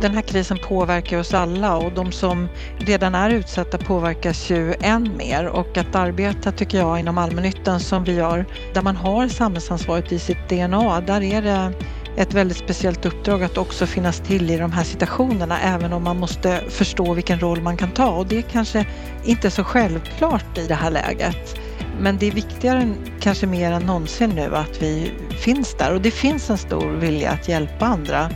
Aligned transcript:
Den 0.00 0.14
här 0.14 0.22
krisen 0.22 0.58
påverkar 0.58 1.18
oss 1.18 1.34
alla 1.34 1.76
och 1.76 1.92
de 1.92 2.12
som 2.12 2.48
redan 2.78 3.14
är 3.14 3.30
utsatta 3.30 3.78
påverkas 3.78 4.50
ju 4.50 4.74
än 4.80 5.16
mer 5.16 5.46
och 5.46 5.76
att 5.76 5.94
arbeta 5.94 6.52
tycker 6.52 6.78
jag 6.78 7.00
inom 7.00 7.18
allmännyttan 7.18 7.80
som 7.80 8.04
vi 8.04 8.14
gör, 8.14 8.46
där 8.74 8.82
man 8.82 8.96
har 8.96 9.28
samhällsansvaret 9.28 10.12
i 10.12 10.18
sitt 10.18 10.48
DNA, 10.48 11.00
där 11.00 11.22
är 11.22 11.42
det 11.42 11.72
ett 12.16 12.34
väldigt 12.34 12.56
speciellt 12.56 13.06
uppdrag 13.06 13.42
att 13.42 13.58
också 13.58 13.86
finnas 13.86 14.20
till 14.20 14.50
i 14.50 14.56
de 14.56 14.72
här 14.72 14.84
situationerna 14.84 15.60
även 15.60 15.92
om 15.92 16.04
man 16.04 16.18
måste 16.18 16.60
förstå 16.68 17.14
vilken 17.14 17.40
roll 17.40 17.62
man 17.62 17.76
kan 17.76 17.90
ta 17.90 18.10
och 18.10 18.26
det 18.26 18.38
är 18.38 18.42
kanske 18.42 18.86
inte 19.24 19.50
så 19.50 19.64
självklart 19.64 20.58
i 20.58 20.66
det 20.66 20.74
här 20.74 20.90
läget. 20.90 21.56
Men 22.00 22.18
det 22.18 22.26
är 22.26 22.32
viktigare 22.32 22.94
kanske 23.20 23.46
mer 23.46 23.72
än 23.72 23.82
någonsin 23.82 24.30
nu 24.30 24.56
att 24.56 24.82
vi 24.82 25.12
finns 25.30 25.74
där 25.74 25.94
och 25.94 26.00
det 26.00 26.10
finns 26.10 26.50
en 26.50 26.58
stor 26.58 26.90
vilja 26.90 27.30
att 27.30 27.48
hjälpa 27.48 27.86
andra. 27.86 28.30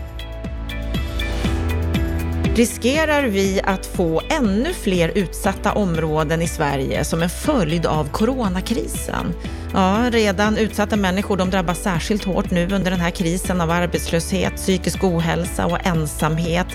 Riskerar 2.56 3.22
vi 3.22 3.60
att 3.64 3.86
få 3.86 4.22
ännu 4.30 4.72
fler 4.72 5.12
utsatta 5.14 5.72
områden 5.72 6.42
i 6.42 6.48
Sverige 6.48 7.04
som 7.04 7.22
en 7.22 7.30
följd 7.30 7.86
av 7.86 8.08
coronakrisen? 8.10 9.34
Ja, 9.72 10.04
redan 10.10 10.56
utsatta 10.56 10.96
människor 10.96 11.36
de 11.36 11.50
drabbas 11.50 11.82
särskilt 11.82 12.24
hårt 12.24 12.50
nu 12.50 12.62
under 12.62 12.90
den 12.90 13.00
här 13.00 13.10
krisen 13.10 13.60
av 13.60 13.70
arbetslöshet, 13.70 14.56
psykisk 14.56 15.04
ohälsa 15.04 15.66
och 15.66 15.86
ensamhet 15.86 16.66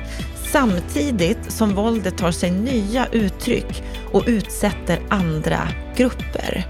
samtidigt 0.52 1.52
som 1.52 1.76
våldet 1.76 2.18
tar 2.18 2.32
sig 2.32 2.52
nya 2.52 3.08
uttryck 3.12 3.84
och 4.12 4.24
utsätter 4.28 5.00
andra 5.10 5.68
grupper. 5.96 6.66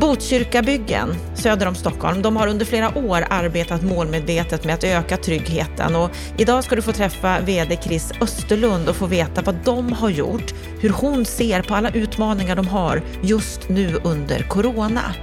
Botkyrkabyggen 0.00 1.14
söder 1.34 1.66
om 1.68 1.74
Stockholm, 1.74 2.22
de 2.22 2.36
har 2.36 2.46
under 2.46 2.66
flera 2.66 2.98
år 2.98 3.24
arbetat 3.30 3.82
målmedvetet 3.82 4.64
med 4.64 4.74
att 4.74 4.84
öka 4.84 5.16
tryggheten 5.16 5.96
och 5.96 6.10
idag 6.36 6.64
ska 6.64 6.76
du 6.76 6.82
få 6.82 6.92
träffa 6.92 7.40
VD 7.40 7.78
Chris 7.82 8.12
Österlund 8.20 8.88
och 8.88 8.96
få 8.96 9.06
veta 9.06 9.42
vad 9.42 9.54
de 9.64 9.92
har 9.92 10.10
gjort, 10.10 10.54
hur 10.80 10.90
hon 10.90 11.24
ser 11.24 11.62
på 11.62 11.74
alla 11.74 11.90
utmaningar 11.90 12.56
de 12.56 12.68
har 12.68 13.02
just 13.22 13.68
nu 13.68 14.00
under 14.04 14.42
corona. 14.42 15.14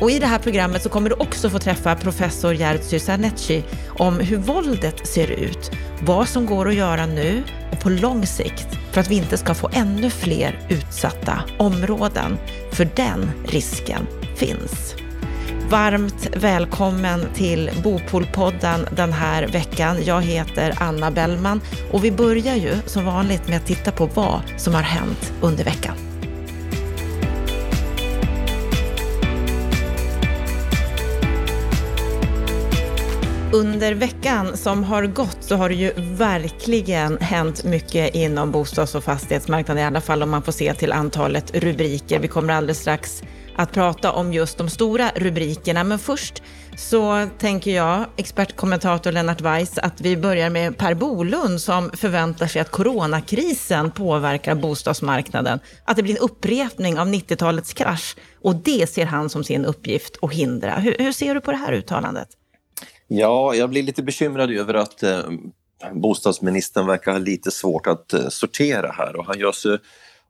Och 0.00 0.10
i 0.10 0.18
det 0.18 0.26
här 0.26 0.38
programmet 0.38 0.82
så 0.82 0.88
kommer 0.88 1.10
du 1.10 1.16
också 1.16 1.50
få 1.50 1.58
träffa 1.58 1.96
professor 1.96 2.54
Jerzy 2.54 2.98
Sarnecki 2.98 3.64
om 3.86 4.20
hur 4.20 4.36
våldet 4.36 5.06
ser 5.06 5.30
ut, 5.30 5.70
vad 6.02 6.28
som 6.28 6.46
går 6.46 6.68
att 6.68 6.74
göra 6.74 7.06
nu 7.06 7.42
och 7.72 7.80
på 7.80 7.90
lång 7.90 8.26
sikt 8.26 8.68
för 8.92 9.00
att 9.00 9.10
vi 9.10 9.14
inte 9.14 9.38
ska 9.38 9.54
få 9.54 9.70
ännu 9.72 10.10
fler 10.10 10.58
utsatta 10.68 11.40
områden. 11.58 12.38
För 12.72 12.88
den 12.96 13.30
risken 13.44 14.06
finns. 14.36 14.94
Varmt 15.70 16.28
välkommen 16.36 17.26
till 17.34 17.70
Bopolpodden 17.82 18.86
den 18.96 19.12
här 19.12 19.48
veckan. 19.48 19.96
Jag 20.04 20.22
heter 20.22 20.74
Anna 20.80 21.10
Bellman 21.10 21.60
och 21.90 22.04
vi 22.04 22.12
börjar 22.12 22.54
ju 22.54 22.72
som 22.86 23.04
vanligt 23.04 23.48
med 23.48 23.56
att 23.56 23.66
titta 23.66 23.92
på 23.92 24.06
vad 24.06 24.40
som 24.56 24.74
har 24.74 24.82
hänt 24.82 25.32
under 25.40 25.64
veckan. 25.64 26.11
Under 33.54 33.94
veckan 33.94 34.56
som 34.56 34.84
har 34.84 35.06
gått 35.06 35.36
så 35.40 35.56
har 35.56 35.68
det 35.68 35.74
ju 35.74 35.92
verkligen 35.96 37.18
hänt 37.18 37.64
mycket 37.64 38.14
inom 38.14 38.50
bostads 38.50 38.94
och 38.94 39.04
fastighetsmarknaden, 39.04 39.82
i 39.82 39.86
alla 39.86 40.00
fall 40.00 40.22
om 40.22 40.30
man 40.30 40.42
får 40.42 40.52
se 40.52 40.74
till 40.74 40.92
antalet 40.92 41.56
rubriker. 41.56 42.18
Vi 42.18 42.28
kommer 42.28 42.52
alldeles 42.52 42.80
strax 42.80 43.22
att 43.56 43.72
prata 43.72 44.12
om 44.12 44.32
just 44.32 44.58
de 44.58 44.68
stora 44.68 45.10
rubrikerna, 45.16 45.84
men 45.84 45.98
först 45.98 46.42
så 46.76 47.28
tänker 47.38 47.70
jag, 47.70 48.06
expertkommentator 48.16 49.12
Lennart 49.12 49.40
Weiss, 49.40 49.78
att 49.78 50.00
vi 50.00 50.16
börjar 50.16 50.50
med 50.50 50.78
Per 50.78 50.94
Bolund 50.94 51.60
som 51.60 51.90
förväntar 51.90 52.46
sig 52.46 52.62
att 52.62 52.70
coronakrisen 52.70 53.90
påverkar 53.90 54.54
bostadsmarknaden, 54.54 55.60
att 55.84 55.96
det 55.96 56.02
blir 56.02 56.14
en 56.14 56.22
upprepning 56.22 56.98
av 56.98 57.06
90-talets 57.08 57.72
krasch 57.72 58.16
och 58.42 58.56
det 58.56 58.90
ser 58.90 59.06
han 59.06 59.30
som 59.30 59.44
sin 59.44 59.64
uppgift 59.64 60.18
att 60.22 60.32
hindra. 60.32 60.74
Hur, 60.74 60.96
hur 60.98 61.12
ser 61.12 61.34
du 61.34 61.40
på 61.40 61.50
det 61.50 61.58
här 61.58 61.72
uttalandet? 61.72 62.28
Ja, 63.14 63.54
jag 63.54 63.70
blir 63.70 63.82
lite 63.82 64.02
bekymrad 64.02 64.50
över 64.50 64.74
att 64.74 65.02
eh, 65.02 65.22
bostadsministern 65.92 66.86
verkar 66.86 67.12
ha 67.12 67.18
lite 67.18 67.50
svårt 67.50 67.86
att 67.86 68.12
eh, 68.12 68.28
sortera 68.28 68.92
här 68.92 69.16
och 69.16 69.26
han 69.26 69.38
gör 69.38 69.52
sig 69.52 69.78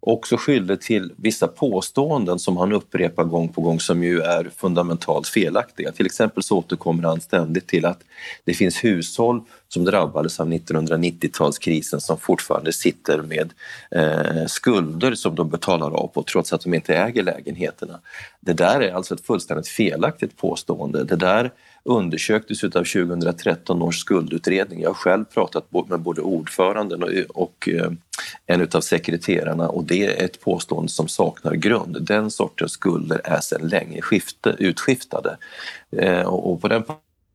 också 0.00 0.37
skyldig 0.37 0.81
till 0.81 1.12
vissa 1.16 1.48
påståenden 1.48 2.38
som 2.38 2.56
han 2.56 2.72
upprepar 2.72 3.25
gång 3.25 3.48
på 3.48 3.60
gång 3.60 3.81
som 3.81 4.03
ju 4.03 4.21
är 4.21 4.50
fundamentalt 4.56 5.28
felaktiga. 5.28 5.92
Till 5.92 6.06
exempel 6.06 6.42
så 6.42 6.59
återkommer 6.59 7.03
han 7.03 7.21
ständigt 7.21 7.69
till 7.69 7.84
att 7.84 8.00
det 8.44 8.54
finns 8.54 8.84
hushåll 8.84 9.42
som 9.69 9.84
drabbades 9.84 10.41
av 10.41 10.48
1990-talskrisen 10.48 11.98
som 11.98 12.19
fortfarande 12.19 12.72
sitter 12.72 13.22
med 13.22 13.53
eh, 13.91 14.47
skulder 14.47 15.15
som 15.15 15.34
de 15.34 15.50
betalar 15.50 15.91
av 15.91 16.06
på 16.06 16.22
trots 16.22 16.53
att 16.53 16.60
de 16.60 16.75
inte 16.75 16.97
äger 16.97 17.22
lägenheterna. 17.22 18.00
Det 18.41 18.53
där 18.53 18.81
är 18.81 18.92
alltså 18.92 19.15
ett 19.15 19.26
fullständigt 19.26 19.69
felaktigt 19.69 20.37
påstående. 20.37 21.04
Det 21.04 21.16
där 21.16 21.50
undersöktes 21.84 22.65
av 22.65 22.70
2013 22.70 23.82
års 23.82 24.00
skuldutredning. 24.00 24.81
Jag 24.81 24.91
har 24.91 24.94
själv 24.94 25.25
pratat 25.25 25.72
med 25.88 26.00
både 26.00 26.20
ordföranden 26.20 27.26
och 27.28 27.69
eh, 27.69 27.91
en 28.47 28.69
av 28.75 28.81
sekreterarna 28.81 29.69
och 29.69 29.84
det 29.84 30.06
är 30.06 30.25
ett 30.25 30.41
påstående 30.41 30.88
som 30.88 31.09
saknar 31.09 31.54
grund. 31.54 32.03
Den 32.03 32.31
sortens 32.31 32.72
skulder 32.72 33.21
är 33.25 33.41
sedan 33.41 33.69
länge 33.69 34.00
skifte, 34.00 34.56
utskiftade. 34.59 35.37
Eh, 35.97 36.22
och 36.22 36.60
på 36.60 36.69
den 36.69 36.84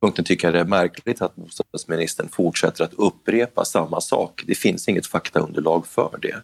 punkten 0.00 0.24
tycker 0.24 0.46
jag 0.46 0.54
det 0.54 0.60
är 0.60 0.64
märkligt 0.64 1.22
att 1.22 1.36
bostadsministern 1.36 2.28
fortsätter 2.28 2.84
att 2.84 2.94
upprepa 2.94 3.64
samma 3.64 4.00
sak. 4.00 4.42
Det 4.46 4.54
finns 4.54 4.88
inget 4.88 5.06
faktaunderlag 5.06 5.86
för 5.86 6.18
det. 6.22 6.36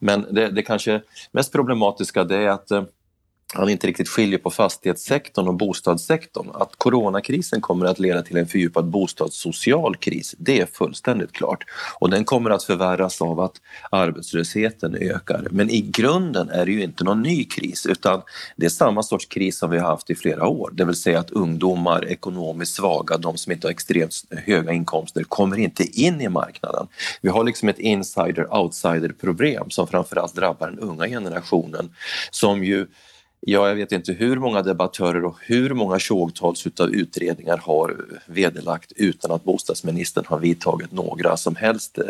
Men 0.00 0.26
det, 0.30 0.48
det 0.48 0.62
kanske 0.62 1.02
mest 1.32 1.52
problematiska 1.52 2.24
det 2.24 2.36
är 2.36 2.48
att 2.48 2.70
eh, 2.70 2.82
han 3.54 3.68
inte 3.68 3.86
riktigt 3.86 4.08
skiljer 4.08 4.38
på 4.38 4.50
fastighetssektorn 4.50 5.48
och 5.48 5.54
bostadssektorn. 5.54 6.50
Att 6.54 6.76
coronakrisen 6.76 7.60
kommer 7.60 7.86
att 7.86 7.98
leda 7.98 8.22
till 8.22 8.36
en 8.36 8.46
fördjupad 8.46 8.84
bostadssocial 8.84 9.96
kris, 9.96 10.34
det 10.38 10.60
är 10.60 10.66
fullständigt 10.66 11.32
klart. 11.32 11.64
Och 12.00 12.10
den 12.10 12.24
kommer 12.24 12.50
att 12.50 12.64
förvärras 12.64 13.22
av 13.22 13.40
att 13.40 13.52
arbetslösheten 13.90 14.94
ökar. 14.94 15.46
Men 15.50 15.70
i 15.70 15.80
grunden 15.80 16.48
är 16.50 16.66
det 16.66 16.72
ju 16.72 16.82
inte 16.82 17.04
någon 17.04 17.22
ny 17.22 17.44
kris 17.44 17.86
utan 17.86 18.22
det 18.56 18.66
är 18.66 18.70
samma 18.70 19.02
sorts 19.02 19.26
kris 19.26 19.58
som 19.58 19.70
vi 19.70 19.78
har 19.78 19.88
haft 19.88 20.10
i 20.10 20.14
flera 20.14 20.46
år. 20.46 20.70
Det 20.72 20.84
vill 20.84 20.96
säga 20.96 21.18
att 21.18 21.30
ungdomar, 21.30 22.08
ekonomiskt 22.08 22.74
svaga, 22.74 23.16
de 23.16 23.36
som 23.36 23.52
inte 23.52 23.66
har 23.66 23.72
extremt 23.72 24.14
höga 24.30 24.72
inkomster, 24.72 25.24
kommer 25.24 25.58
inte 25.58 26.00
in 26.00 26.20
i 26.20 26.28
marknaden. 26.28 26.86
Vi 27.20 27.28
har 27.28 27.44
liksom 27.44 27.68
ett 27.68 27.78
insider-outsider-problem 27.78 29.70
som 29.70 29.86
framförallt 29.86 30.34
drabbar 30.34 30.70
den 30.70 30.78
unga 30.78 31.08
generationen 31.08 31.94
som 32.30 32.64
ju 32.64 32.86
Ja, 33.40 33.68
jag 33.68 33.74
vet 33.74 33.92
inte 33.92 34.12
hur 34.12 34.36
många 34.36 34.62
debattörer 34.62 35.24
och 35.24 35.36
hur 35.40 35.74
många 35.74 35.98
tjogtals 35.98 36.66
utav 36.66 36.90
utredningar 36.90 37.56
har 37.56 37.96
vederlagt 38.26 38.92
utan 38.96 39.30
att 39.30 39.44
bostadsministern 39.44 40.24
har 40.26 40.38
vidtagit 40.38 40.92
några 40.92 41.36
som 41.36 41.56
helst 41.56 41.98
eh, 41.98 42.04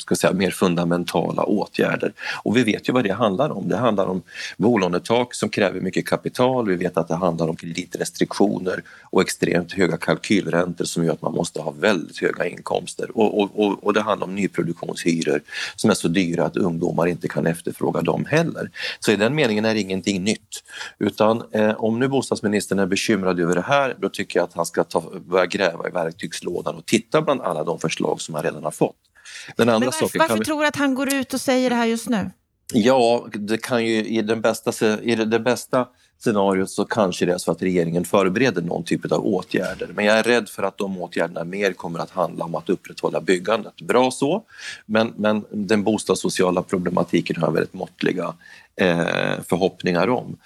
ska 0.00 0.14
säga, 0.14 0.32
mer 0.32 0.50
fundamentala 0.50 1.42
åtgärder. 1.42 2.12
Och 2.42 2.56
vi 2.56 2.64
vet 2.64 2.88
ju 2.88 2.92
vad 2.92 3.04
det 3.04 3.12
handlar 3.12 3.50
om. 3.50 3.68
Det 3.68 3.76
handlar 3.76 4.06
om 4.06 4.22
bolånetak 4.56 5.34
som 5.34 5.48
kräver 5.48 5.80
mycket 5.80 6.06
kapital. 6.06 6.68
Vi 6.68 6.76
vet 6.76 6.96
att 6.96 7.08
det 7.08 7.14
handlar 7.14 7.48
om 7.48 7.56
kreditrestriktioner 7.56 8.82
och 9.02 9.22
extremt 9.22 9.72
höga 9.72 9.96
kalkylräntor 9.96 10.84
som 10.84 11.04
gör 11.04 11.12
att 11.12 11.22
man 11.22 11.32
måste 11.32 11.60
ha 11.60 11.70
väldigt 11.70 12.20
höga 12.20 12.46
inkomster. 12.46 13.18
Och, 13.18 13.40
och, 13.40 13.50
och, 13.54 13.84
och 13.84 13.92
det 13.94 14.00
handlar 14.00 14.26
om 14.26 14.34
nyproduktionshyror 14.34 15.40
som 15.76 15.90
är 15.90 15.94
så 15.94 16.08
dyra 16.08 16.44
att 16.44 16.56
ungdomar 16.56 17.06
inte 17.06 17.28
kan 17.28 17.46
efterfråga 17.46 18.00
dem 18.00 18.24
heller. 18.24 18.70
Så 19.00 19.12
i 19.12 19.16
den 19.16 19.34
meningen 19.34 19.64
är 19.64 19.74
det 19.74 19.80
ingenting 19.80 20.24
nytt. 20.24 20.62
Utan 20.98 21.42
eh, 21.52 21.84
om 21.84 21.98
nu 21.98 22.08
bostadsministern 22.08 22.78
är 22.78 22.86
bekymrad 22.86 23.40
över 23.40 23.54
det 23.54 23.60
här, 23.60 23.96
då 23.98 24.08
tycker 24.08 24.38
jag 24.38 24.44
att 24.44 24.54
han 24.54 24.66
ska 24.66 24.84
ta, 24.84 25.02
börja 25.26 25.46
gräva 25.46 25.88
i 25.88 25.90
verktygslådan 25.90 26.74
och 26.74 26.86
titta 26.86 27.22
bland 27.22 27.40
alla 27.40 27.64
de 27.64 27.78
förslag 27.78 28.20
som 28.20 28.34
han 28.34 28.44
redan 28.44 28.64
har 28.64 28.70
fått. 28.70 29.09
Den 29.56 29.68
andra 29.68 29.78
Men 29.78 29.86
varför, 29.86 30.06
saken 30.06 30.18
varför 30.18 30.38
vi... 30.38 30.44
tror 30.44 30.60
du 30.60 30.66
att 30.66 30.76
han 30.76 30.94
går 30.94 31.14
ut 31.14 31.34
och 31.34 31.40
säger 31.40 31.70
det 31.70 31.76
här 31.76 31.86
just 31.86 32.08
nu? 32.08 32.30
Ja, 32.72 33.26
det 33.32 33.58
kan 33.58 33.86
ju 33.86 34.04
i 34.04 34.22
den 34.22 34.40
bästa, 34.40 34.72
i 35.02 35.14
det 35.14 35.40
bästa 35.40 35.86
scenariot 36.20 36.70
så 36.70 36.84
kanske 36.84 37.26
det 37.26 37.32
är 37.32 37.38
så 37.38 37.50
att 37.50 37.62
regeringen 37.62 38.04
förbereder 38.04 38.62
någon 38.62 38.84
typ 38.84 39.12
av 39.12 39.26
åtgärder. 39.26 39.90
Men 39.94 40.04
jag 40.04 40.18
är 40.18 40.22
rädd 40.22 40.48
för 40.48 40.62
att 40.62 40.78
de 40.78 40.98
åtgärderna 40.98 41.44
mer 41.44 41.72
kommer 41.72 41.98
att 41.98 42.10
handla 42.10 42.44
om 42.44 42.54
att 42.54 42.68
upprätthålla 42.68 43.20
byggandet. 43.20 43.80
Bra 43.80 44.10
så, 44.10 44.42
men, 44.86 45.12
men 45.16 45.44
den 45.50 45.82
bostadssociala 45.82 46.62
problematiken 46.62 47.36
har 47.36 47.46
jag 47.46 47.52
väldigt 47.52 47.74
måttliga 47.74 48.34
eh, 48.76 49.34
förhoppningar 49.48 50.08
om. 50.08 50.36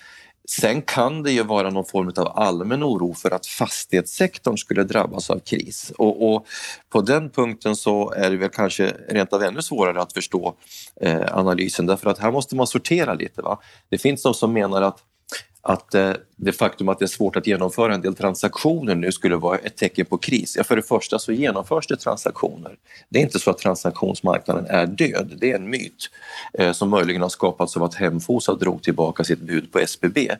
Sen 0.48 0.82
kan 0.82 1.22
det 1.22 1.32
ju 1.32 1.42
vara 1.42 1.70
någon 1.70 1.84
form 1.84 2.12
av 2.16 2.38
allmän 2.38 2.84
oro 2.84 3.14
för 3.14 3.30
att 3.30 3.46
fastighetssektorn 3.46 4.56
skulle 4.56 4.84
drabbas 4.84 5.30
av 5.30 5.38
kris 5.38 5.92
och, 5.98 6.34
och 6.34 6.46
på 6.88 7.00
den 7.00 7.30
punkten 7.30 7.76
så 7.76 8.12
är 8.12 8.30
det 8.30 8.36
väl 8.36 8.48
kanske 8.48 8.94
rent 9.08 9.32
av 9.32 9.42
ännu 9.42 9.62
svårare 9.62 10.02
att 10.02 10.12
förstå 10.12 10.54
eh, 11.00 11.36
analysen 11.36 11.86
därför 11.86 12.10
att 12.10 12.18
här 12.18 12.32
måste 12.32 12.56
man 12.56 12.66
sortera 12.66 13.14
lite. 13.14 13.42
Va? 13.42 13.60
Det 13.88 13.98
finns 13.98 14.22
de 14.22 14.34
som 14.34 14.52
menar 14.52 14.82
att 14.82 14.98
att 15.64 15.94
eh, 15.94 16.12
det 16.36 16.52
faktum 16.52 16.88
att 16.88 16.98
det 16.98 17.04
är 17.04 17.06
svårt 17.06 17.36
att 17.36 17.46
genomföra 17.46 17.94
en 17.94 18.00
del 18.00 18.14
transaktioner 18.14 18.94
nu 18.94 19.12
skulle 19.12 19.36
vara 19.36 19.58
ett 19.58 19.76
tecken 19.76 20.06
på 20.06 20.18
kris. 20.18 20.54
Ja, 20.56 20.64
för 20.64 20.76
det 20.76 20.82
första 20.82 21.18
så 21.18 21.32
genomförs 21.32 21.86
det 21.86 21.96
transaktioner. 21.96 22.76
Det 23.08 23.18
är 23.18 23.22
inte 23.22 23.38
så 23.38 23.50
att 23.50 23.58
transaktionsmarknaden 23.58 24.66
är 24.66 24.86
död, 24.86 25.32
det 25.40 25.52
är 25.52 25.56
en 25.56 25.70
myt 25.70 26.10
eh, 26.58 26.72
som 26.72 26.90
möjligen 26.90 27.22
har 27.22 27.28
skapats 27.28 27.76
av 27.76 27.82
att 27.82 27.94
Hemfosa 27.94 28.54
drog 28.54 28.82
tillbaka 28.82 29.24
sitt 29.24 29.40
bud 29.40 29.72
på 29.72 29.78
SBB. 29.78 30.30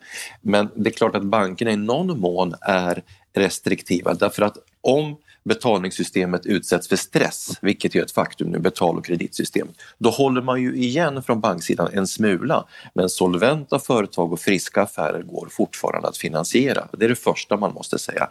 Men 0.41 0.69
det 0.75 0.91
är 0.91 0.94
klart 0.94 1.17
att 1.17 1.25
bankerna 1.25 1.70
i 1.70 1.77
någon 1.77 2.20
mån 2.20 2.55
är 2.61 3.03
restriktiva 3.32 4.15
därför 4.15 4.43
att 4.43 4.59
om 4.81 5.17
betalningssystemet 5.44 6.46
utsätts 6.46 6.88
för 6.88 6.96
stress, 6.96 7.58
vilket 7.62 7.96
är 7.96 8.02
ett 8.02 8.12
faktum 8.12 8.49
nu, 8.49 8.58
betal 8.58 8.99
och 8.99 9.05
kreditsystem, 9.05 9.69
då 9.99 10.11
håller 10.11 10.43
man 10.43 10.62
ju 10.62 10.76
igen 10.76 11.23
från 11.23 11.41
banksidan 11.41 11.88
en 11.93 12.06
smula. 12.06 12.67
Men 12.94 13.08
solventa 13.08 13.79
företag 13.79 14.32
och 14.32 14.41
friska 14.41 14.82
affärer 14.82 15.23
går 15.23 15.49
fortfarande 15.50 16.08
att 16.08 16.17
finansiera. 16.17 16.88
Det 16.93 17.05
är 17.05 17.08
det 17.08 17.14
första 17.14 17.56
man 17.56 17.73
måste 17.73 17.99
säga. 17.99 18.29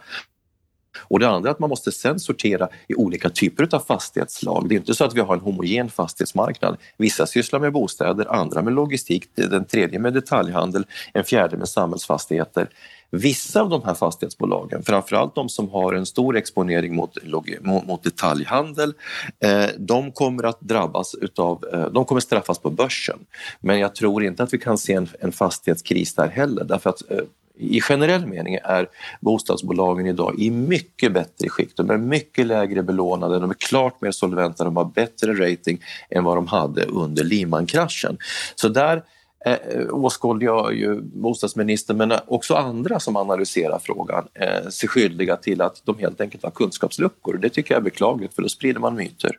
Och 1.00 1.20
det 1.20 1.28
andra 1.28 1.48
är 1.48 1.52
att 1.52 1.58
man 1.58 1.70
måste 1.70 1.92
sen 1.92 2.20
sortera 2.20 2.68
i 2.88 2.94
olika 2.94 3.30
typer 3.30 3.74
av 3.74 3.80
fastighetsslag. 3.80 4.68
Det 4.68 4.74
är 4.74 4.76
inte 4.76 4.94
så 4.94 5.04
att 5.04 5.14
vi 5.14 5.20
har 5.20 5.34
en 5.34 5.40
homogen 5.40 5.90
fastighetsmarknad. 5.90 6.76
Vissa 6.96 7.26
sysslar 7.26 7.60
med 7.60 7.72
bostäder, 7.72 8.34
andra 8.34 8.62
med 8.62 8.72
logistik, 8.72 9.24
den 9.34 9.64
tredje 9.64 9.98
med 9.98 10.14
detaljhandel, 10.14 10.86
en 11.12 11.24
fjärde 11.24 11.56
med 11.56 11.68
samhällsfastigheter. 11.68 12.68
Vissa 13.10 13.60
av 13.60 13.68
de 13.68 13.82
här 13.84 13.94
fastighetsbolagen, 13.94 14.82
framförallt 14.82 15.34
de 15.34 15.48
som 15.48 15.68
har 15.68 15.92
en 15.92 16.06
stor 16.06 16.36
exponering 16.36 16.94
mot, 16.94 17.16
mot 17.62 18.02
detaljhandel, 18.02 18.94
eh, 19.40 19.66
de 19.78 20.12
kommer 20.12 20.44
att 20.44 20.60
drabbas 20.60 21.14
utav, 21.14 21.64
eh, 21.72 21.86
de 21.86 22.04
kommer 22.04 22.20
straffas 22.20 22.58
på 22.58 22.70
börsen. 22.70 23.18
Men 23.60 23.78
jag 23.78 23.94
tror 23.94 24.24
inte 24.24 24.42
att 24.42 24.54
vi 24.54 24.58
kan 24.58 24.78
se 24.78 24.92
en, 24.92 25.08
en 25.20 25.32
fastighetskris 25.32 26.14
där 26.14 26.28
heller 26.28 26.64
därför 26.64 26.90
att 26.90 27.10
eh, 27.10 27.18
i 27.58 27.80
generell 27.80 28.26
mening 28.26 28.54
är 28.54 28.88
bostadsbolagen 29.20 30.06
idag 30.06 30.34
i 30.38 30.50
mycket 30.50 31.12
bättre 31.12 31.48
skick. 31.48 31.76
De 31.76 31.90
är 31.90 31.96
mycket 31.96 32.46
lägre 32.46 32.82
belånade, 32.82 33.38
de 33.38 33.50
är 33.50 33.54
klart 33.54 34.00
mer 34.00 34.10
solventa, 34.10 34.64
de 34.64 34.76
har 34.76 34.84
bättre 34.84 35.50
rating 35.50 35.80
än 36.10 36.24
vad 36.24 36.36
de 36.36 36.46
hade 36.46 36.84
under 36.84 37.24
Lehman-kraschen. 37.24 38.18
Så 38.54 38.68
där 38.68 39.02
eh, 39.44 39.94
åskådliggör 39.94 40.70
ju 40.70 41.00
bostadsministern 41.00 41.96
men 41.96 42.12
också 42.26 42.54
andra 42.54 43.00
som 43.00 43.16
analyserar 43.16 43.78
frågan 43.82 44.24
eh, 44.34 44.68
sig 44.68 44.88
skyldiga 44.88 45.36
till 45.36 45.60
att 45.60 45.82
de 45.84 45.98
helt 45.98 46.20
enkelt 46.20 46.44
har 46.44 46.50
kunskapsluckor. 46.50 47.38
Det 47.38 47.48
tycker 47.48 47.74
jag 47.74 47.80
är 47.80 47.84
beklagligt 47.84 48.34
för 48.34 48.42
då 48.42 48.48
sprider 48.48 48.80
man 48.80 48.94
myter. 48.94 49.38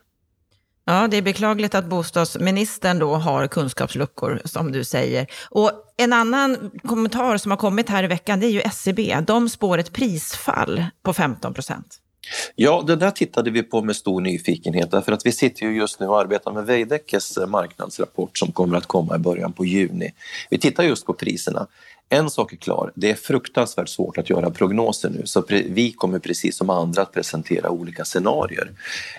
Ja, 0.84 1.08
det 1.08 1.16
är 1.16 1.22
beklagligt 1.22 1.74
att 1.74 1.86
bostadsministern 1.86 2.98
då 2.98 3.14
har 3.14 3.46
kunskapsluckor, 3.46 4.40
som 4.44 4.72
du 4.72 4.84
säger. 4.84 5.26
Och 5.50 5.70
en 5.96 6.12
annan 6.12 6.70
kommentar 6.84 7.36
som 7.36 7.50
har 7.50 7.58
kommit 7.58 7.88
här 7.88 8.04
i 8.04 8.06
veckan, 8.06 8.40
det 8.40 8.46
är 8.46 8.50
ju 8.50 8.60
SCB. 8.60 9.16
De 9.26 9.48
spår 9.48 9.78
ett 9.78 9.92
prisfall 9.92 10.84
på 11.02 11.12
15 11.12 11.54
procent. 11.54 12.00
Ja, 12.54 12.84
det 12.86 12.96
där 12.96 13.10
tittade 13.10 13.50
vi 13.50 13.62
på 13.62 13.82
med 13.82 13.96
stor 13.96 14.20
nyfikenhet 14.20 14.90
därför 14.90 15.12
att 15.12 15.26
vi 15.26 15.32
sitter 15.32 15.66
ju 15.66 15.76
just 15.76 16.00
nu 16.00 16.06
och 16.06 16.20
arbetar 16.20 16.52
med 16.52 16.66
Veidekkes 16.66 17.38
marknadsrapport 17.48 18.38
som 18.38 18.52
kommer 18.52 18.76
att 18.76 18.86
komma 18.86 19.16
i 19.16 19.18
början 19.18 19.52
på 19.52 19.64
juni. 19.64 20.12
Vi 20.50 20.58
tittar 20.58 20.84
just 20.84 21.06
på 21.06 21.12
priserna. 21.12 21.66
En 22.08 22.30
sak 22.30 22.52
är 22.52 22.56
klar, 22.56 22.92
det 22.94 23.10
är 23.10 23.14
fruktansvärt 23.14 23.88
svårt 23.88 24.18
att 24.18 24.30
göra 24.30 24.50
prognoser 24.50 25.10
nu 25.10 25.22
så 25.24 25.44
vi 25.48 25.92
kommer 25.92 26.18
precis 26.18 26.56
som 26.56 26.70
andra 26.70 27.02
att 27.02 27.12
presentera 27.12 27.70
olika 27.70 28.04
scenarier. 28.04 28.70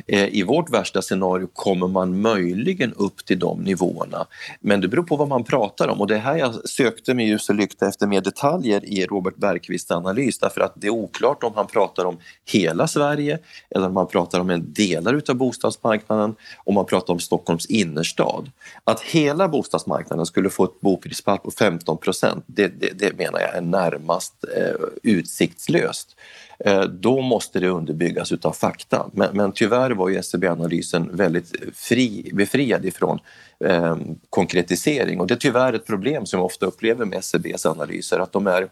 Eh, 0.08 0.28
I 0.28 0.44
vårt 0.44 0.70
värsta 0.70 1.02
scenario 1.02 1.48
kommer 1.54 1.88
man 1.88 2.22
möjligen 2.22 2.94
upp 2.94 3.26
till 3.26 3.40
de 3.40 3.64
nivåerna 3.64 4.28
men 4.60 4.82
det 4.82 4.88
beror 4.88 5.04
på 5.04 5.16
vad 5.16 5.28
man 5.28 5.44
pratar 5.44 5.88
om 5.88 6.02
och 6.02 6.08
det 6.08 6.16
är 6.16 6.20
här 6.20 6.38
jag 6.38 6.70
sökte 6.70 7.14
med 7.14 7.28
ljus 7.28 7.50
och 7.50 7.56
lykta 7.56 7.88
efter 7.88 8.08
mer 8.08 8.22
detaljer 8.22 8.86
i 8.86 9.06
Robert 9.06 9.36
Bergqvists 9.36 9.92
analys 9.92 10.40
därför 10.40 10.62
att 10.62 10.74
det 10.76 10.88
är 10.88 10.92
oklart 10.92 11.44
om 11.44 11.54
han 11.56 11.68
pratar 11.68 12.06
om 12.06 12.18
hela 12.46 12.88
Sverige 12.88 13.40
eller 13.70 13.88
om 13.88 13.98
han 13.98 14.08
pratar 14.08 14.40
om 14.40 14.50
en 14.50 14.74
delar 14.74 15.14
utav 15.14 15.36
bostadsmarknaden, 15.36 16.36
om 16.64 16.76
man 16.76 16.86
pratar 16.86 17.14
om 17.14 17.20
Stockholms 17.20 17.66
innerstad. 17.66 18.52
Att 18.84 19.02
hela 19.02 19.48
bostadsmarknaden 19.48 20.26
skulle 20.26 20.50
få 20.50 20.64
ett 20.64 20.82
boprisfall 20.82 21.38
på 21.38 21.52
15 21.52 21.98
procent, 21.98 22.44
det, 22.48 22.77
det, 22.80 23.00
det, 23.00 23.18
menar 23.18 23.40
jag 23.40 23.56
är 23.56 23.62
närmast 23.62 24.34
eh, 24.58 24.88
utsiktslöst. 25.04 26.16
Eh, 26.60 26.82
då 26.82 27.22
måste 27.22 27.60
det 27.60 27.70
underbyggas 27.70 28.32
utav 28.32 28.54
fakta. 28.54 29.10
Men, 29.14 29.38
men 29.38 29.52
tyvärr 29.52 29.92
var 29.92 30.10
ju 30.10 30.18
SCB-analysen 30.18 31.10
väldigt 31.16 31.56
fri, 31.74 32.32
befriad 32.34 32.86
ifrån 32.86 33.20
eh, 33.66 33.98
konkretisering 34.30 35.20
och 35.20 35.28
det 35.28 35.34
är 35.34 35.40
tyvärr 35.40 35.74
ett 35.74 35.86
problem 35.86 36.26
som 36.26 36.40
jag 36.40 36.46
ofta 36.46 36.66
upplever 36.66 37.06
med 37.06 37.20
SCBs 37.20 37.66
analyser, 37.66 38.20
att 38.20 38.32
de 38.32 38.48
är 38.48 38.68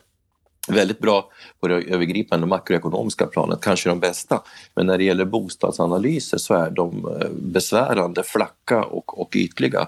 väldigt 0.68 1.00
bra 1.00 1.30
på 1.60 1.68
det 1.68 1.76
övergripande 1.76 2.48
makroekonomiska 2.48 3.26
planet, 3.26 3.62
kanske 3.62 3.90
de 3.90 4.00
bästa. 4.00 4.42
Men 4.76 4.86
när 4.86 4.98
det 4.98 5.04
gäller 5.04 5.26
bostadsanalyser 5.26 6.38
så 6.38 6.54
är 6.54 6.70
de 6.70 7.18
eh, 7.22 7.30
besvärande, 7.30 8.24
flacka 8.24 8.84
och, 8.84 9.20
och 9.22 9.36
ytliga. 9.36 9.88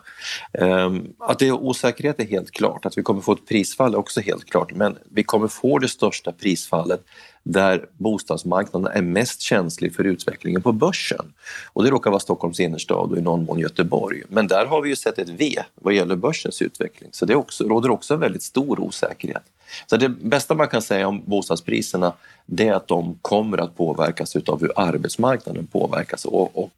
Ehm, 0.53 1.07
att 1.19 1.39
det 1.39 1.47
är 1.47 1.51
osäkerhet 1.51 2.19
är 2.19 2.25
helt 2.25 2.51
klart, 2.51 2.85
att 2.85 2.97
vi 2.97 3.03
kommer 3.03 3.21
få 3.21 3.31
ett 3.31 3.47
prisfall 3.47 3.93
är 3.93 3.97
också 3.97 4.21
helt 4.21 4.49
klart, 4.49 4.73
men 4.75 4.97
vi 5.11 5.23
kommer 5.23 5.47
få 5.47 5.79
det 5.79 5.87
största 5.87 6.31
prisfallet 6.31 7.01
där 7.49 7.85
bostadsmarknaden 7.97 8.91
är 8.93 9.01
mest 9.01 9.41
känslig 9.41 9.95
för 9.95 10.03
utvecklingen 10.03 10.61
på 10.61 10.71
börsen. 10.71 11.33
Och 11.73 11.83
det 11.83 11.89
råkar 11.89 12.11
vara 12.11 12.19
Stockholms 12.19 12.59
innerstad 12.59 13.11
och 13.11 13.17
i 13.17 13.21
någon 13.21 13.45
mån 13.45 13.59
Göteborg. 13.59 14.23
Men 14.29 14.47
där 14.47 14.65
har 14.65 14.81
vi 14.81 14.89
ju 14.89 14.95
sett 14.95 15.19
ett 15.19 15.29
V 15.29 15.59
vad 15.75 15.93
gäller 15.93 16.15
börsens 16.15 16.61
utveckling. 16.61 17.09
Så 17.13 17.25
det 17.25 17.35
också, 17.35 17.63
råder 17.63 17.89
också 17.89 18.13
en 18.13 18.19
väldigt 18.19 18.43
stor 18.43 18.79
osäkerhet. 18.79 19.43
Så 19.85 19.97
det 19.97 20.09
bästa 20.09 20.55
man 20.55 20.67
kan 20.67 20.81
säga 20.81 21.07
om 21.07 21.23
bostadspriserna 21.25 22.13
det 22.45 22.67
är 22.67 22.73
att 22.73 22.87
de 22.87 23.19
kommer 23.21 23.57
att 23.57 23.77
påverkas 23.77 24.35
av 24.35 24.61
hur 24.61 24.71
arbetsmarknaden 24.75 25.67
påverkas. 25.67 26.25
Och, 26.25 26.63
och 26.63 26.69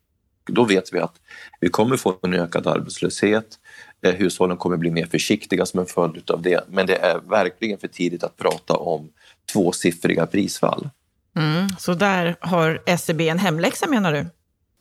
då 0.45 0.63
vet 0.63 0.93
vi 0.93 0.99
att 0.99 1.15
vi 1.59 1.69
kommer 1.69 1.97
få 1.97 2.15
en 2.21 2.33
ökad 2.33 2.67
arbetslöshet. 2.67 3.59
Eh, 4.01 4.13
hushållen 4.13 4.57
kommer 4.57 4.77
bli 4.77 4.91
mer 4.91 5.05
försiktiga 5.05 5.65
som 5.65 5.79
en 5.79 5.85
följd 5.85 6.31
av 6.31 6.41
det. 6.41 6.63
Men 6.69 6.87
det 6.87 6.95
är 6.95 7.19
verkligen 7.29 7.77
för 7.77 7.87
tidigt 7.87 8.23
att 8.23 8.37
prata 8.37 8.73
om 8.73 9.09
tvåsiffriga 9.53 10.25
prisfall. 10.25 10.89
Mm, 11.37 11.69
så 11.79 11.93
där 11.93 12.35
har 12.39 12.97
SEB 12.97 13.21
en 13.21 13.39
hemläxa 13.39 13.87
menar 13.87 14.13
du? 14.13 14.25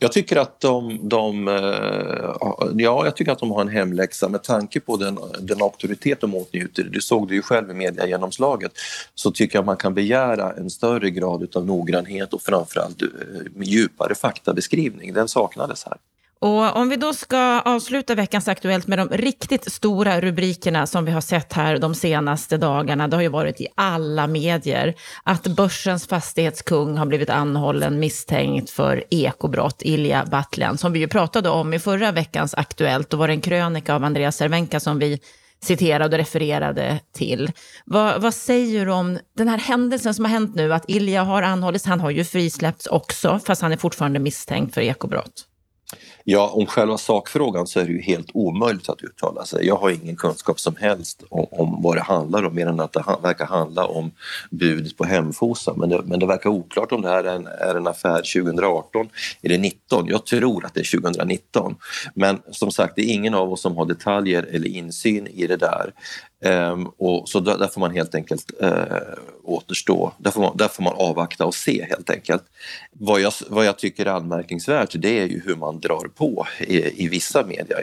Jag 0.00 0.12
tycker 0.12 0.36
att 0.36 0.60
de, 0.60 1.08
de, 1.08 1.48
eh, 1.48 1.54
ja, 2.76 3.04
jag 3.04 3.16
tycker 3.16 3.32
att 3.32 3.38
de 3.38 3.50
har 3.50 3.60
en 3.60 3.68
hemläxa 3.68 4.28
med 4.28 4.42
tanke 4.42 4.80
på 4.80 4.96
den, 4.96 5.18
den 5.40 5.62
auktoritet 5.62 6.20
de 6.20 6.34
åtnjuter. 6.34 6.84
Du 6.84 7.00
såg 7.00 7.28
det 7.28 7.34
ju 7.34 7.42
själv 7.42 7.70
i 7.70 7.74
mediegenomslaget. 7.74 8.72
Så 9.14 9.30
tycker 9.30 9.58
jag 9.58 9.64
man 9.66 9.76
kan 9.76 9.94
begära 9.94 10.52
en 10.52 10.70
större 10.70 11.10
grad 11.10 11.56
av 11.56 11.66
noggrannhet 11.66 12.34
och 12.34 12.42
framförallt 12.42 13.02
eh, 13.02 13.08
djupare 13.62 14.14
faktabeskrivning. 14.14 15.12
Den 15.12 15.28
saknades 15.28 15.84
här. 15.84 15.96
Och 16.40 16.76
om 16.76 16.88
vi 16.88 16.96
då 16.96 17.12
ska 17.14 17.60
avsluta 17.60 18.14
veckans 18.14 18.48
Aktuellt 18.48 18.86
med 18.86 18.98
de 18.98 19.08
riktigt 19.08 19.72
stora 19.72 20.20
rubrikerna 20.20 20.86
som 20.86 21.04
vi 21.04 21.12
har 21.12 21.20
sett 21.20 21.52
här 21.52 21.78
de 21.78 21.94
senaste 21.94 22.56
dagarna, 22.56 23.08
det 23.08 23.16
har 23.16 23.22
ju 23.22 23.28
varit 23.28 23.60
i 23.60 23.66
alla 23.74 24.26
medier, 24.26 24.94
att 25.22 25.46
börsens 25.46 26.06
fastighetskung 26.06 26.96
har 26.96 27.06
blivit 27.06 27.30
anhållen 27.30 27.98
misstänkt 27.98 28.70
för 28.70 29.04
ekobrott, 29.10 29.82
Ilja 29.82 30.24
Batljan, 30.30 30.78
som 30.78 30.92
vi 30.92 30.98
ju 30.98 31.08
pratade 31.08 31.48
om 31.48 31.74
i 31.74 31.78
förra 31.78 32.12
veckans 32.12 32.54
Aktuellt. 32.54 33.10
Då 33.10 33.16
var 33.16 33.28
det 33.28 33.34
en 33.34 33.40
krönika 33.40 33.94
av 33.94 34.04
Andreas 34.04 34.36
Cervenka 34.36 34.80
som 34.80 34.98
vi 34.98 35.20
citerade 35.60 36.16
och 36.16 36.18
refererade 36.18 37.00
till. 37.12 37.52
Vad, 37.84 38.22
vad, 38.22 38.34
säger 38.34 38.86
du 38.86 38.92
om 38.92 39.18
den 39.36 39.48
här 39.48 39.58
händelsen 39.58 40.14
som 40.14 40.24
har 40.24 40.32
hänt 40.32 40.54
nu, 40.54 40.74
att 40.74 40.84
Ilja 40.90 41.22
har 41.22 41.42
anhållits, 41.42 41.84
han 41.84 42.00
har 42.00 42.10
ju 42.10 42.24
frisläppts 42.24 42.86
också, 42.86 43.40
fast 43.46 43.62
han 43.62 43.72
är 43.72 43.76
fortfarande 43.76 44.18
misstänkt 44.18 44.74
för 44.74 44.80
ekobrott? 44.80 45.44
Ja, 46.30 46.48
om 46.48 46.66
själva 46.66 46.98
sakfrågan 46.98 47.66
så 47.66 47.80
är 47.80 47.84
det 47.84 47.92
ju 47.92 48.02
helt 48.02 48.30
omöjligt 48.34 48.88
att 48.88 49.02
uttala 49.02 49.44
sig. 49.44 49.66
Jag 49.66 49.76
har 49.76 49.90
ingen 49.90 50.16
kunskap 50.16 50.60
som 50.60 50.76
helst 50.76 51.22
om, 51.30 51.46
om 51.50 51.82
vad 51.82 51.96
det 51.96 52.00
handlar 52.00 52.44
om 52.44 52.54
mer 52.54 52.66
än 52.66 52.80
att 52.80 52.92
det 52.92 53.04
verkar 53.22 53.46
handla 53.46 53.86
om 53.86 54.10
budet 54.50 54.96
på 54.96 55.04
Hemfosa. 55.04 55.74
Men 55.76 55.88
det, 55.88 56.02
men 56.04 56.20
det 56.20 56.26
verkar 56.26 56.50
oklart 56.50 56.92
om 56.92 57.02
det 57.02 57.08
här 57.08 57.24
är 57.24 57.36
en, 57.36 57.46
är 57.46 57.74
en 57.74 57.86
affär 57.86 58.42
2018 58.42 59.08
eller 59.42 59.58
19. 59.58 60.06
Jag 60.06 60.26
tror 60.26 60.64
att 60.64 60.74
det 60.74 60.80
är 60.80 61.00
2019. 61.00 61.76
Men 62.14 62.38
som 62.50 62.70
sagt, 62.70 62.96
det 62.96 63.02
är 63.02 63.14
ingen 63.14 63.34
av 63.34 63.52
oss 63.52 63.60
som 63.60 63.76
har 63.76 63.86
detaljer 63.86 64.42
eller 64.42 64.68
insyn 64.68 65.26
i 65.26 65.46
det 65.46 65.56
där. 65.56 65.92
Um, 66.44 66.92
och 66.98 67.28
så 67.28 67.40
där, 67.40 67.58
där, 67.58 67.66
får 67.66 67.80
man 67.80 67.90
helt 67.90 68.14
enkelt 68.14 68.50
uh, 68.62 68.84
återstå, 69.44 70.12
där 70.18 70.30
får, 70.30 70.40
man, 70.40 70.56
där 70.56 70.68
får 70.68 70.82
man 70.82 70.92
avvakta 70.96 71.46
och 71.46 71.54
se 71.54 71.86
helt 71.88 72.10
enkelt. 72.10 72.42
Vad 72.92 73.20
jag, 73.20 73.32
vad 73.48 73.64
jag 73.64 73.78
tycker 73.78 74.06
är 74.06 74.10
anmärkningsvärt 74.10 74.92
det 74.94 75.18
är 75.18 75.26
ju 75.26 75.42
hur 75.44 75.56
man 75.56 75.80
drar 75.80 76.08
på 76.14 76.46
i, 76.60 77.04
i 77.04 77.08
vissa 77.08 77.46
media 77.46 77.76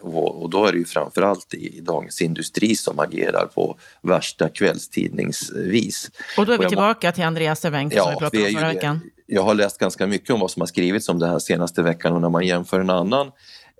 och, 0.00 0.42
och, 0.42 0.50
då 0.50 0.66
är 0.66 0.72
det 0.72 0.78
ju 0.78 0.84
framförallt 0.84 1.54
i, 1.54 1.78
i 1.78 1.80
Dagens 1.80 2.22
Industri 2.22 2.76
som 2.76 2.98
agerar 2.98 3.46
på 3.46 3.76
värsta 4.02 4.48
kvällstidningsvis. 4.48 6.10
Och 6.36 6.46
då 6.46 6.52
är 6.52 6.58
vi 6.58 6.68
tillbaka 6.68 7.12
till 7.12 7.24
Andreas 7.24 7.60
Cervenka 7.60 7.96
ja, 7.96 8.04
som 8.04 8.12
vi 8.12 8.18
pratade 8.18 8.46
om 8.46 8.54
förra 8.54 8.72
veckan. 8.72 9.00
Jag 9.26 9.42
har 9.42 9.54
läst 9.54 9.78
ganska 9.78 10.06
mycket 10.06 10.30
om 10.30 10.40
vad 10.40 10.50
som 10.50 10.60
har 10.60 10.66
skrivits 10.66 11.08
om 11.08 11.18
det 11.18 11.26
här 11.26 11.38
senaste 11.38 11.82
veckan 11.82 12.12
och 12.12 12.20
när 12.20 12.28
man 12.28 12.46
jämför 12.46 12.80
en 12.80 12.90
annan 12.90 13.30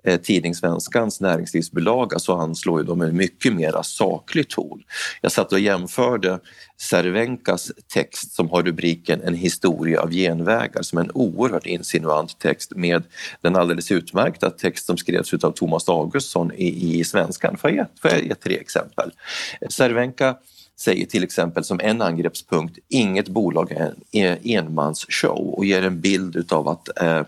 eh, 0.03 0.19
tidning 0.19 0.55
Svenskans 0.55 1.21
näringslivsbilaga 1.21 2.09
så 2.09 2.13
alltså 2.13 2.33
anslår 2.33 2.79
ju 2.81 2.85
de 2.85 3.01
en 3.01 3.17
mycket 3.17 3.53
mer 3.53 3.81
saklig 3.83 4.49
ton. 4.49 4.83
Jag 5.21 5.31
satt 5.31 5.51
och 5.51 5.59
jämförde 5.59 6.39
Cervenkas 6.81 7.71
text 7.93 8.31
som 8.35 8.49
har 8.49 8.63
rubriken 8.63 9.21
En 9.21 9.33
historia 9.33 10.01
av 10.01 10.11
genvägar 10.11 10.81
som 10.81 10.99
en 10.99 11.11
oerhört 11.13 11.65
insinuant 11.65 12.39
text 12.39 12.71
med 12.75 13.03
den 13.41 13.55
alldeles 13.55 13.91
utmärkta 13.91 14.49
text 14.49 14.85
som 14.85 14.97
skrevs 14.97 15.33
av 15.33 15.51
Thomas 15.51 15.89
Augustsson 15.89 16.51
i, 16.51 16.99
i 16.99 17.03
Svenskan. 17.03 17.57
Får 17.57 17.71
jag, 17.71 17.87
får 18.01 18.11
jag 18.11 18.23
ge 18.23 18.35
tre 18.35 18.57
exempel? 18.57 19.11
Cervenka 19.69 20.35
säger 20.81 21.05
till 21.05 21.23
exempel 21.23 21.63
som 21.63 21.79
en 21.79 22.01
angreppspunkt 22.01 22.79
inget 22.89 23.27
bolag 23.27 23.71
är 23.71 23.93
en 24.11 24.37
enmansshow 24.43 25.53
och 25.53 25.65
ger 25.65 25.83
en 25.83 26.01
bild 26.01 26.35
utav 26.35 26.67
att 26.67 27.01
eh, 27.01 27.23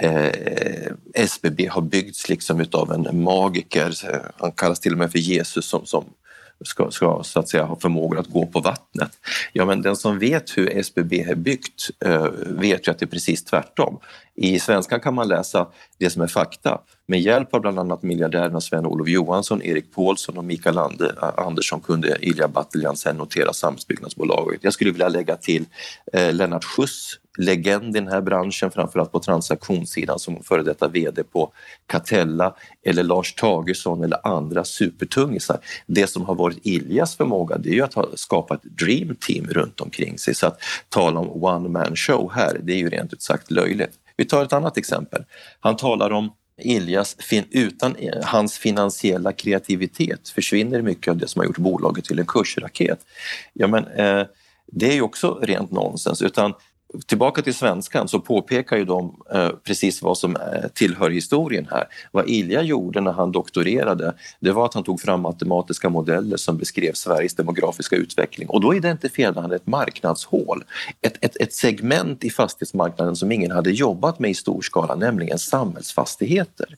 eh, 0.00 0.92
SBB 1.14 1.66
har 1.66 1.82
byggts 1.82 2.28
liksom 2.28 2.60
utav 2.60 2.92
en 2.92 3.22
magiker, 3.22 3.94
han 4.36 4.52
kallas 4.52 4.80
till 4.80 4.92
och 4.92 4.98
med 4.98 5.12
för 5.12 5.18
Jesus 5.18 5.66
som, 5.66 5.86
som 5.86 6.04
ska, 6.64 6.90
ska 6.90 7.22
så 7.24 7.40
att 7.40 7.48
säga 7.48 7.64
ha 7.64 7.76
förmåga 7.76 8.20
att 8.20 8.26
gå 8.26 8.46
på 8.46 8.60
vattnet. 8.60 9.18
Ja, 9.52 9.64
men 9.64 9.82
den 9.82 9.96
som 9.96 10.18
vet 10.18 10.58
hur 10.58 10.78
SBB 10.78 11.20
är 11.20 11.34
byggt 11.34 11.90
eh, 12.04 12.26
vet 12.46 12.88
ju 12.88 12.90
att 12.90 12.98
det 12.98 13.04
är 13.04 13.10
precis 13.10 13.44
tvärtom. 13.44 13.98
I 14.34 14.58
Svenskan 14.58 15.00
kan 15.00 15.14
man 15.14 15.28
läsa 15.28 15.66
det 15.98 16.10
som 16.10 16.22
är 16.22 16.26
fakta. 16.26 16.80
Med 17.06 17.20
hjälp 17.20 17.54
av 17.54 17.60
bland 17.60 17.78
annat 17.78 18.02
miljardärerna 18.02 18.60
Sven-Olof 18.60 19.08
Johansson, 19.08 19.62
Erik 19.62 19.94
Paulsson 19.94 20.38
och 20.38 20.44
Mikael 20.44 20.78
Andersson 21.36 21.80
kunde 21.80 22.18
Ilja 22.20 22.48
Batljan 22.48 22.96
sen 22.96 23.16
notera 23.16 23.52
Samhällsbyggnadsbolaget. 23.52 24.64
Jag 24.64 24.72
skulle 24.72 24.90
vilja 24.90 25.08
lägga 25.08 25.36
till 25.36 25.64
eh, 26.12 26.32
Lennart 26.32 26.64
Schuss, 26.64 27.18
legend 27.40 27.96
i 27.96 28.00
den 28.00 28.08
här 28.08 28.20
branschen, 28.20 28.70
framförallt 28.70 29.12
på 29.12 29.20
transaktionssidan 29.20 30.18
som 30.18 30.42
före 30.42 30.62
detta 30.62 30.88
VD 30.88 31.22
på 31.22 31.52
Catella 31.86 32.54
eller 32.86 33.02
Lars 33.02 33.34
Tagesson 33.34 34.04
eller 34.04 34.26
andra 34.26 34.64
supertungisar. 34.64 35.58
Det 35.86 36.06
som 36.06 36.24
har 36.24 36.34
varit 36.34 36.58
Iljas 36.62 37.16
förmåga 37.16 37.58
det 37.58 37.68
är 37.68 37.74
ju 37.74 37.82
att 37.82 37.94
ha 37.94 38.06
skapat 38.14 38.62
dream 38.62 39.16
team 39.20 39.46
runt 39.46 39.80
omkring 39.80 40.18
sig 40.18 40.34
så 40.34 40.46
att 40.46 40.60
tala 40.88 41.20
om 41.20 41.44
one 41.44 41.68
man 41.68 41.96
show 41.96 42.32
här, 42.34 42.60
det 42.62 42.72
är 42.72 42.78
ju 42.78 42.90
rent 42.90 43.12
ut 43.12 43.22
sagt 43.22 43.50
löjligt. 43.50 43.92
Vi 44.16 44.24
tar 44.24 44.44
ett 44.44 44.52
annat 44.52 44.76
exempel. 44.76 45.24
Han 45.60 45.76
talar 45.76 46.10
om 46.10 46.32
Iljas, 46.62 47.16
utan 47.50 47.96
eh, 47.96 48.24
hans 48.24 48.58
finansiella 48.58 49.32
kreativitet 49.32 50.28
försvinner 50.28 50.82
mycket 50.82 51.10
av 51.10 51.16
det 51.16 51.28
som 51.28 51.40
har 51.40 51.46
gjort 51.46 51.58
bolaget 51.58 52.04
till 52.04 52.18
en 52.18 52.26
kursraket. 52.26 52.98
Ja, 53.52 53.66
men, 53.66 53.86
eh, 53.86 54.26
det 54.72 54.90
är 54.90 54.94
ju 54.94 55.02
också 55.02 55.38
rent 55.42 55.70
nonsens. 55.70 56.22
Utan 56.22 56.54
Tillbaka 57.06 57.42
till 57.42 57.54
svenskan 57.54 58.08
så 58.08 58.20
påpekar 58.20 58.76
ju 58.76 58.84
de 58.84 59.22
eh, 59.34 59.48
precis 59.48 60.02
vad 60.02 60.18
som 60.18 60.36
eh, 60.36 60.68
tillhör 60.74 61.10
historien 61.10 61.68
här. 61.70 61.84
Vad 62.12 62.28
Ilja 62.28 62.62
gjorde 62.62 63.00
när 63.00 63.12
han 63.12 63.32
doktorerade 63.32 64.14
det 64.40 64.52
var 64.52 64.66
att 64.66 64.74
han 64.74 64.84
tog 64.84 65.00
fram 65.00 65.20
matematiska 65.20 65.88
modeller 65.88 66.36
som 66.36 66.58
beskrev 66.58 66.92
Sveriges 66.92 67.34
demografiska 67.34 67.96
utveckling 67.96 68.48
och 68.48 68.60
då 68.60 68.74
identifierade 68.74 69.40
han 69.40 69.52
ett 69.52 69.66
marknadshål, 69.66 70.64
ett, 71.00 71.24
ett, 71.24 71.36
ett 71.36 71.54
segment 71.54 72.24
i 72.24 72.30
fastighetsmarknaden 72.30 73.16
som 73.16 73.32
ingen 73.32 73.50
hade 73.50 73.70
jobbat 73.70 74.18
med 74.18 74.30
i 74.30 74.34
stor 74.34 74.62
skala, 74.62 74.94
nämligen 74.94 75.38
samhällsfastigheter. 75.38 76.76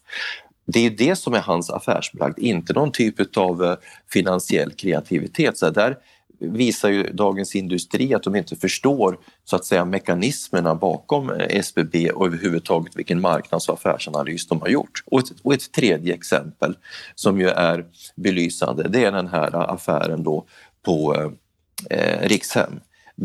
Det 0.66 0.87
är 0.87 0.90
det 0.90 1.16
som 1.16 1.35
är 1.35 1.40
hans 1.40 1.71
affärsbragd, 1.71 2.38
inte 2.38 2.73
någon 2.73 2.92
typ 2.92 3.37
av 3.37 3.64
eh, 3.64 3.76
finansiell 4.11 4.73
kreativitet. 4.73 5.59
Så 5.59 5.71
där 5.71 5.97
visar 6.42 6.88
ju 6.88 7.02
Dagens 7.02 7.56
Industri 7.56 8.14
att 8.14 8.22
de 8.22 8.37
inte 8.37 8.56
förstår 8.56 9.18
så 9.44 9.56
att 9.56 9.64
säga 9.64 9.84
mekanismerna 9.84 10.75
bakom 10.75 11.30
eh, 11.30 11.58
SBB 11.58 12.11
och 12.11 12.26
överhuvudtaget 12.26 12.96
vilken 12.96 13.20
marknads 13.20 13.68
och 13.68 13.75
affärsanalys 13.75 14.46
de 14.46 14.61
har 14.61 14.68
gjort. 14.68 15.02
Och 15.06 15.18
ett, 15.18 15.32
och 15.42 15.54
ett 15.54 15.72
tredje 15.72 16.14
exempel 16.14 16.76
som 17.14 17.40
ju 17.40 17.49
är 17.49 17.84
belysande 18.16 18.88
det 18.88 19.04
är 19.04 19.12
den 19.12 19.28
här 19.28 19.72
affären 19.75 20.22
då 20.22 20.44
på 20.82 21.14
eh, 21.14 21.99
eh 21.99 22.28
Rikshem 22.28 22.80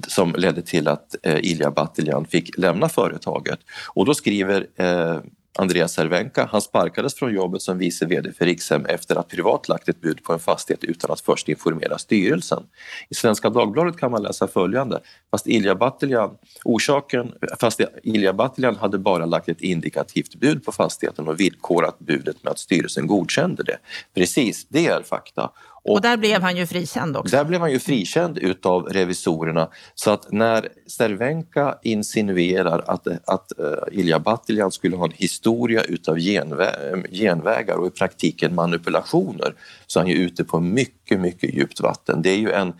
som 0.07 0.35
ledde 0.37 0.61
till 0.61 0.87
att 0.87 1.15
eh, 1.23 1.37
Ilja 1.37 1.71
Batljan 1.71 2.25
fick 2.25 2.57
lämna 2.57 2.89
företaget. 2.89 3.59
Och 3.93 4.05
då 4.05 4.13
skriver 4.13 4.67
eh, 4.75 5.19
Andreas 5.57 5.93
Cervenka. 5.93 6.49
Han 6.51 6.61
sparkades 6.61 7.15
från 7.15 7.33
jobbet 7.33 7.61
som 7.61 7.77
vice 7.77 8.05
VD 8.05 8.33
för 8.33 8.45
Rikshem 8.45 8.85
efter 8.85 9.15
att 9.15 9.27
privat 9.27 9.67
lagt 9.67 9.89
ett 9.89 10.01
bud 10.01 10.23
på 10.23 10.33
en 10.33 10.39
fastighet 10.39 10.83
utan 10.83 11.11
att 11.11 11.21
först 11.21 11.49
informera 11.49 11.97
styrelsen. 11.97 12.63
I 13.09 13.15
Svenska 13.15 13.49
Dagbladet 13.49 13.97
kan 13.97 14.11
man 14.11 14.23
läsa 14.23 14.47
följande. 14.47 14.99
Fast 15.31 15.47
Ilja 15.47 15.75
Batljan, 15.75 16.37
orsaken, 16.65 17.33
fast 17.59 17.81
Ilja 18.03 18.33
Batljan 18.33 18.75
hade 18.75 18.97
bara 18.97 19.25
lagt 19.25 19.49
ett 19.49 19.61
indikativt 19.61 20.35
bud 20.35 20.65
på 20.65 20.71
fastigheten 20.71 21.27
och 21.27 21.39
villkorat 21.39 21.99
budet 21.99 22.43
med 22.43 22.51
att 22.51 22.59
styrelsen 22.59 23.07
godkände 23.07 23.63
det. 23.63 23.77
Precis, 24.15 24.67
det 24.69 24.87
är 24.87 25.03
fakta. 25.03 25.51
Och, 25.87 25.95
och, 25.95 26.01
där 26.01 26.17
blev 26.17 26.41
han 26.41 26.57
ju 26.57 26.67
frikänd 26.67 27.17
också. 27.17 27.35
Där 27.35 27.45
blev 27.45 27.61
han 27.61 27.71
ju 27.71 27.79
frikänd 27.79 28.37
utav 28.37 28.83
revisorerna. 28.83 29.69
Så 29.95 30.11
att 30.11 30.31
när 30.31 30.69
Cervenka 30.87 31.77
insinuerar 31.83 32.83
att, 32.87 33.07
att 33.25 33.51
uh, 33.59 33.99
Ilja 33.99 34.19
Batljan 34.19 34.71
skulle 34.71 34.95
ha 34.95 35.05
en 35.05 35.11
historia 35.15 35.81
utav 35.81 36.19
genvä 36.19 36.71
genvägar 37.11 37.75
och 37.75 37.87
i 37.87 37.89
praktiken 37.89 38.55
manipulationer 38.55 39.53
så 39.87 39.99
är 39.99 40.03
han 40.03 40.11
ju 40.11 40.17
ute 40.17 40.43
på 40.43 40.59
mycket, 40.59 41.19
mycket 41.19 41.53
djupt 41.53 41.79
vatten. 41.79 42.21
Det 42.21 42.29
är 42.29 42.37
ju 42.37 42.51
en, 42.51 42.73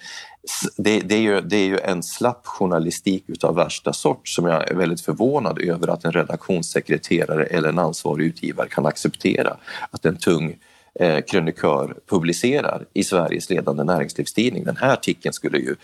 det, 0.78 1.00
det, 1.00 1.16
är 1.16 1.22
ju, 1.22 1.42
det 1.42 1.58
är 1.58 1.68
ju 1.68 1.78
en 1.78 2.04
slapp 2.04 2.46
journalistik 2.46 3.24
utav 3.28 3.56
värsta 3.56 3.94
sort 3.94 4.28
som 4.28 4.46
jag 4.46 4.72
är 4.72 4.76
väldigt 4.76 5.02
förvånad 5.02 5.60
över 5.62 5.88
att 5.88 6.06
en 6.06 6.12
redaktionssekreterare 6.12 7.46
eller 7.46 7.70
en 7.70 7.80
ansvarig 7.80 8.26
utgivare 8.26 8.68
kan 8.70 8.86
acceptera 8.86 9.58
att 9.92 10.06
en 10.06 10.18
tung 10.18 10.56
eh, 11.00 11.22
krönikör 11.22 11.96
publicerar 12.10 12.86
i 12.94 13.04
Sveriges 13.04 13.50
ledande 13.50 13.84
näringslivstidning. 13.84 14.64
Den 14.64 14.78
här 14.78 14.94
artikeln 14.94 15.34
skulle 15.34 15.58
ju 15.58 15.76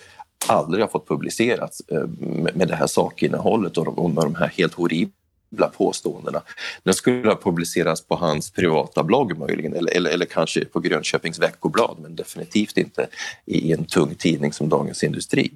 aldrig 0.47 0.83
ha 0.83 0.89
fått 0.89 1.07
publicerats 1.07 1.81
eh, 1.87 2.07
med 2.55 2.67
det 2.67 2.75
här 2.75 2.87
sakinnehållet 2.87 3.77
och 3.77 4.09
med 4.09 4.23
de 4.23 4.35
här 4.35 4.47
helt 4.47 4.73
horribla 4.73 5.67
påståendena. 5.77 6.41
Den 6.83 6.93
skulle 6.93 7.29
ha 7.29 7.35
publicerats 7.35 8.07
på 8.07 8.15
hans 8.15 8.51
privata 8.51 9.03
blogg 9.03 9.37
möjligen 9.37 9.73
eller, 9.73 9.91
eller, 9.95 10.11
eller 10.11 10.25
kanske 10.25 10.65
på 10.65 10.79
Grönköpings 10.79 11.39
veckoblad 11.39 11.97
men 11.99 12.15
definitivt 12.15 12.77
inte 12.77 13.07
i 13.45 13.71
en 13.71 13.85
tung 13.85 14.15
tidning 14.15 14.53
som 14.53 14.69
Dagens 14.69 15.03
Industri. 15.03 15.51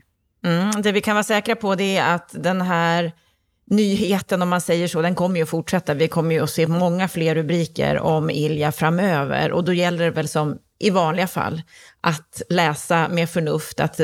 Mm, 0.45 0.81
det 0.81 0.91
vi 0.91 1.01
kan 1.01 1.15
vara 1.15 1.23
säkra 1.23 1.55
på 1.55 1.75
det 1.75 1.97
är 1.97 2.15
att 2.15 2.29
den 2.33 2.61
här 2.61 3.11
nyheten, 3.69 4.41
om 4.41 4.50
man 4.50 4.62
säger 4.62 4.88
så, 4.88 5.01
den 5.01 5.15
kommer 5.15 5.36
ju 5.36 5.43
att 5.43 5.50
fortsätta. 5.50 5.93
Vi 5.93 6.07
kommer 6.07 6.36
ju 6.36 6.43
att 6.43 6.50
se 6.50 6.67
många 6.67 7.07
fler 7.07 7.36
rubriker 7.36 8.00
om 8.00 8.29
Ilja 8.29 8.71
framöver. 8.71 9.51
Och 9.51 9.63
då 9.63 9.74
gäller 9.74 10.05
det 10.05 10.12
väl 10.12 10.27
som 10.27 10.57
i 10.79 10.89
vanliga 10.89 11.27
fall 11.27 11.62
att 12.01 12.41
läsa 12.50 13.07
med 13.09 13.29
förnuft, 13.29 13.79
att 13.79 14.00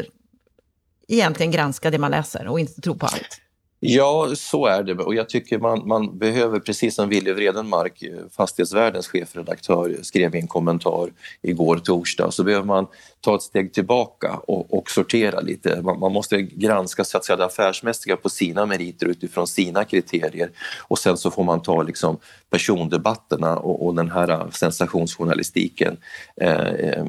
egentligen 1.08 1.51
granska 1.51 1.91
det 1.91 1.98
man 1.98 2.12
läser 2.12 2.48
och 2.48 2.60
inte 2.60 2.82
tro 2.82 2.96
på 2.96 3.05
allt. 3.05 3.42
Ja, 3.86 4.36
så 4.36 4.66
är 4.66 4.84
det 4.84 4.94
och 4.94 5.16
jag 5.16 5.30
tycker 5.30 5.60
man, 5.60 5.88
man 5.88 6.18
behöver, 6.18 6.60
precis 6.60 6.96
som 6.96 7.10
Willy 7.10 7.34
Vredenmark, 7.34 8.04
eh, 8.04 8.18
fastighetsvärldens 8.32 9.08
chefredaktör, 9.08 9.98
skrev 10.02 10.36
i 10.36 10.40
en 10.40 10.48
kommentar 10.48 11.10
igår 11.42 11.78
torsdag, 11.78 12.32
så 12.32 12.44
behöver 12.44 12.66
man 12.66 12.88
ta 13.22 13.36
ett 13.36 13.42
steg 13.42 13.74
tillbaka 13.74 14.40
och, 14.48 14.74
och 14.74 14.90
sortera 14.90 15.40
lite. 15.40 15.82
Man, 15.82 16.00
man, 16.00 16.13
måste 16.13 16.42
granska 16.42 17.04
så 17.04 17.18
att 17.18 17.25
säga, 17.25 17.38
det 17.38 17.46
affärsmässiga 17.46 18.16
på 18.16 18.30
sina 18.30 18.66
meriter 18.66 19.06
utifrån 19.06 19.48
sina 19.48 19.84
kriterier 19.84 20.52
och 20.88 21.00
sen 21.00 21.18
så 21.18 21.32
får 21.32 21.44
man 21.44 21.62
ta 21.62 21.82
liksom, 21.82 22.18
persondebatterna 22.50 23.58
och, 23.58 23.86
och 23.86 23.96
den 23.96 24.12
här 24.12 24.30
eh, 24.30 24.50
sensationsjournalistiken 24.50 25.98
eh, 26.42 26.68
eh 26.68 27.06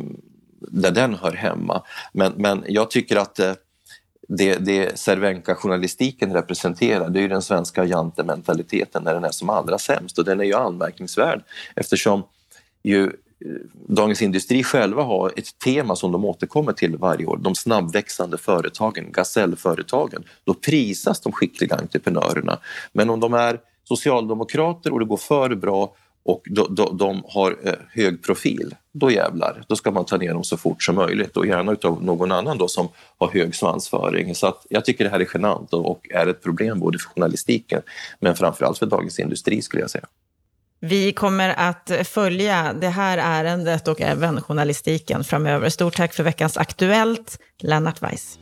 där 0.68 0.90
den 0.90 1.14
hör 1.14 1.32
hemma. 1.32 1.82
Men, 2.12 2.32
men 2.36 2.64
jag 2.68 2.90
tycker 2.90 3.16
att 3.16 3.38
eh, 3.38 3.52
det, 4.28 4.54
det 4.54 4.98
Cervenka-journalistiken 4.98 6.32
representerar 6.32 7.10
det 7.10 7.18
är 7.18 7.22
ju 7.22 7.28
den 7.28 7.42
svenska 7.42 7.84
jantementaliteten 7.84 9.02
när 9.02 9.14
den 9.14 9.24
är 9.24 9.30
som 9.30 9.50
allra 9.50 9.78
sämst 9.78 10.18
och 10.18 10.24
den 10.24 10.40
är 10.40 10.44
ju 10.44 10.54
anmärkningsvärd 10.54 11.42
eftersom 11.76 12.22
ju 12.82 13.04
eh, 13.04 13.10
Dagens 13.88 14.22
Industri 14.22 14.64
själva 14.64 15.02
har 15.02 15.32
ett 15.36 15.58
tema 15.58 15.96
som 15.96 16.12
de 16.12 16.24
återkommer 16.24 16.72
till 16.72 16.96
varje 16.96 17.26
år, 17.26 17.36
de 17.36 17.54
snabbväxande 17.54 18.38
företagen, 18.38 19.12
gasellföretagen. 19.12 20.24
Då 20.44 20.54
prisas 20.54 21.20
de 21.20 21.32
skickliga 21.32 21.76
entreprenörerna. 21.76 22.58
Men 22.92 23.10
om 23.10 23.20
de 23.20 23.34
är 23.34 23.60
socialdemokrater 23.84 24.92
och 24.92 25.00
det 25.00 25.06
går 25.06 25.16
för 25.16 25.54
bra 25.54 25.94
och 26.24 26.42
de, 26.44 26.74
de, 26.74 26.96
de 26.96 27.22
har 27.28 27.56
eh, 27.64 27.72
hög 27.92 28.22
profil, 28.22 28.74
då 28.92 29.10
jävlar, 29.10 29.64
då 29.68 29.76
ska 29.76 29.90
man 29.90 30.04
ta 30.04 30.16
ner 30.16 30.32
dem 30.32 30.44
så 30.44 30.56
fort 30.56 30.82
som 30.82 30.94
möjligt 30.94 31.36
och 31.36 31.46
gärna 31.46 31.72
utav 31.72 32.04
någon 32.04 32.32
annan 32.32 32.58
då 32.58 32.68
som 32.68 32.88
har 33.18 33.28
hög 33.28 33.54
svansföring. 33.54 34.34
Så 34.34 34.46
att 34.46 34.66
jag 34.68 34.84
tycker 34.84 35.04
det 35.04 35.10
här 35.10 35.20
är 35.20 35.28
genant 35.34 35.72
och 35.72 36.06
är 36.10 36.26
ett 36.26 36.42
problem 36.42 36.80
både 36.80 36.98
för 36.98 37.08
journalistiken 37.08 37.82
men 38.20 38.36
framförallt 38.36 38.78
för 38.78 38.86
Dagens 38.86 39.18
Industri 39.18 39.62
skulle 39.62 39.80
jag 39.80 39.90
säga. 39.90 40.06
Vi 40.80 41.12
kommer 41.12 41.48
att 41.48 41.90
följa 42.04 42.72
det 42.80 42.88
här 42.88 43.18
ärendet 43.18 43.88
och 43.88 44.00
även 44.00 44.40
journalistiken 44.40 45.24
framöver. 45.24 45.68
Stort 45.68 45.96
tack 45.96 46.14
för 46.14 46.22
veckans 46.22 46.56
Aktuellt, 46.56 47.38
Lennart 47.58 48.02
Weiss. 48.02 48.38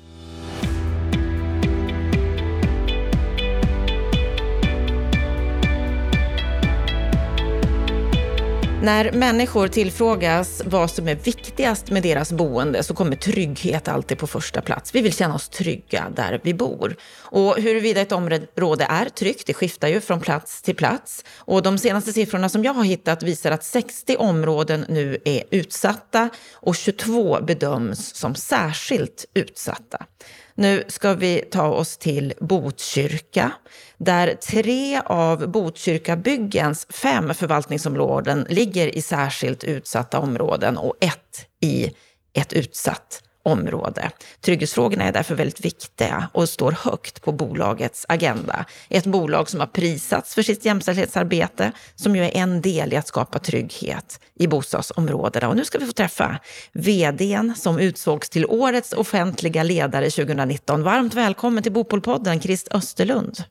När 8.83 9.13
människor 9.13 9.69
tillfrågas 9.69 10.63
vad 10.65 10.91
som 10.91 11.09
är 11.09 11.15
viktigast 11.15 11.91
med 11.91 12.03
deras 12.03 12.33
boende 12.33 12.83
så 12.83 12.95
kommer 12.95 13.17
trygghet 13.17 13.89
alltid 13.89 14.19
på 14.19 14.27
första 14.27 14.61
plats. 14.61 14.95
Vi 14.95 15.01
vill 15.01 15.13
känna 15.13 15.35
oss 15.35 15.49
trygga 15.49 16.13
där 16.17 16.41
vi 16.43 16.55
bor. 16.55 16.97
Och 17.19 17.57
huruvida 17.57 18.01
ett 18.01 18.13
område 18.13 18.87
är 18.89 19.09
tryggt, 19.09 19.47
det 19.47 19.55
skiftar 19.55 19.89
ju 19.89 20.01
från 20.01 20.21
plats 20.21 20.63
till 20.63 20.77
plats. 20.77 21.25
Och 21.37 21.63
de 21.63 21.79
senaste 21.79 22.13
siffrorna 22.13 22.49
som 22.49 22.65
jag 22.65 22.75
har 22.75 22.85
hittat 22.85 23.23
visar 23.23 23.51
att 23.51 23.65
60 23.65 24.17
områden 24.17 24.85
nu 24.89 25.19
är 25.25 25.43
utsatta 25.51 26.29
och 26.55 26.77
22 26.77 27.41
bedöms 27.43 28.15
som 28.15 28.35
särskilt 28.35 29.25
utsatta. 29.35 30.07
Nu 30.55 30.85
ska 30.89 31.15
vi 31.15 31.45
ta 31.51 31.69
oss 31.69 31.97
till 31.97 32.33
Botkyrka, 32.41 33.53
där 33.97 34.35
tre 34.35 35.01
av 35.05 35.49
Botkyrkabyggens 35.49 36.87
fem 36.91 37.35
förvaltningsområden 37.35 38.47
ligger 38.49 38.97
i 38.97 39.03
särskilt 39.03 39.65
utsatta 39.65 40.19
områden 40.19 40.79
och 40.79 40.95
ett 41.01 41.47
i 41.61 41.93
ett 42.33 42.53
utsatt 42.53 43.23
område. 43.43 44.11
Trygghetsfrågorna 44.41 45.05
är 45.05 45.13
därför 45.13 45.35
väldigt 45.35 45.65
viktiga 45.65 46.29
och 46.33 46.49
står 46.49 46.73
högt 46.73 47.23
på 47.23 47.33
bolagets 47.33 48.07
agenda. 48.09 48.65
Ett 48.89 49.07
bolag 49.07 49.51
som 49.51 49.61
har 49.61 49.67
prisats 49.67 50.35
för 50.35 50.43
sitt 50.43 50.65
jämställdhetsarbete, 50.65 51.73
som 51.95 52.17
ju 52.17 52.23
är 52.23 52.37
en 52.37 52.61
del 52.61 52.93
i 52.93 52.97
att 52.97 53.07
skapa 53.07 53.39
trygghet 53.39 54.21
i 54.35 54.47
bostadsområdena. 54.47 55.49
Och 55.49 55.57
nu 55.57 55.65
ska 55.65 55.79
vi 55.79 55.87
få 55.87 55.93
träffa 55.93 56.39
vdn 56.73 57.55
som 57.57 57.79
utsågs 57.79 58.31
till 58.31 58.47
årets 58.47 58.93
offentliga 58.93 59.63
ledare 59.63 60.11
2019. 60.11 60.83
Varmt 60.83 61.15
välkommen 61.15 61.63
till 61.63 61.73
Bopolpodden, 61.73 62.41
Krist 62.41 62.69
Österlund. 62.71 63.45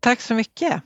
Tack 0.00 0.20
så 0.20 0.34
mycket. 0.34 0.82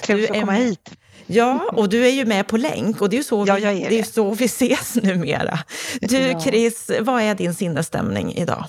Trevligt 0.00 0.30
att 0.30 0.40
komma 0.40 0.52
hit. 0.52 0.90
Ja, 1.26 1.70
och 1.72 1.88
du 1.88 2.06
är 2.06 2.10
ju 2.10 2.24
med 2.24 2.46
på 2.46 2.56
länk 2.56 3.00
och 3.00 3.10
det 3.10 3.16
är 3.16 3.18
ju 3.18 3.24
så, 3.24 3.42
vi, 3.42 3.48
ja, 3.48 3.58
är 3.58 3.90
det. 3.90 3.98
är 3.98 4.02
så 4.02 4.34
vi 4.34 4.44
ses 4.44 4.94
numera. 5.02 5.58
Du, 6.00 6.18
ja. 6.18 6.40
Chris, 6.40 6.90
vad 7.00 7.22
är 7.22 7.34
din 7.34 7.54
sinnesstämning 7.54 8.32
idag? 8.32 8.64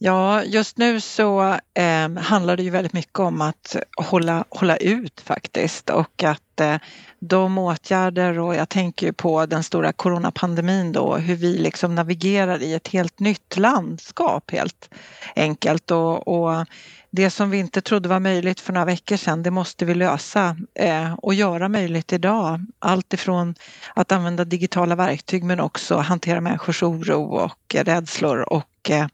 Ja, 0.00 0.44
just 0.44 0.78
nu 0.78 1.00
så 1.00 1.58
eh, 1.74 2.10
handlar 2.18 2.56
det 2.56 2.62
ju 2.62 2.70
väldigt 2.70 2.92
mycket 2.92 3.18
om 3.18 3.40
att 3.40 3.76
hålla, 3.96 4.44
hålla 4.50 4.76
ut 4.76 5.20
faktiskt 5.20 5.90
och 5.90 6.22
att 6.22 6.60
eh, 6.60 6.76
de 7.20 7.58
åtgärder 7.58 8.38
och 8.38 8.54
jag 8.54 8.68
tänker 8.68 9.12
på 9.12 9.46
den 9.46 9.62
stora 9.62 9.92
coronapandemin 9.92 10.92
då, 10.92 11.16
hur 11.16 11.36
vi 11.36 11.58
liksom 11.58 11.94
navigerar 11.94 12.62
i 12.62 12.74
ett 12.74 12.88
helt 12.88 13.20
nytt 13.20 13.56
landskap 13.56 14.50
helt 14.50 14.90
enkelt 15.36 15.90
och, 15.90 16.28
och 16.28 16.66
det 17.10 17.30
som 17.30 17.50
vi 17.50 17.58
inte 17.58 17.80
trodde 17.80 18.08
var 18.08 18.20
möjligt 18.20 18.60
för 18.60 18.72
några 18.72 18.84
veckor 18.84 19.16
sedan, 19.16 19.42
det 19.42 19.50
måste 19.50 19.84
vi 19.84 19.94
lösa 19.94 20.56
eh, 20.74 21.12
och 21.14 21.34
göra 21.34 21.68
möjligt 21.68 22.12
idag. 22.12 22.66
Allt 22.78 23.14
ifrån 23.14 23.54
att 23.94 24.12
använda 24.12 24.44
digitala 24.44 24.96
verktyg 24.96 25.44
men 25.44 25.60
också 25.60 25.96
hantera 25.96 26.40
människors 26.40 26.82
oro 26.82 27.22
och 27.22 27.74
rädslor 27.74 28.52
och 28.52 28.90
eh, 28.90 29.06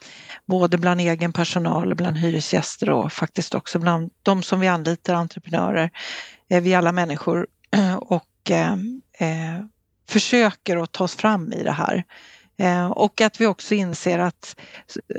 både 0.47 0.79
bland 0.79 1.01
egen 1.01 1.33
personal, 1.33 1.95
bland 1.95 2.17
hyresgäster 2.17 2.91
och 2.91 3.13
faktiskt 3.13 3.55
också 3.55 3.79
bland 3.79 4.11
de 4.23 4.43
som 4.43 4.61
vi 4.61 4.69
anlitar, 4.69 5.15
entreprenörer. 5.15 5.91
Eh, 6.51 6.63
vi 6.63 6.75
alla 6.75 6.93
människor 6.93 7.47
och 8.01 8.51
eh, 8.51 8.73
eh, 9.19 9.65
försöker 10.09 10.77
att 10.77 10.93
ta 10.93 11.05
oss 11.05 11.17
fram 11.17 11.53
i 11.53 11.63
det 11.63 11.73
här. 11.73 12.05
Eh, 12.57 12.87
och 12.87 13.21
att 13.21 13.41
vi 13.41 13.47
också 13.47 13.75
inser 13.75 14.19
att 14.19 14.57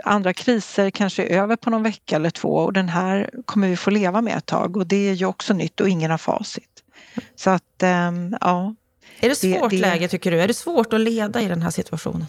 andra 0.04 0.34
kriser 0.34 0.90
kanske 0.90 1.24
är 1.24 1.42
över 1.42 1.56
på 1.56 1.70
någon 1.70 1.84
vecka 1.84 2.16
eller 2.16 2.30
två 2.30 2.50
och 2.50 2.74
den 2.74 2.90
här 2.90 3.30
kommer 3.46 3.68
vi 3.68 3.78
få 3.78 3.90
leva 3.90 4.22
med 4.22 4.38
ett 4.38 4.46
tag 4.46 4.78
och 4.78 4.88
det 4.88 5.10
är 5.10 5.14
ju 5.14 5.26
också 5.26 5.54
nytt 5.54 5.80
och 5.80 5.90
ingen 5.90 6.12
har 6.12 6.18
facit. 6.18 6.84
Så 7.36 7.50
att, 7.50 7.84
ehm, 7.84 8.38
ja. 8.42 8.76
Är 9.20 9.30
det 9.30 9.36
svårt 9.36 9.70
det, 9.70 9.76
det... 9.76 9.82
läge 9.82 10.08
tycker 10.08 10.32
du? 10.32 10.42
Är 10.42 10.48
det 10.48 10.54
svårt 10.54 10.94
att 10.94 11.00
leda 11.00 11.42
i 11.42 11.48
den 11.48 11.62
här 11.62 11.70
situationen? 11.70 12.26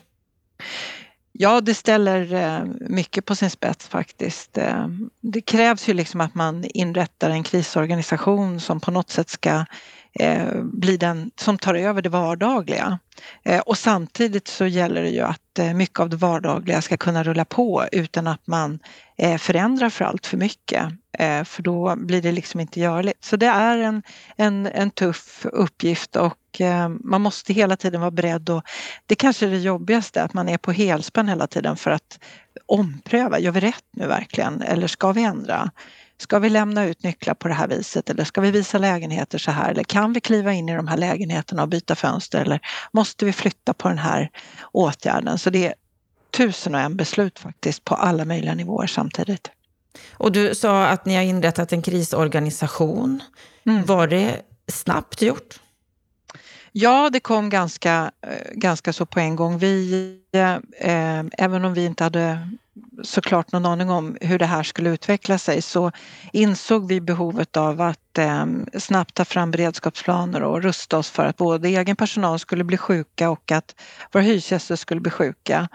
Ja, 1.33 1.61
det 1.61 1.75
ställer 1.75 2.35
eh, 2.35 2.65
mycket 2.81 3.25
på 3.25 3.37
sin 3.37 3.51
spets 3.51 3.89
faktiskt. 3.89 4.59
Eh, 4.59 4.87
det 5.21 5.41
krävs 5.41 5.89
ju 5.89 5.95
liksom 5.95 6.21
att 6.21 6.35
man 6.35 6.65
inrättar 6.65 7.31
en 7.31 7.43
krisorganisation 7.43 8.61
som 8.61 8.81
på 8.81 8.91
något 8.91 9.11
sätt 9.11 9.29
ska 9.29 9.65
eh, 10.19 10.99
den 10.99 11.31
som 11.37 11.59
tar 11.59 11.75
över 11.75 12.03
det 12.03 12.09
vardagliga. 12.09 12.99
Eh, 13.45 13.61
och 13.61 13.79
samtidigt 13.79 14.49
så 14.49 14.67
gäller 14.67 15.03
det 15.03 15.11
ju 15.11 15.21
att 15.21 15.59
eh, 15.59 15.75
mycket 15.75 16.01
av 16.01 16.11
det 16.11 16.17
vardagliga 16.17 16.83
ska 16.83 16.97
kunna 16.97 17.23
rulla 17.23 17.45
på 17.45 17.85
utan 17.93 18.27
att 18.27 18.47
man 18.47 18.79
eh, 19.19 19.39
förändrar 19.39 19.91
för 19.91 20.05
allt 20.05 20.27
för 20.27 20.37
mycket. 20.37 20.85
Eh, 21.19 21.45
för 21.45 21.63
då 21.63 21.97
blir 21.97 22.23
det 22.23 22.33
liksom 22.33 22.61
inte 22.61 22.81
görligt. 22.81 23.25
Så 23.25 23.37
det 23.37 23.47
är 23.47 23.79
en, 23.79 24.03
en, 24.37 24.67
en 24.67 24.91
tuff 24.91 25.47
uppgift 25.53 26.17
och 26.17 26.61
eh, 26.61 26.89
man 26.89 27.21
måste 27.21 27.53
hela 27.53 27.77
tiden 27.77 28.01
vara 28.01 28.11
beredd 28.11 28.51
och 28.51 28.63
det 29.07 29.15
kanske 29.15 29.47
är 29.47 29.51
det 29.51 29.59
jobbigaste, 29.59 30.23
att 30.23 30.35
man 30.35 30.49
är 30.49 30.59
på 30.59 30.73
helspänn 30.73 31.29
hela 31.29 31.47
tiden 31.47 31.77
för 31.77 31.91
att 31.91 32.19
ompröva. 32.67 33.39
Gör 33.39 33.53
vi 33.53 33.61
rätt 33.61 33.85
nu 33.93 34.07
verkligen 34.07 34.63
eller 34.63 34.87
ska 34.87 35.13
vi 35.13 35.23
ändra? 35.23 35.71
Ska 36.19 36.39
vi 36.39 36.51
lämna 36.51 36.85
ut 36.85 37.03
nycklar 37.03 37.35
på 37.35 37.49
det 37.49 37.55
här 37.55 37.69
viset 37.69 38.11
eller 38.11 38.25
ska 38.25 38.41
vi 38.41 38.51
visa 38.51 38.79
lägenheter 38.79 39.39
så 39.39 39.51
här? 39.51 39.71
Eller 39.71 39.85
kan 39.85 40.13
vi 40.13 40.21
kliva 40.21 40.53
in 40.53 40.69
i 40.69 40.77
de 40.77 40.89
här 40.89 40.97
lägenheterna 40.97 41.63
och 41.63 41.69
byta 41.69 41.95
fönster 41.95 42.41
eller 42.41 42.61
måste 42.93 43.25
vi 43.25 43.33
flytta 43.33 43.75
på 43.75 43.89
den 43.89 43.99
här 43.99 44.31
åtgärden? 44.73 45.39
Så 45.39 45.51
det 45.51 45.67
är 45.67 45.75
tusen 46.37 46.75
och 46.75 46.81
en 46.81 46.97
beslut 46.97 47.39
faktiskt 47.39 47.85
på 47.85 47.95
alla 47.95 48.25
möjliga 48.25 48.55
nivåer 48.55 48.87
samtidigt. 48.87 49.51
Och 50.13 50.33
du 50.33 50.55
sa 50.55 50.87
att 50.87 51.07
ni 51.07 51.17
har 51.17 51.23
inrättat 51.23 51.73
en 51.73 51.83
krisorganisation. 51.83 53.23
Mm. 53.67 53.85
Var 53.85 54.07
det 54.07 54.43
snabbt 54.69 55.23
gjort? 55.23 55.61
Ja, 56.73 57.11
det 57.11 57.21
kom 57.21 57.51
ganska, 57.51 58.11
eh, 58.27 58.53
ganska 58.53 58.93
så 58.93 59.07
på 59.07 59.21
en 59.21 59.37
gång. 59.37 59.59
Vi, 59.59 60.19
eh, 60.81 61.25
även 61.33 61.65
om 61.65 61.75
vi 61.75 61.85
inte 61.85 62.05
hade 62.05 62.51
såklart 63.03 63.53
någon 63.53 63.67
aning 63.67 63.91
om 63.91 64.17
hur 64.21 64.39
det 64.39 64.47
här 64.47 64.63
skulle 64.63 64.91
utveckla 64.91 65.39
sig 65.39 65.63
så 65.63 65.93
insåg 66.33 66.89
vi 66.89 67.01
behovet 67.01 67.57
av 67.57 67.81
att 67.81 68.19
eh, 68.19 68.47
snabbt 68.79 69.15
ta 69.15 69.25
fram 69.25 69.51
beredskapsplaner 69.51 70.43
och 70.43 70.63
rusta 70.63 70.99
oss 70.99 71.11
för 71.11 71.25
att 71.25 71.37
både 71.37 71.69
egen 71.69 71.97
personal 71.97 72.39
skulle 72.39 72.65
bli 72.65 72.77
sjuka 72.77 73.31
och 73.31 73.53
att 73.53 73.75
våra 74.13 74.23
hyresgäster 74.23 74.77
skulle 74.77 75.01
bli 75.01 75.11
sjuka 75.11 75.69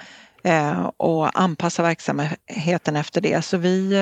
eh, 0.44 0.90
och 0.98 1.40
anpassa 1.40 1.84
verksamheten 1.84 2.96
efter 2.96 3.22
det. 3.22 3.46
Så 3.46 3.58
vi 3.58 3.94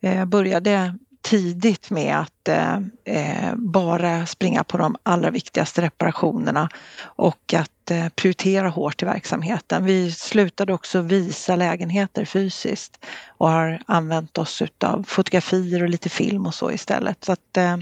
eh, 0.00 0.24
började 0.24 0.98
tidigt 1.24 1.90
med 1.90 2.18
att 2.18 2.48
eh, 2.48 2.76
eh, 3.04 3.54
bara 3.56 4.26
springa 4.26 4.64
på 4.64 4.78
de 4.78 4.96
allra 5.02 5.30
viktigaste 5.30 5.82
reparationerna 5.82 6.68
och 7.02 7.54
att 7.54 7.90
eh, 7.90 8.08
prioritera 8.08 8.68
hårt 8.68 9.02
i 9.02 9.06
verksamheten. 9.06 9.84
Vi 9.84 10.12
slutade 10.12 10.72
också 10.72 11.00
visa 11.00 11.56
lägenheter 11.56 12.24
fysiskt 12.24 13.04
och 13.28 13.48
har 13.48 13.82
använt 13.86 14.38
oss 14.38 14.62
av 14.84 15.04
fotografier 15.08 15.82
och 15.82 15.88
lite 15.88 16.08
film 16.08 16.46
och 16.46 16.54
så 16.54 16.70
istället. 16.72 17.24
Så 17.24 17.32
att 17.32 17.56
eh, 17.56 17.76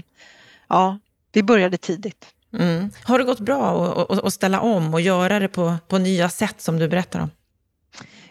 ja, 0.67 0.99
vi 1.31 1.43
började 1.43 1.77
tidigt. 1.77 2.25
Mm. 2.53 2.91
Har 3.03 3.19
det 3.19 3.25
gått 3.25 3.39
bra 3.39 3.93
att 4.09 4.33
ställa 4.33 4.59
om 4.59 4.93
och 4.93 5.01
göra 5.01 5.39
det 5.39 5.47
på, 5.47 5.75
på 5.87 5.97
nya 5.97 6.29
sätt 6.29 6.61
som 6.61 6.79
du 6.79 6.87
berättar 6.87 7.19
om? 7.19 7.29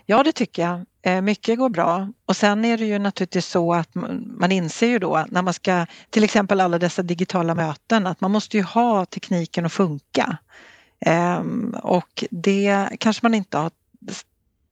Ja, 0.07 0.23
det 0.23 0.33
tycker 0.33 0.63
jag. 0.63 0.85
Eh, 1.03 1.21
mycket 1.21 1.59
går 1.59 1.69
bra. 1.69 2.09
Och 2.27 2.37
sen 2.37 2.65
är 2.65 2.79
det 2.79 2.85
ju 2.85 2.99
naturligtvis 2.99 3.47
så 3.47 3.75
att 3.75 3.89
man 4.39 4.53
inser 4.53 4.87
ju 4.87 4.99
då 4.99 5.25
när 5.29 5.43
man 5.43 5.55
ska, 5.55 5.87
till 6.11 6.25
exempel 6.25 6.61
alla 6.61 6.79
dessa 6.79 7.03
digitala 7.03 7.55
möten, 7.55 8.07
att 8.07 8.21
man 8.21 8.31
måste 8.31 8.57
ju 8.57 8.63
ha 8.63 9.05
tekniken 9.05 9.67
att 9.67 9.73
funka. 9.73 10.39
Ehm, 11.01 11.77
och 11.83 12.25
det 12.31 12.89
kanske 12.99 13.25
man 13.25 13.35
inte 13.35 13.59
har 13.59 13.71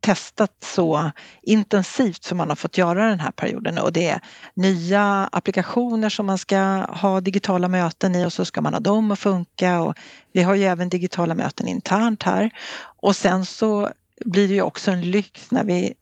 testat 0.01 0.53
så 0.65 1.11
intensivt 1.43 2.25
som 2.25 2.39
man 2.39 2.49
har 2.49 2.57
fått 2.57 2.79
göra 2.79 3.09
den 3.09 3.21
här 3.21 3.31
perioden 3.31 3.79
och 3.79 3.93
det 3.93 4.09
är 4.09 4.21
nya 4.55 5.29
applikationer 5.33 6.09
som 6.09 6.27
man 6.27 6.39
ska 6.39 6.59
ha 6.89 7.21
digitala 7.21 7.69
möten 7.69 8.15
i 8.15 8.27
och 8.27 8.33
så 8.33 8.45
ska 8.45 8.61
man 8.61 8.73
ha 8.73 8.81
dem 8.81 9.11
att 9.11 9.19
funka 9.19 9.81
och 9.81 9.95
vi 10.33 10.43
har 10.43 10.55
ju 10.55 10.65
även 10.65 10.89
digitala 10.89 11.35
möten 11.35 11.69
internt 11.69 12.23
här 12.23 12.51
och 12.83 13.17
sen 13.17 13.47
så 13.47 13.91
blir 14.25 14.49
det 14.49 14.55
ju 14.55 14.63
också 14.63 14.91
en 14.91 15.11
lyx 15.11 15.51
när 15.51 15.65
vi 15.65 15.95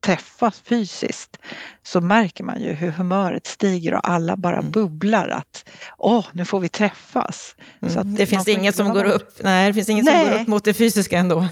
träffas 0.00 0.60
fysiskt 0.64 1.38
så 1.82 2.00
märker 2.00 2.44
man 2.44 2.60
ju 2.60 2.72
hur 2.72 2.90
humöret 2.90 3.46
stiger 3.46 3.94
och 3.94 4.10
alla 4.10 4.36
bara 4.36 4.58
mm. 4.58 4.70
bubblar 4.70 5.28
att 5.28 5.68
åh, 5.98 6.26
nu 6.32 6.44
får 6.44 6.60
vi 6.60 6.68
träffas. 6.68 7.56
Mm. 7.82 8.14
det 8.14 8.26
finns 8.26 8.48
inget 8.48 8.76
som 8.76 8.88
går 8.88 9.04
upp, 9.04 9.38
nej, 9.42 9.68
det 9.68 9.74
finns 9.74 9.88
inget 9.88 10.04
nej. 10.04 10.24
som 10.24 10.32
går 10.32 10.40
upp 10.40 10.48
mot 10.48 10.64
det 10.64 10.74
fysiska 10.74 11.18
ändå. 11.18 11.48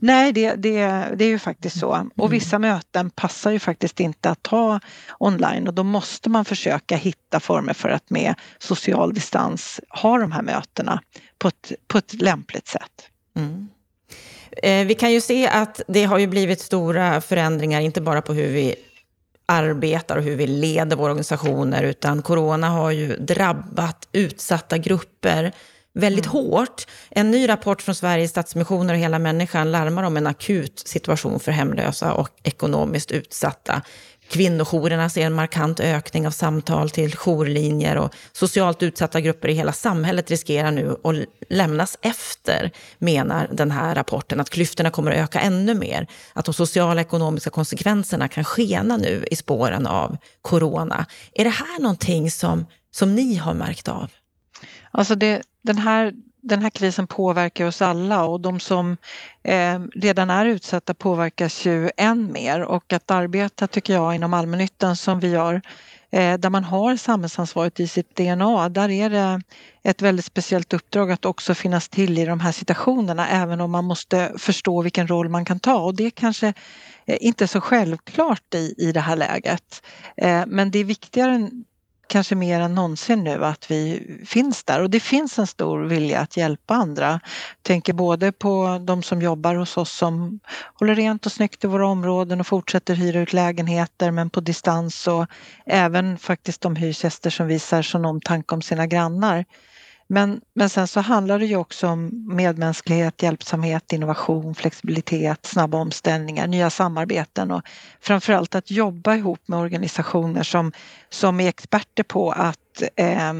Nej, 0.00 0.32
det, 0.32 0.54
det, 0.54 0.78
det 1.16 1.24
är 1.24 1.28
ju 1.28 1.38
faktiskt 1.38 1.78
så. 1.78 1.88
Och 1.88 2.26
mm. 2.26 2.30
vissa 2.30 2.58
möten 2.58 3.10
passar 3.10 3.50
ju 3.50 3.58
faktiskt 3.58 4.00
inte 4.00 4.30
att 4.30 4.42
ta 4.42 4.80
online 5.18 5.68
och 5.68 5.74
då 5.74 5.82
måste 5.82 6.30
man 6.30 6.44
försöka 6.44 6.96
hitta 6.96 7.40
former 7.40 7.72
för 7.72 7.88
att 7.88 8.10
med 8.10 8.34
social 8.58 9.14
distans 9.14 9.80
ha 9.88 10.18
de 10.18 10.32
här 10.32 10.42
mötena 10.42 11.02
på 11.38 11.48
ett, 11.48 11.72
på 11.88 11.98
ett 11.98 12.12
lämpligt 12.14 12.68
sätt. 12.68 13.08
Mm. 13.36 13.68
Eh, 14.62 14.86
vi 14.86 14.94
kan 14.94 15.12
ju 15.12 15.20
se 15.20 15.48
att 15.48 15.80
det 15.88 16.04
har 16.04 16.18
ju 16.18 16.26
blivit 16.26 16.60
stora 16.60 17.20
förändringar, 17.20 17.80
inte 17.80 18.00
bara 18.00 18.22
på 18.22 18.32
hur 18.32 18.48
vi 18.48 18.74
arbetar 19.46 20.16
och 20.16 20.22
hur 20.22 20.36
vi 20.36 20.46
leder 20.46 20.96
våra 20.96 21.10
organisationer, 21.10 21.82
utan 21.82 22.22
corona 22.22 22.68
har 22.68 22.90
ju 22.90 23.16
drabbat 23.16 24.08
utsatta 24.12 24.78
grupper 24.78 25.52
väldigt 25.96 26.26
mm. 26.26 26.36
hårt. 26.36 26.86
En 27.10 27.30
ny 27.30 27.48
rapport 27.48 27.82
från 27.82 27.94
Sveriges 27.94 28.30
Stadsmissioner 28.30 28.94
och 28.94 29.00
Hela 29.00 29.18
Människan 29.18 29.72
larmar 29.72 30.02
om 30.02 30.16
en 30.16 30.26
akut 30.26 30.82
situation 30.86 31.40
för 31.40 31.52
hemlösa 31.52 32.12
och 32.12 32.30
ekonomiskt 32.42 33.10
utsatta. 33.10 33.82
Kvinnojourerna 34.28 35.08
ser 35.08 35.26
en 35.26 35.32
markant 35.32 35.80
ökning 35.80 36.26
av 36.26 36.30
samtal 36.30 36.90
till 36.90 37.16
jourlinjer 37.16 37.96
och 37.96 38.14
socialt 38.32 38.82
utsatta 38.82 39.20
grupper 39.20 39.48
i 39.48 39.52
hela 39.52 39.72
samhället 39.72 40.30
riskerar 40.30 40.70
nu 40.70 40.96
att 41.04 41.16
lämnas 41.48 41.98
efter, 42.02 42.70
menar 42.98 43.48
den 43.52 43.70
här 43.70 43.94
rapporten. 43.94 44.40
Att 44.40 44.50
klyftorna 44.50 44.90
kommer 44.90 45.10
att 45.10 45.16
öka 45.16 45.40
ännu 45.40 45.74
mer. 45.74 46.06
Att 46.32 46.44
de 46.44 46.54
sociala 46.54 47.00
och 47.00 47.06
ekonomiska 47.06 47.50
konsekvenserna 47.50 48.28
kan 48.28 48.44
skena 48.44 48.96
nu 48.96 49.24
i 49.30 49.36
spåren 49.36 49.86
av 49.86 50.16
corona. 50.42 51.06
Är 51.32 51.44
det 51.44 51.50
här 51.50 51.80
någonting 51.80 52.30
som, 52.30 52.66
som 52.90 53.14
ni 53.14 53.34
har 53.34 53.54
märkt 53.54 53.88
av? 53.88 54.10
Alltså 54.90 55.14
det, 55.14 55.42
den 55.62 55.78
här 55.78 56.12
den 56.46 56.62
här 56.62 56.70
krisen 56.70 57.06
påverkar 57.06 57.66
oss 57.66 57.82
alla 57.82 58.24
och 58.24 58.40
de 58.40 58.60
som 58.60 58.96
eh, 59.42 59.80
redan 59.94 60.30
är 60.30 60.46
utsatta 60.46 60.94
påverkas 60.94 61.66
ju 61.66 61.90
än 61.96 62.32
mer 62.32 62.60
och 62.60 62.92
att 62.92 63.10
arbeta 63.10 63.66
tycker 63.66 63.92
jag 63.92 64.14
inom 64.14 64.34
allmännyttan 64.34 64.96
som 64.96 65.20
vi 65.20 65.30
gör 65.30 65.62
eh, 66.10 66.38
där 66.38 66.50
man 66.50 66.64
har 66.64 66.96
samhällsansvaret 66.96 67.80
i 67.80 67.88
sitt 67.88 68.16
DNA, 68.16 68.68
där 68.68 68.88
är 68.88 69.10
det 69.10 69.40
ett 69.82 70.02
väldigt 70.02 70.24
speciellt 70.24 70.72
uppdrag 70.72 71.12
att 71.12 71.24
också 71.24 71.54
finnas 71.54 71.88
till 71.88 72.18
i 72.18 72.24
de 72.24 72.40
här 72.40 72.52
situationerna 72.52 73.28
även 73.28 73.60
om 73.60 73.70
man 73.70 73.84
måste 73.84 74.32
förstå 74.38 74.82
vilken 74.82 75.08
roll 75.08 75.28
man 75.28 75.44
kan 75.44 75.60
ta 75.60 75.76
och 75.76 75.94
det 75.94 76.10
kanske 76.10 76.46
eh, 77.06 77.16
inte 77.20 77.44
är 77.44 77.48
så 77.48 77.60
självklart 77.60 78.54
i, 78.54 78.74
i 78.78 78.92
det 78.92 79.00
här 79.00 79.16
läget. 79.16 79.82
Eh, 80.16 80.42
men 80.46 80.70
det 80.70 80.78
är 80.78 80.84
viktigare 80.84 81.50
kanske 82.08 82.34
mer 82.34 82.60
än 82.60 82.74
någonsin 82.74 83.24
nu 83.24 83.44
att 83.44 83.70
vi 83.70 84.02
finns 84.26 84.64
där 84.64 84.82
och 84.82 84.90
det 84.90 85.00
finns 85.00 85.38
en 85.38 85.46
stor 85.46 85.84
vilja 85.84 86.20
att 86.20 86.36
hjälpa 86.36 86.74
andra. 86.74 87.06
Jag 87.10 87.20
tänker 87.62 87.92
både 87.92 88.32
på 88.32 88.82
de 88.86 89.02
som 89.02 89.22
jobbar 89.22 89.54
hos 89.54 89.76
oss 89.76 89.92
som 89.92 90.40
håller 90.74 90.94
rent 90.94 91.26
och 91.26 91.32
snyggt 91.32 91.64
i 91.64 91.66
våra 91.66 91.86
områden 91.86 92.40
och 92.40 92.46
fortsätter 92.46 92.94
hyra 92.94 93.20
ut 93.20 93.32
lägenheter 93.32 94.10
men 94.10 94.30
på 94.30 94.40
distans 94.40 95.06
och 95.06 95.26
även 95.66 96.18
faktiskt 96.18 96.60
de 96.60 96.76
hyresgäster 96.76 97.30
som 97.30 97.46
visar 97.46 97.82
sån 97.82 98.04
omtanke 98.04 98.54
om 98.54 98.62
sina 98.62 98.86
grannar. 98.86 99.44
Men, 100.08 100.40
men 100.54 100.70
sen 100.70 100.88
så 100.88 101.00
handlar 101.00 101.38
det 101.38 101.46
ju 101.46 101.56
också 101.56 101.88
om 101.88 102.26
medmänsklighet, 102.36 103.22
hjälpsamhet, 103.22 103.92
innovation, 103.92 104.54
flexibilitet, 104.54 105.46
snabba 105.46 105.78
omställningar, 105.78 106.46
nya 106.46 106.70
samarbeten 106.70 107.50
och 107.50 107.62
framförallt 108.00 108.54
att 108.54 108.70
jobba 108.70 109.14
ihop 109.14 109.40
med 109.46 109.58
organisationer 109.58 110.42
som, 110.42 110.72
som 111.10 111.40
är 111.40 111.48
experter 111.48 112.02
på 112.02 112.30
att 112.32 112.82
eh, 112.96 113.32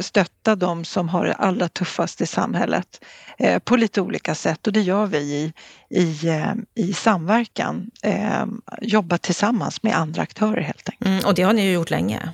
stötta 0.00 0.56
de 0.56 0.84
som 0.84 1.08
har 1.08 1.24
det 1.24 1.34
allra 1.34 1.68
tuffast 1.68 2.20
i 2.20 2.26
samhället 2.26 3.04
eh, 3.38 3.58
på 3.58 3.76
lite 3.76 4.00
olika 4.00 4.34
sätt 4.34 4.66
och 4.66 4.72
det 4.72 4.80
gör 4.80 5.06
vi 5.06 5.18
i, 5.18 5.52
i, 5.90 6.28
eh, 6.28 6.52
i 6.74 6.92
samverkan. 6.92 7.90
Eh, 8.02 8.44
jobba 8.82 9.18
tillsammans 9.18 9.82
med 9.82 9.96
andra 9.96 10.22
aktörer 10.22 10.60
helt 10.60 10.88
enkelt. 10.88 11.06
Mm, 11.06 11.24
och 11.24 11.34
det 11.34 11.42
har 11.42 11.52
ni 11.52 11.66
ju 11.66 11.72
gjort 11.72 11.90
länge. 11.90 12.32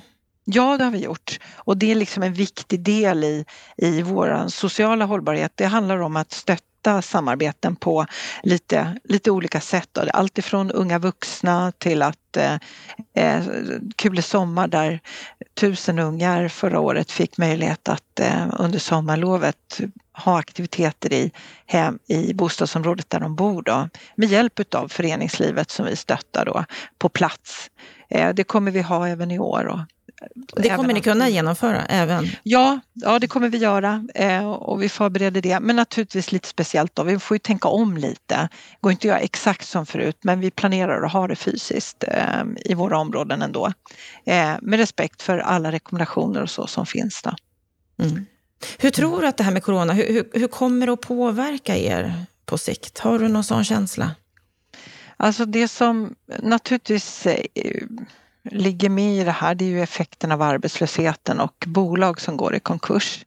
Ja, 0.51 0.77
det 0.77 0.83
har 0.83 0.91
vi 0.91 0.99
gjort. 0.99 1.39
Och 1.55 1.77
det 1.77 1.91
är 1.91 1.95
liksom 1.95 2.23
en 2.23 2.33
viktig 2.33 2.79
del 2.79 3.23
i, 3.23 3.45
i 3.77 4.01
vår 4.01 4.47
sociala 4.47 5.05
hållbarhet. 5.05 5.51
Det 5.55 5.65
handlar 5.65 5.99
om 5.99 6.15
att 6.15 6.31
stötta 6.31 7.01
samarbeten 7.01 7.75
på 7.75 8.05
lite, 8.43 8.99
lite 9.03 9.31
olika 9.31 9.61
sätt. 9.61 9.97
Allt 10.13 10.37
ifrån 10.37 10.71
unga 10.71 10.99
vuxna 10.99 11.71
till 11.71 12.01
att 12.01 12.37
eh, 12.37 12.53
eh 13.15 13.43
Kule 13.95 14.21
sommar 14.21 14.67
där 14.67 14.99
tusen 15.59 15.99
ungar 15.99 16.47
förra 16.47 16.79
året 16.79 17.11
fick 17.11 17.37
möjlighet 17.37 17.89
att 17.89 18.19
eh, 18.19 18.47
under 18.59 18.79
sommarlovet 18.79 19.81
ha 20.13 20.39
aktiviteter 20.39 21.13
i, 21.13 21.31
hem, 21.65 21.99
i 22.07 22.33
bostadsområdet 22.33 23.09
där 23.09 23.19
de 23.19 23.35
bor 23.35 23.61
då, 23.61 23.89
med 24.15 24.29
hjälp 24.29 24.75
av 24.75 24.87
föreningslivet 24.87 25.71
som 25.71 25.85
vi 25.85 25.95
stöttar 25.95 26.45
då, 26.45 26.65
på 26.97 27.09
plats. 27.09 27.69
Eh, 28.09 28.29
det 28.29 28.43
kommer 28.43 28.71
vi 28.71 28.81
ha 28.81 29.07
även 29.07 29.31
i 29.31 29.39
år. 29.39 29.65
Och 29.65 30.61
det 30.61 30.69
kommer 30.69 30.93
ni 30.93 31.01
kunna 31.01 31.29
genomföra 31.29 31.85
även? 31.85 32.29
Ja, 32.43 32.79
ja 32.93 33.19
det 33.19 33.27
kommer 33.27 33.49
vi 33.49 33.57
göra 33.57 34.07
eh, 34.15 34.51
och 34.51 34.81
vi 34.81 34.89
förbereder 34.89 35.41
det. 35.41 35.59
Men 35.59 35.75
naturligtvis 35.75 36.31
lite 36.31 36.47
speciellt 36.47 36.95
då. 36.95 37.03
Vi 37.03 37.19
får 37.19 37.35
ju 37.35 37.39
tänka 37.39 37.67
om 37.67 37.97
lite. 37.97 38.35
Det 38.35 38.77
går 38.81 38.91
inte 38.91 39.01
att 39.01 39.09
göra 39.09 39.19
exakt 39.19 39.67
som 39.67 39.85
förut 39.85 40.17
men 40.21 40.39
vi 40.39 40.51
planerar 40.51 41.03
att 41.03 41.13
ha 41.13 41.27
det 41.27 41.35
fysiskt 41.35 42.03
eh, 42.07 42.43
i 42.65 42.73
våra 42.73 42.97
områden 42.97 43.41
ändå. 43.41 43.73
Eh, 44.25 44.53
med 44.61 44.79
respekt 44.79 45.21
för 45.21 45.37
alla 45.37 45.71
rekommendationer 45.71 46.41
och 46.41 46.49
så 46.49 46.67
som 46.67 46.85
finns 46.85 47.21
då. 47.21 47.35
Mm. 48.05 48.25
Hur 48.77 48.89
tror 48.89 49.21
du 49.21 49.27
att 49.27 49.37
det 49.37 49.43
här 49.43 49.51
med 49.51 49.63
corona, 49.63 49.93
hur, 49.93 50.07
hur, 50.07 50.29
hur 50.33 50.47
kommer 50.47 50.85
det 50.85 50.93
att 50.93 51.01
påverka 51.01 51.77
er 51.77 52.25
på 52.45 52.57
sikt? 52.57 52.99
Har 52.99 53.19
du 53.19 53.27
någon 53.27 53.43
sån 53.43 53.63
känsla? 53.63 54.11
Alltså 55.21 55.45
det 55.45 55.67
som 55.67 56.15
naturligtvis 56.39 57.25
eh, 57.25 57.85
ligger 58.43 58.89
med 58.89 59.13
i 59.13 59.23
det 59.23 59.31
här 59.31 59.55
det 59.55 59.65
är 59.65 59.69
ju 59.69 59.81
effekten 59.81 60.31
av 60.31 60.41
arbetslösheten 60.41 61.39
och 61.39 61.65
bolag 61.67 62.21
som 62.21 62.37
går 62.37 62.55
i 62.55 62.59
konkurs. 62.59 63.25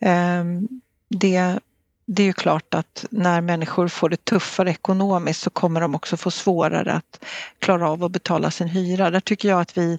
Ehm, 0.00 0.68
det, 1.08 1.58
det 2.06 2.22
är 2.22 2.26
ju 2.26 2.32
klart 2.32 2.74
att 2.74 3.04
när 3.10 3.40
människor 3.40 3.88
får 3.88 4.08
det 4.08 4.24
tuffare 4.24 4.70
ekonomiskt 4.70 5.40
så 5.40 5.50
kommer 5.50 5.80
de 5.80 5.94
också 5.94 6.16
få 6.16 6.30
svårare 6.30 6.92
att 6.92 7.24
klara 7.58 7.90
av 7.90 8.04
att 8.04 8.12
betala 8.12 8.50
sin 8.50 8.68
hyra. 8.68 9.10
Där 9.10 9.20
tycker 9.20 9.48
jag 9.48 9.60
att 9.60 9.78
vi 9.78 9.98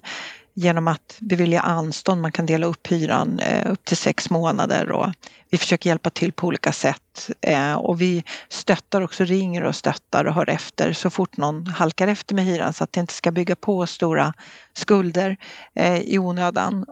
genom 0.54 0.88
att 0.88 1.16
bevilja 1.20 1.60
anstånd. 1.60 2.22
Man 2.22 2.32
kan 2.32 2.46
dela 2.46 2.66
upp 2.66 2.86
hyran 2.86 3.38
eh, 3.38 3.72
upp 3.72 3.84
till 3.84 3.96
sex 3.96 4.30
månader 4.30 4.90
och 4.90 5.08
vi 5.50 5.58
försöker 5.58 5.90
hjälpa 5.90 6.10
till 6.10 6.32
på 6.32 6.46
olika 6.46 6.72
sätt. 6.72 7.30
Eh, 7.40 7.74
och 7.74 8.00
vi 8.00 8.24
stöttar 8.48 9.00
också, 9.00 9.24
ringer 9.24 9.62
och 9.62 9.76
stöttar 9.76 10.24
och 10.24 10.34
hör 10.34 10.50
efter 10.50 10.92
så 10.92 11.10
fort 11.10 11.36
någon 11.36 11.66
halkar 11.66 12.08
efter 12.08 12.34
med 12.34 12.44
hyran 12.44 12.72
så 12.72 12.84
att 12.84 12.92
det 12.92 13.00
inte 13.00 13.12
ska 13.12 13.30
bygga 13.30 13.56
på 13.56 13.86
stora 13.86 14.34
skulder 14.72 15.36
eh, 15.74 15.98
i 15.98 16.18
onödan. 16.18 16.84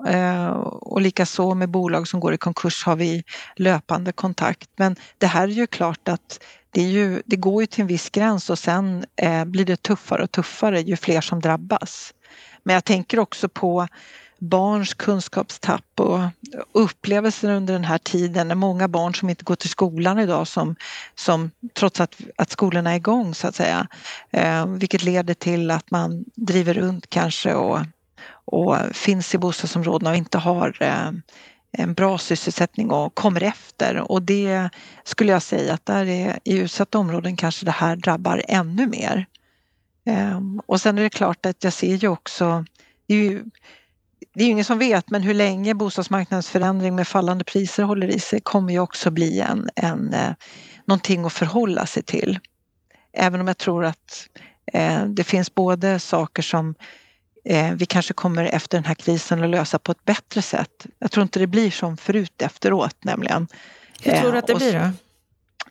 och 0.80 1.00
likaså 1.00 1.54
med 1.54 1.70
bolag 1.70 2.08
som 2.08 2.20
går 2.20 2.34
i 2.34 2.38
konkurs 2.38 2.84
har 2.84 2.96
vi 2.96 3.24
löpande 3.56 4.12
kontakt. 4.12 4.68
Men 4.76 4.96
det 5.18 5.26
här 5.26 5.42
är 5.42 5.52
ju 5.52 5.66
klart 5.66 6.08
att 6.08 6.44
det, 6.70 6.82
ju, 6.82 7.22
det 7.26 7.36
går 7.36 7.62
ju 7.62 7.66
till 7.66 7.80
en 7.80 7.86
viss 7.86 8.10
gräns 8.10 8.50
och 8.50 8.58
sen 8.58 9.04
blir 9.46 9.64
det 9.64 9.82
tuffare 9.82 10.22
och 10.22 10.30
tuffare 10.30 10.80
ju 10.80 10.96
fler 10.96 11.20
som 11.20 11.40
drabbas. 11.40 12.12
Men 12.62 12.74
jag 12.74 12.84
tänker 12.84 13.18
också 13.18 13.48
på 13.48 13.88
barns 14.38 14.94
kunskapstapp 14.94 16.00
och 16.00 16.20
upplevelser 16.72 17.50
under 17.50 17.72
den 17.72 17.84
här 17.84 17.98
tiden. 17.98 18.48
när 18.48 18.54
många 18.54 18.88
barn 18.88 19.14
som 19.14 19.30
inte 19.30 19.44
går 19.44 19.56
till 19.56 19.70
skolan 19.70 20.18
idag 20.18 20.48
som, 20.48 20.76
som 21.14 21.50
trots 21.74 22.00
att, 22.00 22.16
att 22.36 22.50
skolorna 22.50 22.92
är 22.92 22.96
igång 22.96 23.34
så 23.34 23.48
att 23.48 23.54
säga. 23.54 23.86
Eh, 24.30 24.66
vilket 24.66 25.02
leder 25.02 25.34
till 25.34 25.70
att 25.70 25.90
man 25.90 26.24
driver 26.34 26.74
runt 26.74 27.10
kanske 27.10 27.54
och, 27.54 27.80
och 28.44 28.76
finns 28.92 29.34
i 29.34 29.38
bostadsområdena 29.38 30.10
och 30.10 30.16
inte 30.16 30.38
har 30.38 30.76
eh, 30.80 31.10
en 31.72 31.94
bra 31.94 32.18
sysselsättning 32.18 32.90
och 32.90 33.14
kommer 33.14 33.42
efter. 33.42 34.12
Och 34.12 34.22
det 34.22 34.68
skulle 35.04 35.32
jag 35.32 35.42
säga 35.42 35.74
att 35.74 35.86
där 35.86 36.06
är, 36.06 36.38
i 36.44 36.58
utsatta 36.58 36.98
områden 36.98 37.36
kanske 37.36 37.64
det 37.64 37.70
här 37.70 37.96
drabbar 37.96 38.42
ännu 38.48 38.86
mer. 38.86 39.26
Ehm, 40.04 40.60
och 40.66 40.80
sen 40.80 40.98
är 40.98 41.02
det 41.02 41.10
klart 41.10 41.46
att 41.46 41.64
jag 41.64 41.72
ser 41.72 41.94
ju 41.94 42.08
också, 42.08 42.64
det 43.06 43.14
är 43.14 43.18
ju, 43.18 43.44
det 44.34 44.44
är 44.44 44.48
ingen 44.48 44.64
som 44.64 44.78
vet, 44.78 45.10
men 45.10 45.22
hur 45.22 45.34
länge 45.34 45.74
bostadsmarknadens 45.74 46.48
förändring 46.48 46.94
med 46.94 47.08
fallande 47.08 47.44
priser 47.44 47.82
håller 47.82 48.08
i 48.08 48.20
sig 48.20 48.40
kommer 48.40 48.72
ju 48.72 48.78
också 48.78 49.10
bli 49.10 49.40
en, 49.40 49.70
en, 49.76 50.14
eh, 50.14 50.32
någonting 50.84 51.24
att 51.24 51.32
förhålla 51.32 51.86
sig 51.86 52.02
till. 52.02 52.38
Även 53.12 53.40
om 53.40 53.48
jag 53.48 53.58
tror 53.58 53.84
att 53.84 54.28
eh, 54.72 55.04
det 55.04 55.24
finns 55.24 55.54
både 55.54 55.98
saker 55.98 56.42
som 56.42 56.74
eh, 57.44 57.72
vi 57.72 57.86
kanske 57.86 58.14
kommer 58.14 58.44
efter 58.44 58.78
den 58.78 58.84
här 58.84 58.94
krisen 58.94 59.42
att 59.42 59.50
lösa 59.50 59.78
på 59.78 59.92
ett 59.92 60.04
bättre 60.04 60.42
sätt. 60.42 60.86
Jag 60.98 61.10
tror 61.10 61.22
inte 61.22 61.38
det 61.38 61.46
blir 61.46 61.70
som 61.70 61.96
förut 61.96 62.42
efteråt 62.42 63.04
nämligen. 63.04 63.48
Hur 64.02 64.12
tror 64.12 64.32
du 64.32 64.38
att 64.38 64.46
det 64.46 64.54
blir 64.54 64.72
då? 64.72 64.90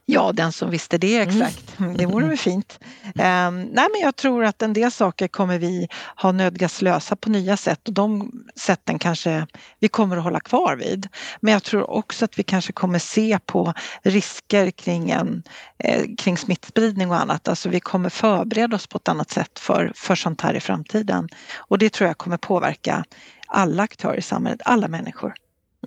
Ja, 0.06 0.32
den 0.32 0.52
som 0.52 0.70
visste 0.70 0.98
det 0.98 1.18
mm. 1.18 1.30
exakt. 1.30 1.80
Mm. 1.80 1.94
Det 1.98 2.06
vore 2.06 2.28
väl 2.28 2.38
fint. 2.38 2.80
Um, 3.04 3.62
nej, 3.62 3.88
men 3.92 4.02
jag 4.02 4.16
tror 4.16 4.46
att 4.46 4.62
en 4.62 4.74
del 4.74 4.92
saker 4.92 5.28
kommer 5.28 5.60
vi 5.60 5.88
ha 6.16 6.32
nödgas 6.32 6.82
lösa 6.82 7.16
på 7.16 7.30
nya 7.30 7.58
sätt 7.58 7.88
och 7.88 7.94
de 7.94 8.32
sätten 8.56 9.00
kanske 9.00 9.48
vi 9.80 9.88
kommer 9.88 10.18
att 10.18 10.24
hålla 10.24 10.40
kvar 10.40 10.76
vid. 10.76 11.08
Men 11.40 11.54
jag 11.54 11.64
tror 11.64 11.90
också 11.90 12.26
att 12.26 12.40
vi 12.40 12.44
kanske 12.44 12.74
kommer 12.74 13.00
se 13.00 13.40
på 13.46 13.74
risker 14.04 14.72
kring, 14.72 15.10
en, 15.10 15.44
eh, 15.78 16.06
kring 16.18 16.38
smittspridning 16.38 17.10
och 17.10 17.18
annat. 17.18 17.48
Alltså 17.48 17.70
vi 17.70 17.80
kommer 17.80 18.10
förbereda 18.10 18.76
oss 18.76 18.88
på 18.88 18.98
ett 18.98 19.08
annat 19.08 19.30
sätt 19.32 19.60
för, 19.60 19.92
för 19.96 20.16
sånt 20.16 20.42
här 20.42 20.54
i 20.54 20.60
framtiden. 20.60 21.30
Och 21.58 21.78
det 21.78 21.94
tror 21.94 22.08
jag 22.08 22.18
kommer 22.18 22.38
påverka 22.38 23.04
alla 23.48 23.84
aktörer 23.84 24.18
i 24.18 24.22
samhället, 24.22 24.62
alla 24.66 24.88
människor. 24.88 25.34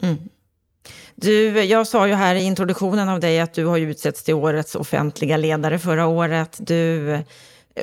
Mm. 0.03 0.18
Du, 1.14 1.64
jag 1.64 1.87
sa 1.87 2.07
ju 2.07 2.14
här 2.14 2.35
i 2.35 2.42
introduktionen 2.42 3.09
av 3.09 3.20
dig 3.20 3.40
att 3.40 3.55
du 3.55 3.64
har 3.64 3.79
utsetts 3.79 4.23
till 4.23 4.35
årets 4.35 4.75
offentliga 4.75 5.37
ledare 5.37 5.79
förra 5.79 6.07
året. 6.07 6.57
Du 6.59 7.18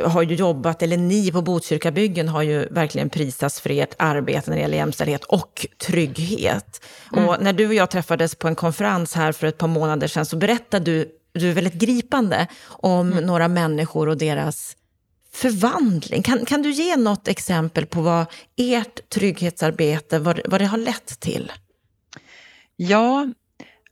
har 0.03 0.21
ju 0.21 0.35
jobbat, 0.35 0.81
eller 0.81 0.97
ni 0.97 1.31
på 1.31 1.41
Botkyrkabyggen 1.41 2.27
har 2.27 2.41
ju 2.41 2.67
verkligen 2.71 3.09
prisats 3.09 3.61
för 3.61 3.69
ert 3.69 3.95
arbete 3.97 4.49
när 4.49 4.57
det 4.57 4.61
gäller 4.61 4.77
jämställdhet 4.77 5.23
och 5.23 5.67
trygghet. 5.87 6.85
Mm. 7.13 7.29
Och 7.29 7.41
när 7.41 7.53
du 7.53 7.67
och 7.67 7.73
jag 7.73 7.89
träffades 7.89 8.35
på 8.35 8.47
en 8.47 8.55
konferens 8.55 9.13
här 9.13 9.31
för 9.31 9.47
ett 9.47 9.57
par 9.57 9.67
månader 9.67 10.07
sedan 10.07 10.25
så 10.25 10.37
berättade 10.37 10.85
du, 10.85 11.09
du 11.33 11.49
är 11.49 11.53
väldigt 11.53 11.73
gripande 11.73 12.47
om 12.65 13.11
mm. 13.11 13.23
några 13.23 13.47
människor 13.47 14.09
och 14.09 14.17
deras 14.17 14.75
förvandling. 15.33 16.23
Kan, 16.23 16.45
kan 16.45 16.61
du 16.61 16.71
ge 16.71 16.97
något 16.97 17.27
exempel 17.27 17.85
på 17.85 18.01
vad 18.01 18.25
ert 18.57 19.09
trygghetsarbete, 19.09 20.19
vad, 20.19 20.41
vad 20.45 20.61
det 20.61 20.65
har 20.65 20.77
lett 20.77 21.19
till? 21.19 21.51
Ja, 22.83 23.27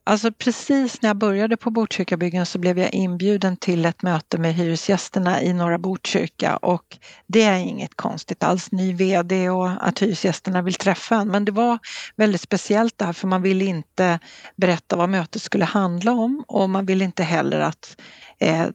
Alltså 0.04 0.32
precis 0.32 1.02
när 1.02 1.10
jag 1.10 1.17
började 1.17 1.58
på 1.58 1.71
Botkyrkabyggen 1.71 2.45
så 2.45 2.60
blev 2.60 2.80
jag 2.80 2.93
inbjuden 2.93 3.58
till 3.58 3.86
ett 3.86 4.02
möte 4.02 4.38
med 4.38 4.54
hyresgästerna 4.54 5.41
i 5.41 5.54
Norra 5.54 5.78
Botkyrka 5.78 6.58
och 6.58 6.97
det 7.28 7.43
är 7.43 7.58
inget 7.58 7.95
konstigt 7.95 8.43
alls, 8.43 8.71
ny 8.71 8.93
VD 8.93 9.49
och 9.49 9.88
att 9.88 9.99
hyresgästerna 9.99 10.62
vill 10.62 10.73
träffa 10.73 11.15
en. 11.15 11.28
Men 11.28 11.45
det 11.45 11.52
var 11.52 11.80
väldigt 12.15 12.41
speciellt 12.41 12.97
det 12.97 13.06
här 13.06 13.13
för 13.13 13.28
man 13.28 13.41
ville 13.41 13.65
inte 13.65 14.19
berätta 14.56 14.95
vad 14.95 15.10
mötet 15.10 15.41
skulle 15.41 15.65
handla 15.65 16.12
om 16.12 16.43
och 16.47 16.69
man 16.69 16.86
ville 16.86 17.06
inte 17.06 17.23
heller 17.23 17.60
att 17.60 18.02
eh, 18.39 18.67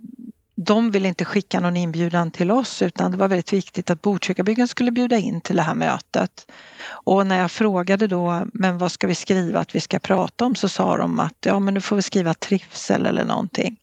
de 0.55 0.91
ville 0.91 1.09
inte 1.09 1.25
skicka 1.25 1.61
någon 1.61 1.77
inbjudan 1.77 2.31
till 2.31 2.51
oss 2.51 2.83
utan 2.83 3.11
det 3.11 3.17
var 3.17 3.29
väldigt 3.29 3.53
viktigt 3.53 3.91
att 3.91 4.03
Botkyrkabyggen 4.03 4.69
skulle 4.69 4.91
bjuda 4.91 5.17
in 5.17 5.41
till 5.41 5.57
det 5.57 5.63
här 5.63 5.75
mötet. 5.75 6.51
Och 6.87 7.27
när 7.27 7.41
jag 7.41 7.51
frågade 7.51 8.07
då, 8.07 8.47
men 8.53 8.79
vad 8.79 8.93
ska 8.93 9.07
vi 9.07 9.15
skriva 9.15 9.61
att 9.61 9.75
vi 9.75 9.81
ska 9.81 9.99
prata 9.99 10.45
om? 10.45 10.55
Så 10.55 10.69
sa 10.69 10.97
de 10.97 11.21
att 11.21 11.37
ja, 11.41 11.59
men 11.59 11.75
nu 11.75 11.81
får 11.81 11.97
vi 11.97 12.03
skriva 12.03 12.35
trivsel 12.35 13.07
eller 13.07 13.25
någonting. 13.25 13.77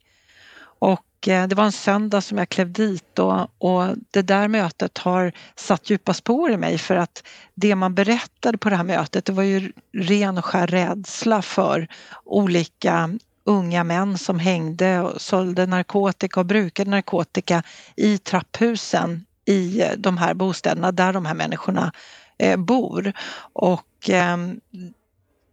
Och 0.61 1.27
eh, 1.27 1.47
det 1.47 1.55
var 1.55 1.65
en 1.65 1.71
söndag 1.71 2.21
som 2.21 2.37
jag 2.37 2.49
klev 2.49 2.71
dit 2.71 3.19
och, 3.19 3.41
och 3.57 3.95
det 4.11 4.21
där 4.21 4.47
mötet 4.47 4.97
har 4.97 5.31
satt 5.55 5.89
djupa 5.89 6.13
spår 6.13 6.51
i 6.51 6.57
mig 6.57 6.77
för 6.77 6.95
att 6.95 7.23
det 7.55 7.75
man 7.75 7.95
berättade 7.95 8.57
på 8.57 8.69
det 8.69 8.75
här 8.75 8.83
mötet 8.83 9.25
det 9.25 9.33
var 9.33 9.43
ju 9.43 9.71
ren 9.93 10.37
och 10.37 10.45
skär 10.45 10.67
rädsla 10.67 11.41
för 11.41 11.87
olika 12.25 13.09
unga 13.43 13.83
män 13.83 14.17
som 14.17 14.39
hängde 14.39 14.99
och 14.99 15.21
sålde 15.21 15.65
narkotika 15.65 16.39
och 16.39 16.45
brukade 16.45 16.91
narkotika 16.91 17.63
i 17.95 18.17
trapphusen 18.17 19.25
i 19.45 19.81
eh, 19.81 19.91
de 19.97 20.17
här 20.17 20.33
bostäderna 20.33 20.91
där 20.91 21.13
de 21.13 21.25
här 21.25 21.33
människorna 21.33 21.91
eh, 22.37 22.57
bor. 22.57 23.13
Och 23.53 24.09
ehm, 24.09 24.59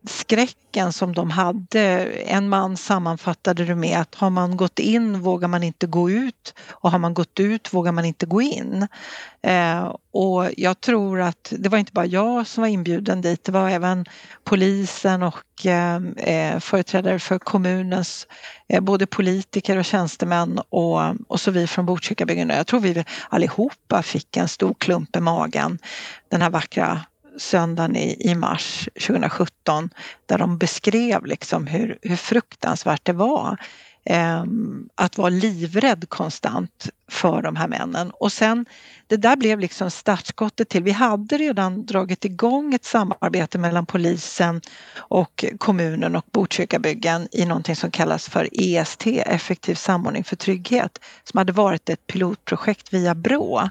skräcken 0.07 0.93
som 0.93 1.15
de 1.15 1.31
hade. 1.31 1.81
En 2.27 2.49
man 2.49 2.77
sammanfattade 2.77 3.65
det 3.65 3.75
med 3.75 4.01
att 4.01 4.15
har 4.15 4.31
man 4.31 4.57
gått 4.57 4.79
in 4.79 5.21
vågar 5.21 5.49
man 5.49 5.63
inte 5.63 5.87
gå 5.87 6.11
ut 6.11 6.55
och 6.71 6.91
har 6.91 6.99
man 6.99 7.15
gått 7.15 7.41
ut 7.41 7.75
vågar 7.75 7.93
man 7.93 8.05
inte 8.05 8.27
gå 8.27 8.43
in. 8.43 8.89
Eh, 9.43 9.95
och 10.11 10.51
jag 10.57 10.81
tror 10.81 11.21
att 11.21 11.53
det 11.59 11.69
var 11.69 11.79
inte 11.79 11.93
bara 11.93 12.07
jag 12.07 12.47
som 12.47 12.63
var 12.63 12.69
inbjuden 12.69 13.21
dit, 13.21 13.45
det 13.45 13.53
var 13.53 13.71
även 13.71 14.05
polisen 14.45 15.23
och 15.23 15.67
eh, 15.67 15.97
eh 16.17 16.59
företrädare 16.59 17.19
för 17.19 17.39
kommunens 17.39 18.27
eh, 18.69 18.81
både 18.81 19.07
politiker 19.07 19.77
och 19.77 19.85
tjänstemän 19.85 20.61
och, 20.69 21.01
och 21.29 21.41
så 21.41 21.51
vi 21.51 21.67
från 21.67 21.87
Botkyrkabyggen. 21.87 22.49
Jag 22.49 22.67
tror 22.67 22.81
vi 22.81 23.05
allihopa 23.29 24.03
fick 24.03 24.37
en 24.37 24.49
stor 24.49 24.75
klump 24.79 25.17
i 25.17 25.21
magen 25.21 25.79
den 26.31 26.43
här 26.43 26.51
vackra 26.51 27.01
söndagen 27.39 27.97
i, 27.97 28.31
i 28.31 28.35
mars 28.35 28.89
2017 29.07 29.91
där 30.27 30.39
de 30.39 30.59
beskrev 30.59 31.27
liksom 31.27 31.67
hur, 31.67 31.99
hur 32.03 32.17
fruktansvärt 32.17 33.05
det 33.05 33.13
var 33.13 33.59
eh, 34.05 34.45
att 34.95 35.19
vara 35.19 35.29
livrädd 35.29 36.09
konstant 36.09 36.89
för 37.11 37.43
de 37.43 37.57
här 37.57 37.69
männen. 37.69 38.11
Och 38.11 38.33
sen 38.33 38.67
det 39.07 39.17
där 39.17 39.37
blev 39.37 39.61
liksom 39.61 39.91
startskottet 39.91 40.69
till, 40.69 40.83
vi 40.83 40.91
hade 40.91 41.39
redan 41.39 41.87
dragit 41.87 42.25
igång 42.25 42.75
ett 42.75 42.85
samarbete 42.85 43.59
mellan 43.59 43.87
polisen 43.87 44.61
och 44.97 45.45
kommunen 45.59 46.17
och 46.17 46.25
Botkyrkabyggen 46.33 47.29
i 47.33 47.45
någonting 47.45 47.77
som 47.77 47.91
kallas 47.91 48.29
för 48.29 48.49
EST, 48.53 49.07
effektiv 49.07 49.75
samordning 49.75 50.25
för 50.25 50.37
trygghet, 50.37 50.99
som 51.25 51.39
hade 51.39 51.53
varit 51.53 51.89
ett 51.89 52.07
pilotprojekt 52.07 52.93
via 52.93 53.15
Brå. 53.15 53.71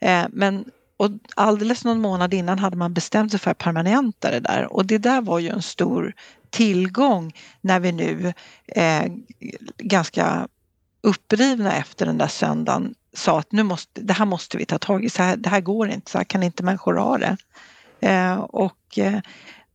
Eh, 0.00 0.24
men 0.30 0.64
och 0.96 1.10
alldeles 1.36 1.84
någon 1.84 2.00
månad 2.00 2.34
innan 2.34 2.58
hade 2.58 2.76
man 2.76 2.94
bestämt 2.94 3.30
sig 3.30 3.40
för 3.40 3.50
att 3.50 3.58
permanenta 3.58 4.30
det 4.30 4.40
där. 4.40 4.72
Och 4.72 4.86
det 4.86 4.98
där 4.98 5.20
var 5.20 5.38
ju 5.38 5.48
en 5.48 5.62
stor 5.62 6.14
tillgång 6.50 7.32
när 7.60 7.80
vi 7.80 7.92
nu 7.92 8.32
eh, 8.66 9.04
ganska 9.78 10.48
upprivna 11.00 11.72
efter 11.72 12.06
den 12.06 12.18
där 12.18 12.26
söndagen 12.26 12.94
sa 13.12 13.38
att 13.38 13.52
nu 13.52 13.62
måste, 13.62 14.00
det 14.00 14.12
här 14.12 14.26
måste 14.26 14.56
vi 14.56 14.64
ta 14.64 14.78
tag 14.78 15.04
i, 15.04 15.10
så 15.10 15.22
här, 15.22 15.36
det 15.36 15.48
här 15.48 15.60
går 15.60 15.88
inte, 15.88 16.10
så 16.10 16.18
här 16.18 16.24
kan 16.24 16.42
inte 16.42 16.62
människor 16.62 16.94
ha 16.94 17.18
det. 17.18 17.36
Eh, 18.00 18.34
och 18.34 18.98
eh, 18.98 19.20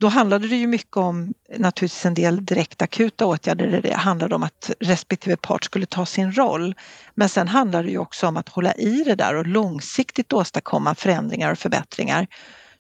då 0.02 0.08
handlade 0.08 0.48
det 0.48 0.56
ju 0.56 0.68
mycket 0.68 0.98
om 0.98 1.34
naturligtvis 1.58 2.06
en 2.06 2.14
del 2.14 2.46
direkt 2.46 2.82
akuta 2.82 3.26
åtgärder 3.26 3.68
där 3.68 3.82
det 3.82 3.94
handlade 3.94 4.36
om 4.36 4.44
att 4.44 4.72
respektive 4.80 5.36
part 5.36 5.64
skulle 5.64 5.86
ta 5.86 6.06
sin 6.06 6.32
roll. 6.32 6.76
Men 7.16 7.30
sen 7.30 7.48
handlade 7.48 7.84
det 7.84 7.92
ju 7.92 7.98
också 7.98 8.28
om 8.28 8.38
att 8.38 8.50
hålla 8.50 8.74
i 8.74 9.04
det 9.04 9.16
där 9.16 9.36
och 9.36 9.48
långsiktigt 9.48 10.34
åstadkomma 10.34 10.96
förändringar 10.96 11.52
och 11.52 11.58
förbättringar. 11.58 12.28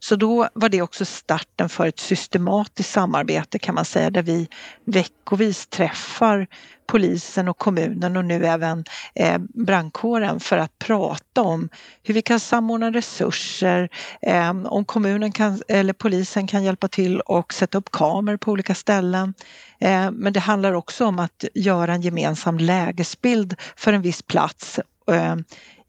Så 0.04 0.16
då 0.16 0.50
var 0.54 0.70
det 0.70 0.82
också 0.82 1.06
starten 1.06 1.70
för 1.70 1.88
ett 1.88 2.00
systematiskt 2.00 2.92
samarbete 2.92 3.60
kan 3.60 3.76
man 3.76 3.86
säga 3.86 4.10
där 4.10 4.24
vi 4.24 4.48
veckovis 4.86 5.68
träffar 5.68 6.48
polisen 6.88 7.48
och 7.48 7.58
kommunen 7.58 8.18
och 8.18 8.26
nu 8.26 8.46
även 8.46 8.84
eh, 9.16 9.38
brandkåren 9.38 10.40
för 10.40 10.58
att 10.58 10.80
prata 10.80 11.42
om 11.42 11.70
hur 12.04 12.14
vi 12.14 12.22
kan 12.22 12.40
samordna 12.40 12.92
resurser, 12.92 13.90
eh, 14.22 14.50
om 14.50 14.86
kommunen 14.86 15.32
kan, 15.32 15.62
eller 15.68 15.94
polisen 15.94 16.48
kan 16.48 16.64
hjälpa 16.64 16.88
till 16.88 17.20
och 17.20 17.54
sätta 17.54 17.78
upp 17.78 17.92
kameror 17.92 18.38
på 18.38 18.52
olika 18.52 18.76
ställen. 18.76 19.34
Eh, 19.80 20.12
men 20.12 20.34
det 20.34 20.40
handlar 20.40 20.74
också 20.74 21.06
om 21.06 21.20
att 21.20 21.46
göra 21.54 21.94
en 21.94 22.02
gemensam 22.02 22.58
lägesbild 22.58 23.56
för 23.76 23.94
en 23.94 24.02
viss 24.02 24.22
plats 24.22 24.80
eh, 25.12 25.36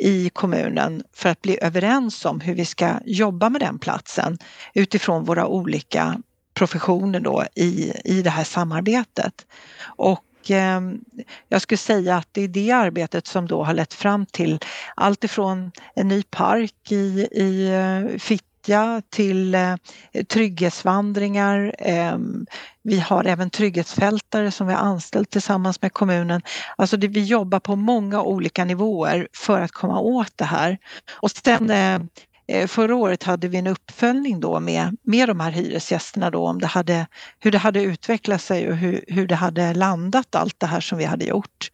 i 0.02 0.30
kommunen 0.32 1.02
för 1.12 1.28
att 1.28 1.42
bli 1.42 1.58
överens 1.62 2.24
om 2.24 2.40
hur 2.40 2.54
vi 2.54 2.64
ska 2.64 2.94
jobba 3.06 3.48
med 3.48 3.60
den 3.60 3.78
platsen 3.78 4.38
utifrån 4.74 5.24
våra 5.24 5.46
olika 5.46 6.20
professioner 6.54 7.20
då 7.20 7.44
i, 7.54 7.92
i 8.04 8.22
det 8.22 8.30
här 8.30 8.44
samarbetet. 8.44 9.46
Och 9.82 10.24
ehm, 10.48 11.00
jag 11.48 11.62
skulle 11.62 11.78
säga 11.78 12.16
att 12.16 12.28
det 12.32 12.42
är 12.42 12.48
det 12.48 12.70
arbetet 12.70 13.26
som 13.26 13.46
då 13.46 13.64
har 13.64 13.74
lett 13.74 13.94
fram 13.94 14.26
till 14.26 14.58
allt 14.96 15.24
ifrån 15.24 15.72
en 15.94 16.08
ny 16.08 16.22
park 16.22 16.92
i, 16.92 17.28
i 17.32 17.68
eh, 17.68 18.18
Fitt 18.18 18.51
Fittja 18.62 19.02
till 19.10 19.54
eh, 19.54 19.74
trygghetsvandringar. 20.28 21.74
Eh, 21.78 22.18
vi 22.82 22.98
har 22.98 23.24
även 23.24 23.50
trygghetsfältare 23.50 24.50
som 24.50 24.66
vi 24.66 24.72
har 24.72 24.80
anställt 24.80 25.30
tillsammans 25.30 25.82
med 25.82 25.92
kommunen. 25.92 26.42
Alltså 26.76 26.96
det, 26.96 27.08
vi 27.08 27.24
jobbar 27.24 27.60
på 27.60 27.76
många 27.76 28.22
olika 28.22 28.64
nivåer 28.64 29.28
för 29.32 29.60
att 29.60 29.72
komma 29.72 30.00
åt 30.00 30.32
det 30.36 30.44
här. 30.44 30.78
Och 31.20 31.30
sen 31.30 31.70
eh, 31.70 32.00
eh, 32.48 32.66
Förra 32.66 32.96
året 32.96 33.22
hade 33.22 33.48
vi 33.48 33.58
en 33.58 33.66
uppföljning 33.66 34.40
då 34.40 34.60
med, 34.60 34.96
med 35.02 35.28
de 35.28 35.40
här 35.40 35.50
hyresgästerna 35.50 36.30
då 36.30 36.46
om 36.46 36.60
det 36.60 36.66
hade, 36.66 37.06
hur 37.38 37.50
det 37.50 37.58
hade 37.58 37.82
utvecklat 37.82 38.42
sig 38.42 38.68
och 38.68 38.76
hur, 38.76 39.04
hur 39.08 39.26
det 39.26 39.34
hade 39.34 39.74
landat 39.74 40.34
allt 40.34 40.60
det 40.60 40.66
här 40.66 40.80
som 40.80 40.98
vi 40.98 41.04
hade 41.04 41.24
gjort 41.24 41.70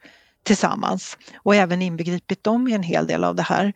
tillsammans 0.48 1.18
och 1.36 1.54
även 1.54 1.82
inbegripit 1.82 2.44
dem 2.44 2.68
i 2.68 2.72
en 2.72 2.82
hel 2.82 3.06
del 3.06 3.24
av 3.24 3.34
det 3.34 3.42
här. 3.42 3.72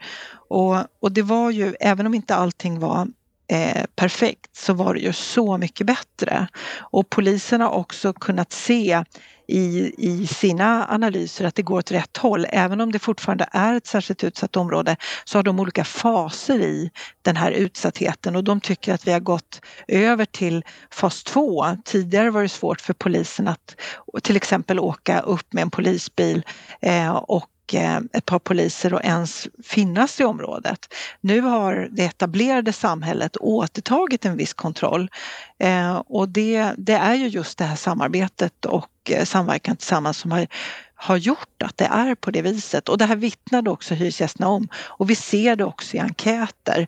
Och, 0.49 0.77
och 1.01 1.13
det 1.13 1.23
var 1.23 1.51
ju, 1.51 1.75
även 1.81 2.07
om 2.07 2.15
inte 2.15 2.35
allting 2.35 2.79
var 2.79 3.09
eh, 3.49 3.85
perfekt 3.97 4.57
så 4.57 4.73
var 4.73 4.95
det 4.95 5.01
ju 5.01 5.13
så 5.13 5.59
mycket 5.59 5.87
bättre. 5.87 6.49
Och 6.79 7.11
polisen 7.11 7.61
har 7.61 7.71
också 7.71 8.13
kunnat 8.13 8.53
se 8.53 9.05
i, 9.53 9.95
i 9.99 10.27
sina 10.27 10.87
analyser 10.91 11.45
att 11.45 11.55
det 11.55 11.63
går 11.63 11.79
åt 11.79 11.91
rätt 11.91 12.17
håll. 12.17 12.47
Även 12.49 12.81
om 12.81 12.93
det 12.93 12.99
fortfarande 12.99 13.49
är 13.53 13.75
ett 13.75 13.87
särskilt 13.87 14.25
utsatt 14.25 14.57
område 14.57 14.97
så 15.25 15.39
har 15.39 15.43
de 15.43 15.61
olika 15.61 15.85
faser 15.85 16.61
i 16.61 16.91
den 17.23 17.37
här 17.37 17.51
utsattheten 17.51 18.37
och 18.37 18.45
de 18.45 18.61
tycker 18.61 18.95
att 18.95 19.07
vi 19.07 19.13
har 19.13 19.21
gått 19.21 19.61
över 19.89 20.25
till 20.25 20.65
fas 20.91 21.25
2. 21.25 21.65
Tidigare 21.85 22.31
var 22.31 22.43
det 22.43 22.49
svårt 22.49 22.81
för 22.81 22.95
polisen 22.95 23.49
att 23.49 23.77
till 24.23 24.37
exempel 24.37 24.81
åka 24.81 25.21
upp 25.21 25.53
med 25.53 25.63
en 25.63 25.71
polisbil 25.71 26.43
eh, 26.81 27.11
och 27.11 27.52
Eh, 27.73 28.01
ett 28.13 28.27
par 28.27 28.39
poliser 28.39 28.95
och 28.95 29.05
ens 29.05 29.49
finnas 29.65 30.21
i 30.21 30.25
området. 30.25 30.95
Nu 31.21 31.41
har 31.41 31.89
det 31.91 32.05
etablerade 32.05 32.73
samhället 32.73 33.37
återtagit 33.37 34.25
en 34.25 34.37
viss 34.37 34.55
kontroll 34.55 35.11
eh, 35.59 35.97
och 35.97 36.29
det, 36.29 36.73
det 36.77 36.93
är 36.93 37.15
ju 37.15 37.27
just 37.27 37.59
det 37.59 37.65
här 37.65 37.77
samarbetet 37.77 38.65
och 38.65 38.91
eh, 39.09 39.25
samverkan 39.25 39.77
tillsammans 39.77 40.19
som 40.19 40.33
har 40.33 40.47
har 40.95 41.17
gjort 41.17 41.63
att 41.65 41.77
det 41.77 41.85
är 41.85 42.15
på 42.15 42.31
det 42.31 42.43
viset. 42.43 42.89
Och 42.89 42.99
det 42.99 43.05
här 43.05 43.17
vittnade 43.17 43.71
också 43.71 43.95
hyresgästerna 43.95 44.49
om. 44.49 44.69
Och 44.75 45.11
vi 45.11 45.15
ser 45.15 45.57
det 45.57 45.65
också 45.65 45.97
i 45.97 46.01
enkäter 46.01 46.87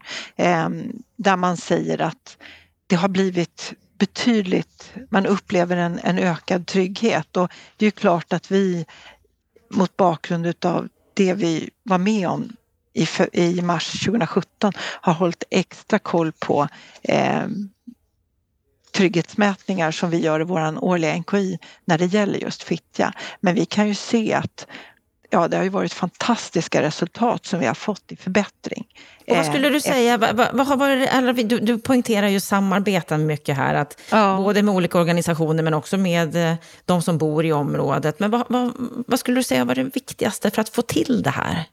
där 1.17 1.37
man 1.37 1.57
säger 1.57 2.01
att 2.01 2.37
det 2.87 2.97
har 2.97 3.09
blivit 3.09 3.75
betydligt, 3.99 4.93
man 5.11 5.27
upplever 5.27 5.77
en, 5.77 6.01
en 6.03 6.19
ökad 6.19 6.67
trygghet. 6.67 7.37
Och 7.37 7.51
det 7.77 7.85
är 7.85 7.87
ju 7.87 7.91
klart 7.91 8.33
att 8.33 8.51
vi 8.51 8.87
mot 9.75 9.97
bakgrund 9.97 10.47
utav 10.47 10.89
det 11.15 11.35
vi 11.35 11.71
var 11.83 11.99
med 11.99 12.29
om 12.29 12.53
i, 12.93 13.07
i 13.33 13.63
mars 13.63 14.05
2017 14.05 14.73
har 14.79 15.13
hållit 15.13 15.45
extra 15.51 15.99
koll 15.99 16.33
på 16.33 16.69
eh, 17.03 17.47
trygghetsmätningar 18.95 19.91
som 19.91 20.11
vi 20.11 20.21
gör 20.21 20.41
i 20.41 20.45
vår 20.45 20.85
årliga 20.85 21.17
NKI 21.17 21.59
när 21.85 21.99
det 21.99 22.07
gäller 22.07 22.39
just 22.39 22.63
Fittja. 22.63 23.13
Men 23.41 23.55
vi 23.55 23.65
kan 23.65 23.89
ju 23.89 23.95
se 23.95 24.35
att 24.35 24.67
ja, 25.35 25.49
det 25.49 25.57
har 25.57 25.65
ju 25.65 25.71
varit 25.71 25.93
fantastiska 25.93 26.83
resultat 26.83 27.47
som 27.47 27.61
vi 27.61 27.67
har 27.67 27.75
fått 27.75 28.13
i 28.13 28.17
förbättring. 28.17 28.85
Och 29.29 29.37
vad 29.37 29.47
skulle 29.47 29.69
du 29.69 29.77
eh, 29.77 29.81
säga, 29.81 30.19
vad, 30.19 30.37
vad 30.53 30.67
har 30.67 30.77
varit, 30.77 31.49
du, 31.49 31.59
du 31.59 31.79
poängterar 31.79 32.29
ju 32.29 32.41
samarbeten 32.41 33.27
mycket 33.27 33.57
här, 33.57 33.75
att 33.75 34.01
ja. 34.11 34.37
både 34.37 34.63
med 34.63 34.75
olika 34.75 34.99
organisationer 34.99 35.63
men 35.63 35.75
också 35.75 35.97
med 35.97 36.37
eh, 36.37 36.55
de 36.85 37.03
som 37.03 37.19
bor 37.19 37.45
i 37.45 37.53
området. 37.53 38.21
Men 38.21 38.31
vad, 38.31 38.45
vad, 38.49 38.73
vad 39.07 39.19
skulle 39.19 39.41
du 39.41 39.43
säga 39.43 39.65
var 39.65 39.75
det 39.75 39.83
viktigaste 39.85 40.51
för 40.51 40.61
att 40.61 40.69
få 40.69 40.83
till 40.83 41.23
det 41.23 41.31
här? 41.31 41.65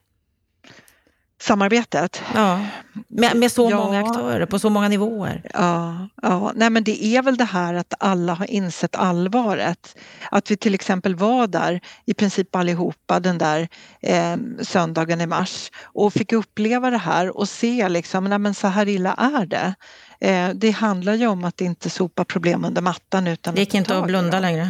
Samarbetet. 1.42 2.22
Ja, 2.36 2.66
med, 3.08 3.36
med 3.36 3.52
så 3.52 3.70
ja. 3.72 3.78
många 3.78 4.00
aktörer 4.00 4.46
på 4.46 4.60
så 4.60 4.70
många 4.70 4.88
nivåer. 4.88 5.42
Ja, 5.54 6.08
ja, 6.22 6.52
nej 6.56 6.70
men 6.70 6.84
det 6.84 7.06
är 7.06 7.22
väl 7.22 7.38
det 7.38 7.46
här 7.46 7.74
att 7.74 7.94
alla 8.00 8.34
har 8.34 8.52
insett 8.52 8.96
allvaret. 8.96 9.98
Att 10.32 10.52
vi 10.52 10.58
till 10.58 10.74
exempel 10.74 11.16
var 11.16 11.48
där 11.48 11.82
i 12.06 12.14
princip 12.14 12.56
allihopa 12.56 13.20
den 13.20 13.38
där 13.38 13.68
eh, 14.02 14.38
söndagen 14.62 15.22
i 15.22 15.28
mars 15.28 15.72
och 15.84 16.14
fick 16.14 16.34
uppleva 16.34 16.90
det 16.90 16.98
här 16.98 17.38
och 17.38 17.50
se 17.50 17.90
liksom, 17.90 18.24
nej 18.24 18.40
men 18.40 18.54
så 18.54 18.68
här 18.68 18.88
illa 18.88 19.14
är 19.14 19.46
det. 19.46 19.74
Eh, 20.20 20.50
det 20.50 20.72
handlar 20.72 21.14
ju 21.14 21.28
om 21.28 21.44
att 21.44 21.62
inte 21.62 21.90
sopa 21.90 22.26
problem 22.26 22.66
under 22.66 22.82
mattan 22.82 23.28
utan 23.28 23.56
Det 23.56 23.62
gick 23.62 23.74
inte 23.74 23.98
att 23.98 24.08
blunda 24.08 24.40
längre. 24.40 24.70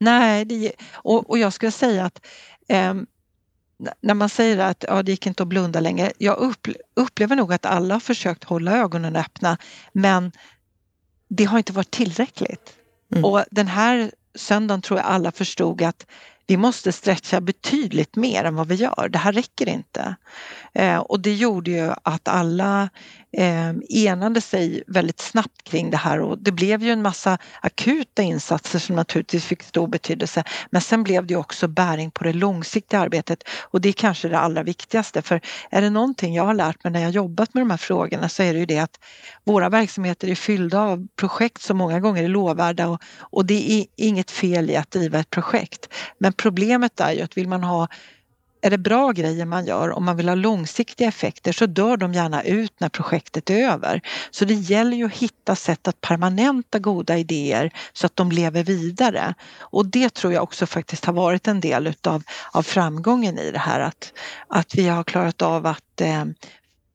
Nej, 0.00 0.44
det, 0.44 0.72
och, 0.92 1.30
och 1.30 1.38
jag 1.38 1.52
skulle 1.52 1.72
säga 1.72 2.04
att 2.04 2.26
eh, 2.68 2.94
när 4.00 4.14
man 4.14 4.28
säger 4.28 4.58
att 4.58 4.84
ja, 4.88 5.02
det 5.02 5.10
gick 5.10 5.26
inte 5.26 5.42
att 5.42 5.48
blunda 5.48 5.80
längre. 5.80 6.12
Jag 6.18 6.54
upplever 6.96 7.36
nog 7.36 7.52
att 7.52 7.66
alla 7.66 7.94
har 7.94 8.00
försökt 8.00 8.44
hålla 8.44 8.76
ögonen 8.76 9.16
öppna 9.16 9.58
men 9.92 10.32
det 11.28 11.44
har 11.44 11.58
inte 11.58 11.72
varit 11.72 11.90
tillräckligt. 11.90 12.76
Mm. 13.12 13.24
Och 13.24 13.44
den 13.50 13.68
här 13.68 14.10
söndagen 14.34 14.82
tror 14.82 14.98
jag 14.98 15.06
alla 15.06 15.32
förstod 15.32 15.82
att 15.82 16.06
vi 16.46 16.56
måste 16.56 16.92
stretcha 16.92 17.40
betydligt 17.40 18.16
mer 18.16 18.44
än 18.44 18.54
vad 18.54 18.68
vi 18.68 18.74
gör. 18.74 19.08
Det 19.08 19.18
här 19.18 19.32
räcker 19.32 19.68
inte. 19.68 20.16
Eh, 20.72 20.96
och 20.96 21.20
det 21.20 21.34
gjorde 21.34 21.70
ju 21.70 21.92
att 22.02 22.28
alla 22.28 22.90
eh, 23.32 23.72
enade 23.88 24.40
sig 24.40 24.82
väldigt 24.86 25.20
snabbt 25.20 25.62
kring 25.62 25.90
det 25.90 25.96
här 25.96 26.20
och 26.20 26.38
det 26.38 26.52
blev 26.52 26.82
ju 26.82 26.90
en 26.90 27.02
massa 27.02 27.38
akuta 27.60 28.22
insatser 28.22 28.78
som 28.78 28.96
naturligtvis 28.96 29.44
fick 29.44 29.62
stor 29.62 29.86
betydelse. 29.86 30.44
Men 30.70 30.80
sen 30.80 31.02
blev 31.02 31.26
det 31.26 31.36
också 31.36 31.68
bäring 31.68 32.10
på 32.10 32.24
det 32.24 32.32
långsiktiga 32.32 33.00
arbetet 33.00 33.44
och 33.60 33.80
det 33.80 33.88
är 33.88 33.92
kanske 33.92 34.28
det 34.28 34.38
allra 34.38 34.62
viktigaste 34.62 35.22
för 35.22 35.40
är 35.70 35.82
det 35.82 35.90
någonting 35.90 36.34
jag 36.34 36.44
har 36.44 36.54
lärt 36.54 36.84
mig 36.84 36.92
när 36.92 37.00
jag 37.00 37.10
jobbat 37.10 37.54
med 37.54 37.60
de 37.60 37.70
här 37.70 37.76
frågorna 37.76 38.28
så 38.28 38.42
är 38.42 38.52
det 38.52 38.58
ju 38.58 38.66
det 38.66 38.78
att 38.78 39.00
våra 39.44 39.68
verksamheter 39.68 40.28
är 40.28 40.34
fyllda 40.34 40.80
av 40.80 41.08
projekt 41.16 41.62
som 41.62 41.76
många 41.76 42.00
gånger 42.00 42.24
är 42.24 42.28
lovvärda 42.28 42.88
och, 42.88 43.02
och 43.20 43.46
det 43.46 43.72
är 43.72 43.86
inget 43.96 44.30
fel 44.30 44.70
i 44.70 44.76
att 44.76 44.90
driva 44.90 45.18
ett 45.18 45.30
projekt. 45.30 45.88
Men 46.18 46.32
problemet 46.32 47.00
är 47.00 47.12
ju 47.12 47.22
att 47.22 47.36
vill 47.36 47.48
man 47.48 47.64
ha 47.64 47.88
är 48.62 48.70
det 48.70 48.78
bra 48.78 49.12
grejer 49.12 49.44
man 49.44 49.66
gör, 49.66 49.90
om 49.90 50.04
man 50.04 50.16
vill 50.16 50.28
ha 50.28 50.34
långsiktiga 50.34 51.08
effekter 51.08 51.52
så 51.52 51.66
dör 51.66 51.96
de 51.96 52.14
gärna 52.14 52.42
ut 52.42 52.72
när 52.78 52.88
projektet 52.88 53.50
är 53.50 53.70
över. 53.70 54.00
Så 54.30 54.44
det 54.44 54.54
gäller 54.54 54.96
ju 54.96 55.06
att 55.06 55.12
hitta 55.12 55.56
sätt 55.56 55.88
att 55.88 56.00
permanenta 56.00 56.78
goda 56.78 57.18
idéer 57.18 57.72
så 57.92 58.06
att 58.06 58.16
de 58.16 58.32
lever 58.32 58.62
vidare. 58.62 59.34
Och 59.58 59.86
det 59.86 60.14
tror 60.14 60.32
jag 60.32 60.42
också 60.42 60.66
faktiskt 60.66 61.04
har 61.04 61.12
varit 61.12 61.48
en 61.48 61.60
del 61.60 61.86
utav 61.86 62.22
av 62.52 62.62
framgången 62.62 63.38
i 63.38 63.50
det 63.50 63.58
här 63.58 63.80
att, 63.80 64.12
att 64.48 64.74
vi 64.74 64.88
har 64.88 65.04
klarat 65.04 65.42
av 65.42 65.66
att 65.66 66.00
eh, 66.00 66.24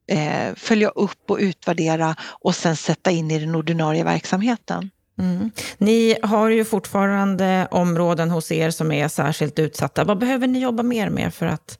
eh 0.08 0.54
följa 0.54 0.88
upp 0.88 1.30
och 1.30 1.38
utvärdera 1.40 2.16
och 2.20 2.54
sen 2.54 2.76
sätta 2.76 3.10
in 3.10 3.30
i 3.30 3.38
den 3.38 3.54
ordinarie 3.54 4.04
verksamheten. 4.04 4.90
Mm. 5.18 5.50
Ni 5.78 6.16
har 6.22 6.50
ju 6.50 6.64
fortfarande 6.64 7.68
områden 7.70 8.30
hos 8.30 8.52
er 8.52 8.70
som 8.70 8.92
är 8.92 9.08
särskilt 9.08 9.58
utsatta. 9.58 10.04
Vad 10.04 10.18
behöver 10.18 10.46
ni 10.46 10.58
jobba 10.58 10.82
mer 10.82 11.10
med 11.10 11.34
för 11.34 11.46
att 11.46 11.78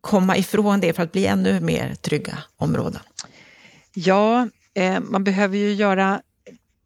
komma 0.00 0.36
ifrån 0.36 0.80
det, 0.80 0.92
för 0.92 1.02
att 1.02 1.12
bli 1.12 1.26
ännu 1.26 1.60
mer 1.60 1.94
trygga 1.94 2.38
områden? 2.56 3.00
Ja, 3.94 4.48
eh, 4.74 5.00
man 5.00 5.24
behöver 5.24 5.56
ju 5.58 5.72
göra 5.72 6.22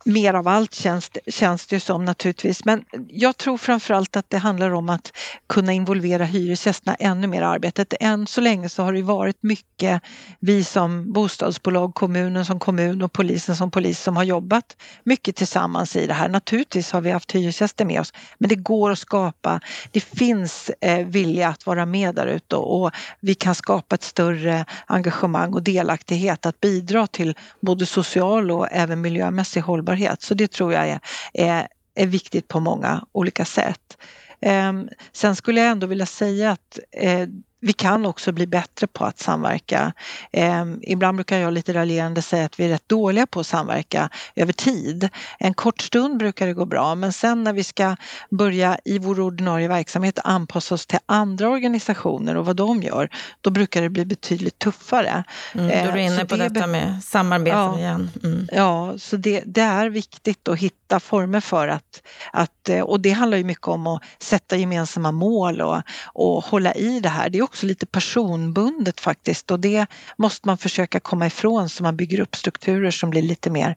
mer 0.08 0.34
av 0.34 0.48
allt 0.48 0.74
känns, 0.74 1.10
känns 1.26 1.66
det 1.66 1.80
som 1.80 2.04
naturligtvis. 2.04 2.64
Men 2.64 2.84
jag 3.08 3.36
tror 3.36 3.58
framförallt 3.58 4.16
att 4.16 4.30
det 4.30 4.38
handlar 4.38 4.70
om 4.70 4.88
att 4.88 5.12
kunna 5.48 5.72
involvera 5.72 6.24
hyresgästerna 6.24 6.94
ännu 6.94 7.26
mer 7.26 7.42
i 7.42 7.44
arbetet. 7.44 7.94
Än 8.00 8.26
så 8.26 8.40
länge 8.40 8.68
så 8.68 8.82
har 8.82 8.92
det 8.92 9.02
varit 9.02 9.36
mycket 9.40 10.02
vi 10.40 10.64
som 10.64 11.12
bostadsbolag, 11.12 11.94
kommunen 11.94 12.44
som 12.44 12.58
kommun 12.58 13.02
och 13.02 13.12
polisen 13.12 13.56
som 13.56 13.70
polis 13.70 14.02
som 14.02 14.16
har 14.16 14.24
jobbat 14.24 14.76
mycket 15.04 15.36
tillsammans 15.36 15.96
i 15.96 16.06
det 16.06 16.14
här. 16.14 16.28
Naturligtvis 16.28 16.92
har 16.92 17.00
vi 17.00 17.10
haft 17.10 17.34
hyresgäster 17.34 17.84
med 17.84 18.00
oss 18.00 18.12
men 18.38 18.48
det 18.48 18.54
går 18.56 18.90
att 18.90 18.98
skapa, 18.98 19.60
det 19.90 20.00
finns 20.00 20.70
eh, 20.80 21.06
vilja 21.06 21.48
att 21.48 21.66
vara 21.66 21.86
med 21.86 22.14
där 22.14 22.26
ute 22.26 22.56
och, 22.56 22.82
och 22.82 22.90
vi 23.20 23.34
kan 23.34 23.54
skapa 23.54 23.94
ett 23.94 24.02
större 24.02 24.64
engagemang 24.86 25.54
och 25.54 25.62
delaktighet 25.62 26.46
att 26.46 26.60
bidra 26.60 27.06
till 27.06 27.34
både 27.60 27.86
social 27.86 28.50
och 28.50 28.68
även 28.70 29.00
miljömässig 29.00 29.60
hållbarhet 29.60 29.97
hållbarhet. 29.98 30.22
Så 30.22 30.34
det 30.34 30.48
tror 30.48 30.72
jag 30.72 30.88
är, 30.88 31.00
är, 31.32 31.68
är 31.94 32.06
viktigt 32.06 32.48
på 32.48 32.60
många 32.60 33.04
olika 33.12 33.44
sätt. 33.44 33.98
Ehm, 34.40 34.88
sen 35.12 35.36
skulle 35.36 35.60
jag 35.60 35.70
ändå 35.70 35.86
vilja 35.86 36.06
säga 36.06 36.50
att 36.50 36.78
eh, 36.92 37.28
vi 37.60 37.72
kan 37.72 38.06
också 38.06 38.32
bli 38.32 38.46
bättre 38.46 38.86
på 38.86 39.04
att 39.04 39.18
samverka. 39.18 39.92
Eh, 40.32 40.64
ibland 40.82 41.16
brukar 41.16 41.38
jag 41.38 41.52
lite 41.52 41.74
raljerande 41.74 42.22
säga 42.22 42.44
att 42.44 42.60
vi 42.60 42.64
är 42.64 42.68
rätt 42.68 42.88
dåliga 42.88 43.26
på 43.26 43.40
att 43.40 43.46
samverka 43.46 44.10
över 44.36 44.52
tid. 44.52 45.08
En 45.38 45.54
kort 45.54 45.80
stund 45.80 46.18
brukar 46.18 46.46
det 46.46 46.52
gå 46.52 46.64
bra 46.64 46.94
men 46.94 47.12
sen 47.12 47.44
när 47.44 47.52
vi 47.52 47.64
ska 47.64 47.96
börja 48.30 48.78
i 48.84 48.98
vår 48.98 49.20
ordinarie 49.20 49.68
verksamhet 49.68 50.18
anpassa 50.24 50.74
oss 50.74 50.86
till 50.86 50.98
andra 51.06 51.48
organisationer 51.48 52.36
och 52.36 52.46
vad 52.46 52.56
de 52.56 52.82
gör, 52.82 53.10
då 53.40 53.50
brukar 53.50 53.82
det 53.82 53.88
bli 53.88 54.04
betydligt 54.04 54.58
tuffare. 54.58 55.24
Mm, 55.54 55.68
då 55.68 55.74
är 55.74 55.92
du 55.92 56.00
inne 56.00 56.24
på 56.24 56.36
det 56.36 56.48
detta 56.48 56.66
med 56.66 57.04
samarbete 57.04 57.56
ja, 57.56 57.78
igen. 57.78 58.10
Mm. 58.24 58.48
Ja, 58.52 58.98
så 58.98 59.16
det, 59.16 59.42
det, 59.46 59.60
är 59.60 59.88
viktigt 59.88 60.48
att 60.48 60.58
hitta 60.58 61.00
former 61.00 61.40
för 61.40 61.68
att, 61.68 62.02
att, 62.32 62.68
eh, 62.68 62.80
och 62.80 63.00
det 63.00 63.10
handlar 63.10 63.38
ju 63.38 63.44
mycket 63.44 63.68
om 63.68 63.86
att 63.86 64.02
sätta 64.18 64.56
gemensamma 64.56 65.12
mål 65.12 65.60
och, 65.60 65.82
och 66.04 66.44
hålla 66.44 66.74
i 66.74 67.00
det 67.00 67.08
här. 67.08 67.30
Det 67.30 67.40
också 67.48 67.66
lite 67.66 67.86
personbundet 67.86 69.00
faktiskt 69.00 69.50
och 69.50 69.60
det 69.60 69.86
måste 70.16 70.48
man 70.48 70.58
försöka 70.58 71.00
komma 71.00 71.26
ifrån 71.26 71.68
så 71.68 71.82
man 71.82 71.96
bygger 71.96 72.20
upp 72.20 72.36
strukturer 72.36 72.90
som 72.90 73.10
blir 73.10 73.22
lite 73.22 73.50
mer, 73.50 73.76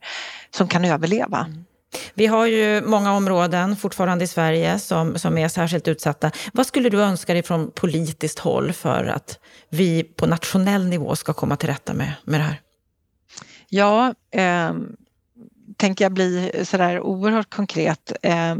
som 0.49 0.67
kan 0.67 0.85
överleva. 0.85 1.37
Mm. 1.37 1.65
Vi 2.13 2.27
har 2.27 2.45
ju 2.45 2.81
många 2.81 3.13
områden 3.13 3.75
fortfarande 3.75 4.23
i 4.23 4.27
Sverige 4.27 4.79
som, 4.79 5.19
som 5.19 5.37
är 5.37 5.47
särskilt 5.47 5.87
utsatta. 5.87 6.31
Vad 6.53 6.67
skulle 6.67 6.89
du 6.89 7.01
önska 7.01 7.33
dig 7.33 7.43
från 7.43 7.71
politiskt 7.71 8.39
håll 8.39 8.73
för 8.73 9.05
att 9.05 9.39
vi 9.69 10.03
på 10.03 10.25
nationell 10.25 10.87
nivå 10.87 11.15
ska 11.15 11.33
komma 11.33 11.55
till 11.55 11.69
rätta 11.69 11.93
med, 11.93 12.13
med 12.23 12.39
det 12.39 12.43
här? 12.43 12.61
Ja, 13.69 14.13
eh, 14.31 14.73
tänker 15.77 16.05
jag 16.05 16.11
bli 16.11 16.51
sådär 16.63 16.99
oerhört 16.99 17.49
konkret. 17.49 18.11
Eh, 18.21 18.55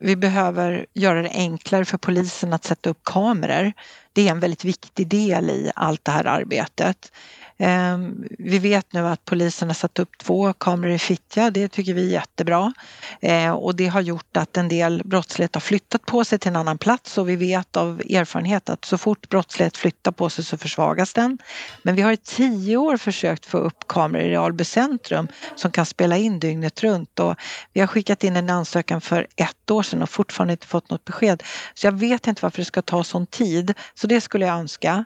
vi 0.00 0.16
behöver 0.16 0.86
göra 0.94 1.22
det 1.22 1.30
enklare 1.30 1.84
för 1.84 1.98
polisen 1.98 2.52
att 2.52 2.64
sätta 2.64 2.90
upp 2.90 3.00
kameror. 3.04 3.72
Det 4.16 4.28
är 4.28 4.30
en 4.30 4.40
väldigt 4.40 4.64
viktig 4.64 5.08
del 5.08 5.50
i 5.50 5.70
allt 5.74 6.04
det 6.04 6.12
här 6.12 6.24
arbetet. 6.24 7.12
Ehm, 7.58 8.24
vi 8.38 8.58
vet 8.58 8.92
nu 8.92 9.06
att 9.06 9.24
polisen 9.24 9.68
har 9.68 9.74
satt 9.74 9.98
upp 9.98 10.18
två 10.18 10.52
kameror 10.52 10.94
i 10.94 10.98
Fittja. 10.98 11.50
Det 11.50 11.68
tycker 11.68 11.94
vi 11.94 12.06
är 12.06 12.12
jättebra. 12.12 12.72
Ehm, 13.20 13.54
och 13.54 13.76
det 13.76 13.86
har 13.86 14.00
gjort 14.00 14.36
att 14.36 14.56
en 14.56 14.68
del 14.68 15.02
brottslighet 15.04 15.54
har 15.54 15.60
flyttat 15.60 16.06
på 16.06 16.24
sig 16.24 16.38
till 16.38 16.48
en 16.48 16.56
annan 16.56 16.78
plats 16.78 17.18
och 17.18 17.28
vi 17.28 17.36
vet 17.36 17.76
av 17.76 18.00
erfarenhet 18.00 18.68
att 18.68 18.84
så 18.84 18.98
fort 18.98 19.28
brottslighet 19.28 19.76
flyttar 19.76 20.12
på 20.12 20.30
sig 20.30 20.44
så 20.44 20.58
försvagas 20.58 21.12
den. 21.12 21.38
Men 21.82 21.94
vi 21.94 22.02
har 22.02 22.12
i 22.12 22.16
tio 22.16 22.76
år 22.76 22.96
försökt 22.96 23.46
få 23.46 23.58
upp 23.58 23.86
kameror 23.88 24.26
i 24.26 24.36
Alby 24.36 24.64
centrum 24.64 25.28
som 25.56 25.70
kan 25.70 25.86
spela 25.86 26.16
in 26.16 26.38
dygnet 26.38 26.82
runt 26.82 27.18
och 27.20 27.36
vi 27.72 27.80
har 27.80 27.86
skickat 27.86 28.24
in 28.24 28.36
en 28.36 28.50
ansökan 28.50 29.00
för 29.00 29.26
ett 29.36 29.70
år 29.70 29.82
sedan 29.82 30.02
och 30.02 30.10
fortfarande 30.10 30.52
inte 30.52 30.66
fått 30.66 30.90
något 30.90 31.04
besked. 31.04 31.42
Så 31.74 31.86
jag 31.86 31.92
vet 31.92 32.26
inte 32.26 32.42
varför 32.42 32.58
det 32.58 32.64
ska 32.64 32.82
ta 32.82 33.04
sån 33.04 33.26
tid. 33.26 33.74
Så 33.94 34.06
det 34.06 34.20
skulle 34.20 34.46
jag 34.46 34.58
önska. 34.58 35.04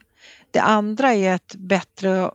Det 0.51 0.61
andra 0.61 1.15
är 1.15 1.35
ett 1.35 1.55
bättre 1.55 2.31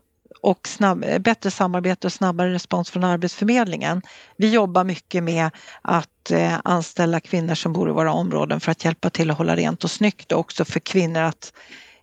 och 0.46 0.68
snabb, 0.68 1.04
eh, 1.04 1.20
bättre 1.20 1.52
samarbete 1.52 2.08
och 2.08 2.14
snabbare 2.14 2.54
respons 2.54 2.89
från 2.91 3.04
Arbetsförmedlingen. 3.04 4.02
Vi 4.38 4.50
jobbar 4.54 4.84
mycket 4.84 5.24
med 5.24 5.50
att 5.82 6.32
eh, 6.32 6.54
anställa 6.64 7.20
kvinnor 7.20 7.56
som 7.56 7.74
bor 7.74 7.89
i 7.89 7.91
våra 7.91 8.14
områden 8.14 8.60
för 8.60 8.72
att 8.72 8.86
hjälpa 8.86 9.10
till 9.10 9.32
att 9.32 9.38
hålla 9.38 9.56
rent 9.56 9.84
och 9.84 9.91
snyggt 9.91 10.32
och 10.32 10.39
också 10.39 10.66
för 10.66 10.80
kvinnor 10.80 11.22
att 11.22 11.54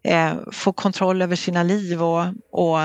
eh, 0.05 0.33
få 0.53 0.73
kontroll 0.73 1.23
över 1.23 1.37
sina 1.37 1.63
liv 1.63 2.03
och, 2.03 2.25
och, 2.53 2.79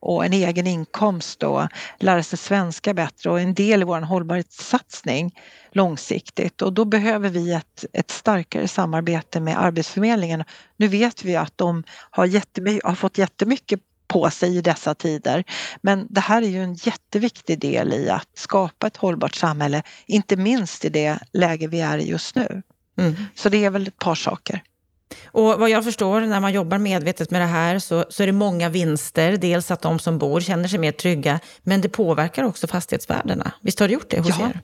och, 0.00 0.24
en 0.24 0.32
egen 0.32 0.66
inkomst 0.66 1.42
och 1.42 1.68
lära 1.98 2.22
sig 2.22 2.38
svenska 2.38 2.94
bättre 2.94 3.30
och 3.30 3.40
en 3.40 3.54
del 3.54 3.82
i 3.82 3.84
vår 3.84 4.00
hållbarhetssatsning 4.00 5.34
långsiktigt 5.72 6.62
och 6.62 6.72
då 6.72 6.84
behöver 6.84 7.28
vi 7.28 7.52
ett, 7.52 7.84
ett 7.92 8.10
starkare 8.10 8.68
samarbete 8.68 9.40
med 9.40 9.64
Arbetsförmedlingen. 9.64 10.44
Nu 10.76 10.88
vet 10.88 11.24
vi 11.24 11.36
att 11.36 11.58
de 11.58 11.84
har, 12.10 12.26
har 12.88 12.94
fått 12.94 13.18
jättemycket 13.18 13.80
på 14.08 14.30
sig 14.30 14.56
i 14.56 14.60
dessa 14.60 14.94
tider. 14.94 15.44
Men 15.82 16.06
det 16.10 16.20
här 16.20 16.42
är 16.42 16.48
ju 16.48 16.62
en 16.62 16.74
jätteviktig 16.74 17.58
del 17.58 17.92
i 17.92 18.10
att 18.10 18.28
skapa 18.34 18.86
ett 18.86 18.96
hållbart 18.96 19.34
samhälle, 19.34 19.82
inte 20.06 20.36
minst 20.36 20.84
i 20.84 20.88
det 20.88 21.18
läge 21.32 21.66
vi 21.66 21.80
är 21.80 21.98
i 21.98 22.08
just 22.08 22.34
nu. 22.34 22.62
Mm. 22.98 23.14
Så 23.34 23.48
det 23.48 23.64
är 23.64 23.70
väl 23.70 23.86
ett 23.86 23.98
par 23.98 24.14
saker. 24.14 24.62
Och 25.26 25.60
vad 25.60 25.70
jag 25.70 25.84
förstår, 25.84 26.20
när 26.20 26.40
man 26.40 26.52
jobbar 26.52 26.78
medvetet 26.78 27.30
med 27.30 27.40
det 27.40 27.46
här 27.46 27.78
så, 27.78 28.04
så 28.08 28.22
är 28.22 28.26
det 28.26 28.32
många 28.32 28.68
vinster. 28.68 29.36
Dels 29.36 29.70
att 29.70 29.82
de 29.82 29.98
som 29.98 30.18
bor 30.18 30.40
känner 30.40 30.68
sig 30.68 30.78
mer 30.78 30.92
trygga, 30.92 31.40
men 31.62 31.80
det 31.80 31.88
påverkar 31.88 32.44
också 32.44 32.66
fastighetsvärdena. 32.66 33.52
Visst 33.60 33.80
har 33.80 33.88
det 33.88 33.94
gjort 33.94 34.10
det 34.10 34.18
hos 34.18 34.38
ja. 34.38 34.46
er? 34.46 34.60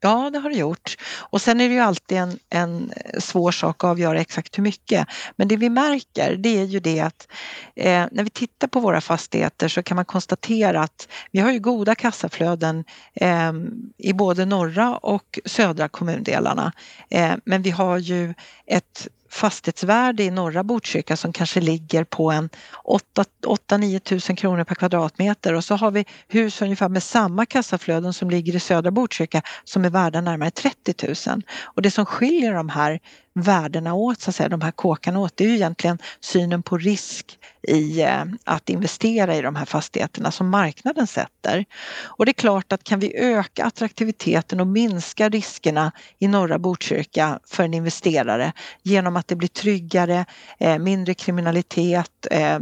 Ja, 0.00 0.30
det 0.32 0.38
har 0.38 0.50
det 0.50 0.56
gjort. 0.56 0.96
Och 1.18 1.40
sen 1.40 1.60
är 1.60 1.68
det 1.68 1.74
ju 1.74 1.80
alltid 1.80 2.18
en, 2.18 2.38
en 2.50 2.92
svår 3.18 3.52
sak 3.52 3.84
att 3.84 3.90
avgöra 3.90 4.20
exakt 4.20 4.58
hur 4.58 4.62
mycket. 4.62 5.08
Men 5.36 5.48
det 5.48 5.56
vi 5.56 5.68
märker 5.68 6.36
det 6.36 6.58
är 6.58 6.64
ju 6.64 6.80
det 6.80 7.00
att 7.00 7.28
eh, 7.76 8.06
när 8.12 8.24
vi 8.24 8.30
tittar 8.30 8.68
på 8.68 8.80
våra 8.80 9.00
fastigheter 9.00 9.68
så 9.68 9.82
kan 9.82 9.96
man 9.96 10.04
konstatera 10.04 10.80
att 10.80 11.08
vi 11.30 11.40
har 11.40 11.52
ju 11.52 11.58
goda 11.58 11.94
kassaflöden 11.94 12.84
eh, 13.14 13.52
i 13.98 14.12
både 14.12 14.44
norra 14.44 14.96
och 14.96 15.38
södra 15.44 15.88
kommundelarna. 15.88 16.72
Eh, 17.10 17.34
men 17.44 17.62
vi 17.62 17.70
har 17.70 17.98
ju 17.98 18.34
ett 18.66 19.08
fastighetsvärde 19.32 20.22
i 20.22 20.30
norra 20.30 20.64
Botkyrka 20.64 21.16
som 21.16 21.32
kanske 21.32 21.60
ligger 21.60 22.04
på 22.04 22.30
en 22.30 22.50
8-9 22.84 23.98
tusen 23.98 24.36
kronor 24.36 24.64
per 24.64 24.74
kvadratmeter 24.74 25.54
och 25.54 25.64
så 25.64 25.74
har 25.76 25.90
vi 25.90 26.04
hus 26.28 26.62
ungefär 26.62 26.88
med 26.88 27.02
samma 27.02 27.46
kassaflöden 27.46 28.12
som 28.12 28.30
ligger 28.30 28.56
i 28.56 28.60
södra 28.60 28.90
Botkyrka 28.90 29.42
som 29.64 29.84
är 29.84 29.90
värda 29.90 30.20
närmare 30.20 30.50
30 30.50 31.30
000. 31.30 31.42
Och 31.64 31.82
det 31.82 31.90
som 31.90 32.06
skiljer 32.06 32.54
de 32.54 32.68
här 32.68 33.00
värdena 33.34 33.94
åt, 33.94 34.20
så 34.20 34.30
att 34.30 34.36
säga, 34.36 34.48
de 34.48 34.60
här 34.60 34.70
kåkarna 34.70 35.18
åt, 35.18 35.36
det 35.36 35.44
är 35.44 35.48
ju 35.48 35.54
egentligen 35.54 35.98
synen 36.20 36.62
på 36.62 36.78
risk 36.78 37.38
i 37.68 38.02
eh, 38.02 38.24
att 38.44 38.68
investera 38.68 39.36
i 39.36 39.42
de 39.42 39.56
här 39.56 39.64
fastigheterna 39.64 40.30
som 40.30 40.48
marknaden 40.48 41.06
sätter. 41.06 41.64
Och 42.04 42.26
det 42.26 42.30
är 42.30 42.34
klart 42.34 42.72
att 42.72 42.84
kan 42.84 43.00
vi 43.00 43.16
öka 43.16 43.64
attraktiviteten 43.64 44.60
och 44.60 44.66
minska 44.66 45.28
riskerna 45.28 45.92
i 46.18 46.28
norra 46.28 46.58
Botkyrka 46.58 47.40
för 47.46 47.64
en 47.64 47.74
investerare 47.74 48.52
genom 48.82 49.16
att 49.16 49.28
det 49.28 49.36
blir 49.36 49.48
tryggare, 49.48 50.24
eh, 50.58 50.78
mindre 50.78 51.14
kriminalitet, 51.14 52.26
eh, 52.30 52.58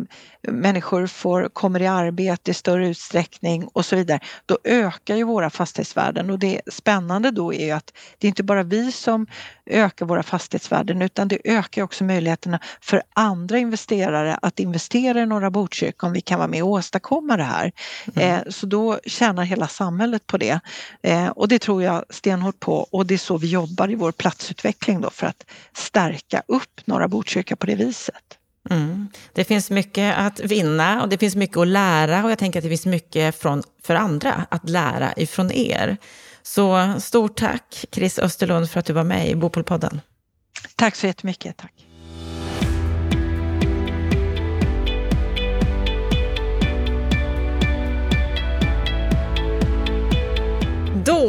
människor 0.48 1.06
får, 1.06 1.48
kommer 1.48 1.82
i 1.82 1.86
arbete 1.86 2.50
i 2.50 2.54
större 2.54 2.88
utsträckning 2.88 3.68
och 3.72 3.86
så 3.86 3.96
vidare, 3.96 4.20
då 4.46 4.58
ökar 4.64 5.16
ju 5.16 5.24
våra 5.24 5.50
fastighetsvärden 5.50 6.30
och 6.30 6.38
det 6.38 6.60
spännande 6.70 7.30
då 7.30 7.54
är 7.54 7.66
ju 7.66 7.70
att 7.70 7.92
det 8.18 8.26
är 8.26 8.28
inte 8.28 8.42
bara 8.42 8.62
vi 8.62 8.92
som 8.92 9.26
ökar 9.66 10.06
våra 10.06 10.22
fastighetsvärden 10.22 10.59
utan 11.02 11.28
det 11.28 11.38
ökar 11.44 11.82
också 11.82 12.04
möjligheterna 12.04 12.60
för 12.80 13.02
andra 13.14 13.58
investerare 13.58 14.38
att 14.42 14.60
investera 14.60 15.22
i 15.22 15.26
norra 15.26 15.50
Botkyrka 15.50 16.06
om 16.06 16.12
vi 16.12 16.20
kan 16.20 16.38
vara 16.38 16.48
med 16.48 16.62
och 16.62 16.68
åstadkomma 16.68 17.36
det 17.36 17.42
här. 17.42 17.72
Mm. 18.14 18.34
Eh, 18.34 18.42
så 18.48 18.66
då 18.66 18.98
tjänar 19.06 19.44
hela 19.44 19.68
samhället 19.68 20.26
på 20.26 20.36
det 20.36 20.60
eh, 21.02 21.28
och 21.28 21.48
det 21.48 21.58
tror 21.58 21.82
jag 21.82 22.04
stenhårt 22.10 22.60
på 22.60 22.74
och 22.74 23.06
det 23.06 23.14
är 23.14 23.18
så 23.18 23.38
vi 23.38 23.46
jobbar 23.46 23.90
i 23.90 23.94
vår 23.94 24.12
platsutveckling 24.12 25.00
då 25.00 25.10
för 25.10 25.26
att 25.26 25.44
stärka 25.76 26.42
upp 26.48 26.80
norra 26.84 27.08
Botkyrka 27.08 27.56
på 27.56 27.66
det 27.66 27.74
viset. 27.74 28.36
Mm. 28.70 29.08
Det 29.32 29.44
finns 29.44 29.70
mycket 29.70 30.18
att 30.18 30.40
vinna 30.40 31.02
och 31.02 31.08
det 31.08 31.18
finns 31.18 31.36
mycket 31.36 31.56
att 31.56 31.68
lära 31.68 32.24
och 32.24 32.30
jag 32.30 32.38
tänker 32.38 32.58
att 32.58 32.64
det 32.64 32.68
finns 32.68 32.86
mycket 32.86 33.40
från, 33.40 33.62
för 33.82 33.94
andra 33.94 34.46
att 34.48 34.68
lära 34.68 35.12
ifrån 35.16 35.52
er. 35.52 35.96
Så 36.42 36.94
stort 36.98 37.36
tack 37.36 37.84
Chris 37.92 38.18
Österlund 38.18 38.70
för 38.70 38.80
att 38.80 38.86
du 38.86 38.92
var 38.92 39.04
med 39.04 39.28
i 39.28 39.34
Bopolpodden. 39.34 40.00
Tack 40.76 40.96
så 40.96 41.06
jättemycket. 41.06 41.56
Tack. 41.56 41.79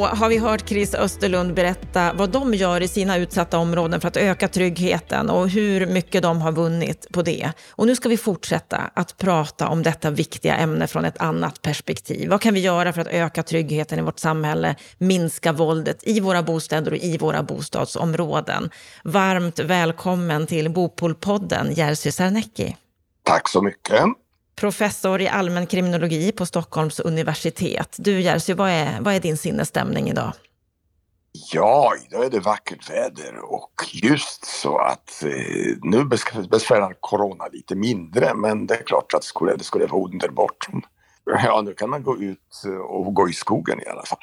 Har 0.08 0.30
vi 0.30 0.38
hört 0.38 0.70
Chris 0.70 0.96
Österlund 0.96 1.54
berätta 1.54 2.14
vad 2.14 2.30
de 2.30 2.54
gör 2.54 2.82
i 2.82 2.88
sina 2.88 3.18
utsatta 3.18 3.58
områden 3.58 4.02
för 4.02 4.08
att 4.08 4.18
öka 4.18 4.48
tryggheten 4.48 5.30
och 5.30 5.50
hur 5.50 5.86
mycket 5.86 6.22
de 6.22 6.42
har 6.42 6.52
vunnit 6.52 7.08
på 7.12 7.22
det. 7.22 7.52
Och 7.70 7.88
nu 7.88 7.96
ska 7.96 8.10
vi 8.10 8.18
fortsätta 8.18 8.78
att 8.78 9.18
prata 9.18 9.68
om 9.68 9.84
detta 9.84 10.10
viktiga 10.10 10.56
ämne 10.56 10.88
från 10.88 11.06
ett 11.06 11.22
annat 11.22 11.62
perspektiv. 11.62 12.30
Vad 12.30 12.42
kan 12.42 12.54
vi 12.54 12.60
göra 12.60 12.94
för 12.94 13.02
att 13.02 13.08
öka 13.08 13.44
tryggheten 13.44 14.00
i 14.00 14.02
vårt 14.02 14.20
samhälle, 14.20 14.76
minska 14.98 15.52
våldet 15.52 16.08
i 16.08 16.20
våra 16.20 16.44
bostäder 16.44 16.92
och 16.92 16.98
i 16.98 17.18
våra 17.18 17.44
bostadsområden? 17.44 18.70
Varmt 19.04 19.60
välkommen 19.60 20.48
till 20.48 20.70
Bopolpodden, 20.70 21.74
Jerzy 21.74 22.12
Sarnecki. 22.12 22.78
Tack 23.24 23.50
så 23.50 23.62
mycket 23.62 24.04
professor 24.62 25.22
i 25.22 25.28
allmän 25.28 25.68
kriminologi 25.68 26.32
på 26.32 26.46
Stockholms 26.46 27.00
universitet. 27.00 27.96
Du 28.00 28.22
Jerzy, 28.22 28.54
vad 28.54 28.70
är, 28.70 29.02
vad 29.02 29.14
är 29.14 29.20
din 29.20 29.38
sinnesstämning 29.38 30.10
idag? 30.10 30.34
Ja, 31.54 31.94
idag 32.08 32.26
är 32.26 32.30
det 32.30 32.40
vackert 32.40 32.90
väder 32.90 33.54
och 33.54 33.74
just 33.94 34.46
så 34.46 34.78
att 34.78 35.24
eh, 35.24 35.78
nu 35.82 36.06
besvärar 36.50 36.96
corona 37.00 37.48
lite 37.52 37.76
mindre 37.76 38.34
men 38.36 38.68
det 38.68 38.76
är 38.76 38.84
klart 38.84 39.14
att 39.14 39.24
skulle, 39.24 39.56
det 39.56 39.64
skulle 39.64 39.86
vara 39.86 40.04
underbart. 40.04 40.68
Ja, 41.26 41.62
nu 41.62 41.74
kan 41.74 41.90
man 41.90 42.04
gå 42.04 42.18
ut 42.18 42.64
och 42.90 43.14
gå 43.14 43.30
i 43.30 43.34
skogen 43.34 43.80
i 43.82 43.88
alla 43.88 44.04
fall. 44.04 44.20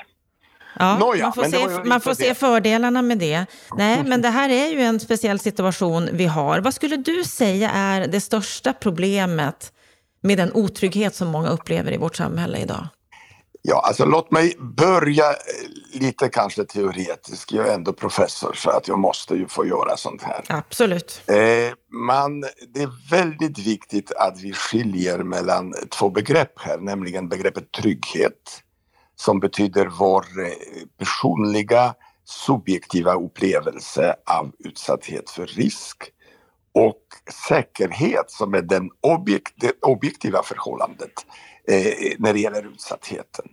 Ja, 0.78 0.98
Nåja, 0.98 1.24
man 1.24 1.32
får, 1.32 1.44
se, 1.44 1.88
man 1.88 2.00
får 2.00 2.14
se 2.14 2.34
fördelarna 2.34 3.02
med 3.02 3.18
det. 3.18 3.46
Nej, 3.76 4.02
men 4.06 4.22
det 4.22 4.28
här 4.28 4.48
är 4.48 4.66
ju 4.66 4.80
en 4.80 5.00
speciell 5.00 5.38
situation 5.38 6.08
vi 6.12 6.26
har. 6.26 6.60
Vad 6.60 6.74
skulle 6.74 6.96
du 6.96 7.24
säga 7.24 7.70
är 7.70 8.06
det 8.06 8.20
största 8.20 8.72
problemet 8.72 9.72
med 10.28 10.38
den 10.38 10.52
otrygghet 10.54 11.14
som 11.14 11.28
många 11.28 11.48
upplever 11.48 11.92
i 11.92 11.96
vårt 11.96 12.16
samhälle 12.16 12.58
idag? 12.58 12.86
Ja, 13.62 13.80
alltså 13.86 14.04
låt 14.04 14.30
mig 14.30 14.56
börja 14.58 15.24
lite 15.92 16.28
kanske 16.28 16.64
teoretiskt. 16.64 17.52
Jag 17.52 17.68
är 17.68 17.74
ändå 17.74 17.92
professor 17.92 18.52
så 18.54 18.70
att 18.70 18.88
jag 18.88 18.98
måste 18.98 19.34
ju 19.34 19.48
få 19.48 19.66
göra 19.66 19.96
sånt 19.96 20.22
här. 20.22 20.44
Absolut. 20.48 21.22
Eh, 21.26 21.36
man, 21.92 22.40
det 22.74 22.82
är 22.82 23.10
väldigt 23.10 23.58
viktigt 23.58 24.12
att 24.12 24.40
vi 24.40 24.52
skiljer 24.52 25.18
mellan 25.18 25.74
två 25.90 26.10
begrepp 26.10 26.60
här, 26.60 26.78
nämligen 26.78 27.28
begreppet 27.28 27.72
trygghet 27.72 28.62
som 29.16 29.40
betyder 29.40 29.86
vår 29.86 30.20
eh, 30.20 30.52
personliga 30.98 31.94
subjektiva 32.24 33.14
upplevelse 33.14 34.14
av 34.26 34.52
utsatthet 34.58 35.30
för 35.30 35.46
risk 35.46 35.96
och 36.74 37.02
säkerhet 37.48 38.30
som 38.30 38.54
är 38.54 38.62
den 38.62 38.90
objekt, 39.00 39.54
det 39.56 39.72
objektiva 39.82 40.42
förhållandet 40.42 41.26
eh, 41.68 42.14
när 42.18 42.32
det 42.32 42.40
gäller 42.40 42.66
utsattheten. 42.66 43.44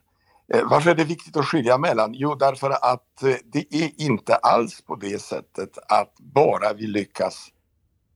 Eh, 0.54 0.64
varför 0.70 0.90
är 0.90 0.96
det 0.96 1.04
viktigt 1.04 1.38
att 1.38 1.46
skilja 1.46 1.78
mellan? 1.78 2.14
Jo, 2.14 2.36
därför 2.36 2.70
att 2.70 3.24
eh, 3.24 3.36
det 3.46 3.74
är 3.76 4.02
inte 4.02 4.36
alls 4.36 4.82
på 4.82 4.96
det 4.96 5.22
sättet 5.22 5.78
att 5.88 6.14
bara 6.20 6.74
vi 6.74 6.88
lyckas, 6.88 7.48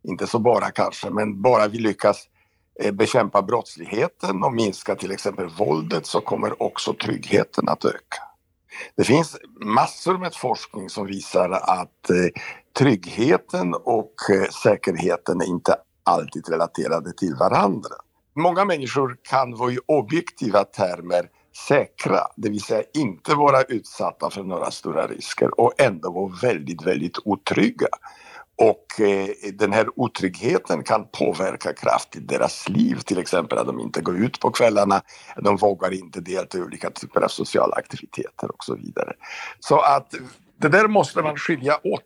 inte 0.04 0.28
så 0.28 0.40
bara 0.40 0.72
kanske, 0.72 1.10
men 1.10 1.42
bara 1.42 1.68
vi 1.68 1.78
lyckas 1.78 2.28
eh, 2.80 2.92
bekämpa 2.92 3.42
brottsligheten 3.42 4.44
och 4.44 4.54
minska 4.54 4.96
till 4.96 5.12
exempel 5.12 5.50
våldet 5.50 6.06
så 6.06 6.22
kommer 6.22 6.64
också 6.64 6.94
tryggheten 6.94 7.70
att 7.70 7.86
öka. 7.86 8.29
Det 8.96 9.04
finns 9.04 9.38
massor 9.62 10.18
med 10.18 10.36
forskning 10.36 10.90
som 10.90 11.06
visar 11.06 11.50
att 11.50 12.10
eh, 12.10 12.42
tryggheten 12.78 13.74
och 13.74 14.14
eh, 14.32 14.50
säkerheten 14.64 15.42
är 15.42 15.46
inte 15.46 15.76
alltid 16.04 16.50
relaterade 16.50 17.14
till 17.14 17.36
varandra. 17.36 17.96
Många 18.36 18.66
människor 18.66 19.18
kan 19.24 19.56
vara 19.56 19.72
i 19.72 19.80
objektiva 19.86 20.64
termer 20.64 21.30
säkra, 21.68 22.20
det 22.36 22.50
vill 22.50 22.62
säga 22.62 22.84
inte 22.94 23.36
vara 23.36 23.62
utsatta 23.62 24.30
för 24.30 24.44
några 24.44 24.72
stora 24.72 25.08
risker 25.08 25.60
och 25.60 25.74
ändå 25.82 26.12
vara 26.12 26.34
väldigt, 26.42 26.86
väldigt 26.86 27.18
otrygga. 27.26 27.88
Och 28.60 29.02
eh, 29.02 29.28
den 29.54 29.74
här 29.74 30.00
otryggheten 30.00 30.84
kan 30.84 31.08
påverka 31.12 31.74
kraftigt 31.74 32.28
deras 32.28 32.70
liv, 32.70 32.96
till 32.96 33.20
exempel 33.20 33.58
att 33.58 33.68
de 33.68 33.80
inte 33.80 34.02
går 34.02 34.18
ut 34.18 34.40
på 34.40 34.52
kvällarna, 34.52 35.02
de 35.44 35.58
vågar 35.58 35.94
inte 35.94 36.22
delta 36.22 36.58
i 36.58 36.62
olika 36.62 36.90
typer 36.90 37.22
av 37.22 37.28
sociala 37.28 37.76
aktiviteter 37.76 38.52
och 38.52 38.64
så 38.64 38.76
vidare. 38.76 39.14
Så 39.60 39.80
att 39.80 40.16
det 40.58 40.70
där 40.70 40.88
måste 40.88 41.22
man 41.22 41.38
skilja 41.38 41.80
åt. 41.84 42.04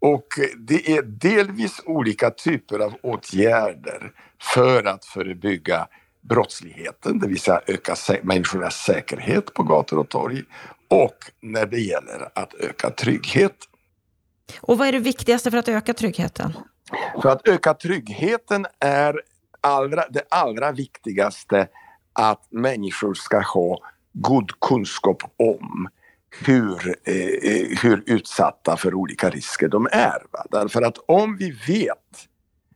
Och 0.00 0.26
det 0.56 0.96
är 0.96 1.02
delvis 1.02 1.82
olika 1.86 2.30
typer 2.30 2.78
av 2.78 2.94
åtgärder 3.02 4.12
för 4.54 4.84
att 4.84 5.04
förebygga 5.04 5.88
brottsligheten, 6.20 7.18
det 7.18 7.28
vill 7.28 7.40
säga 7.40 7.60
öka 7.66 7.94
människornas 8.22 8.74
säkerhet 8.74 9.54
på 9.54 9.62
gator 9.62 9.98
och 9.98 10.08
torg 10.08 10.42
och 10.88 11.16
när 11.40 11.66
det 11.66 11.80
gäller 11.80 12.28
att 12.34 12.54
öka 12.54 12.90
trygghet. 12.90 13.56
Och 14.60 14.78
vad 14.78 14.88
är 14.88 14.92
det 14.92 14.98
viktigaste 14.98 15.50
för 15.50 15.58
att 15.58 15.68
öka 15.68 15.94
tryggheten? 15.94 16.52
För 17.22 17.28
att 17.28 17.48
öka 17.48 17.74
tryggheten 17.74 18.66
är 18.78 19.20
allra, 19.60 20.04
det 20.10 20.22
allra 20.28 20.72
viktigaste 20.72 21.68
att 22.12 22.46
människor 22.50 23.14
ska 23.14 23.40
ha 23.40 23.78
god 24.12 24.60
kunskap 24.60 25.22
om 25.36 25.88
hur, 26.44 26.96
eh, 27.04 27.14
eh 27.16 27.78
hur 27.82 28.02
utsatta 28.06 28.76
för 28.76 28.94
olika 28.94 29.30
risker 29.30 29.68
de 29.68 29.88
är. 29.92 30.22
Va? 30.30 30.46
Därför 30.50 30.82
att 30.82 30.98
om 31.06 31.36
vi 31.36 31.50
vet 31.50 32.28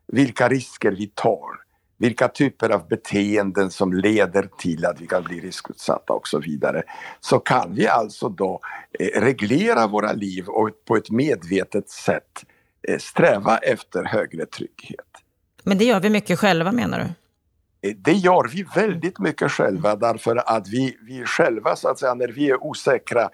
vilka 0.07 0.49
risker 0.49 0.91
vi 0.91 1.07
tar 1.07 1.64
vilka 2.05 2.29
typer 2.29 2.71
av 2.71 2.89
beteenden 2.89 3.71
som 3.71 3.93
leder 3.93 4.49
till 4.59 4.87
att 4.87 5.01
vi 5.01 5.07
kan 5.07 5.23
bli 5.23 5.41
riskutsatta 5.41 6.13
och 6.13 6.29
så 6.29 6.39
vidare, 6.39 6.83
så 7.21 7.39
kan 7.39 7.75
vi 7.75 7.89
alltså 7.89 8.29
då 8.29 8.61
eh, 8.99 9.21
reglera 9.21 9.87
våra 9.87 10.13
liv 10.13 10.49
och 10.49 10.71
på 10.89 10.97
ett 10.97 11.11
medvetet 11.11 11.91
sätt 11.91 12.45
eh, 12.89 12.99
sträva 12.99 13.59
efter 13.59 14.05
högre 14.05 14.47
trygghet. 14.47 15.11
Men 15.63 15.79
det 15.79 15.85
gör 15.85 16.01
vi 16.01 16.11
mycket 16.11 16.39
själva 16.39 16.73
menar 16.73 16.99
du? 16.99 17.05
Eh, 17.89 17.97
det 17.97 18.13
gör 18.13 18.49
vi 18.49 18.67
väldigt 18.75 19.19
mycket 19.19 19.51
själva 19.51 19.97
därför 19.97 20.37
att 20.57 20.69
vi, 20.69 20.97
vi 21.01 21.25
själva 21.25 21.77
så 21.77 21.89
att 21.89 21.99
säga 21.99 22.15
när 22.15 22.29
vi 22.29 22.51
är 22.51 22.65
osäkra, 22.65 23.29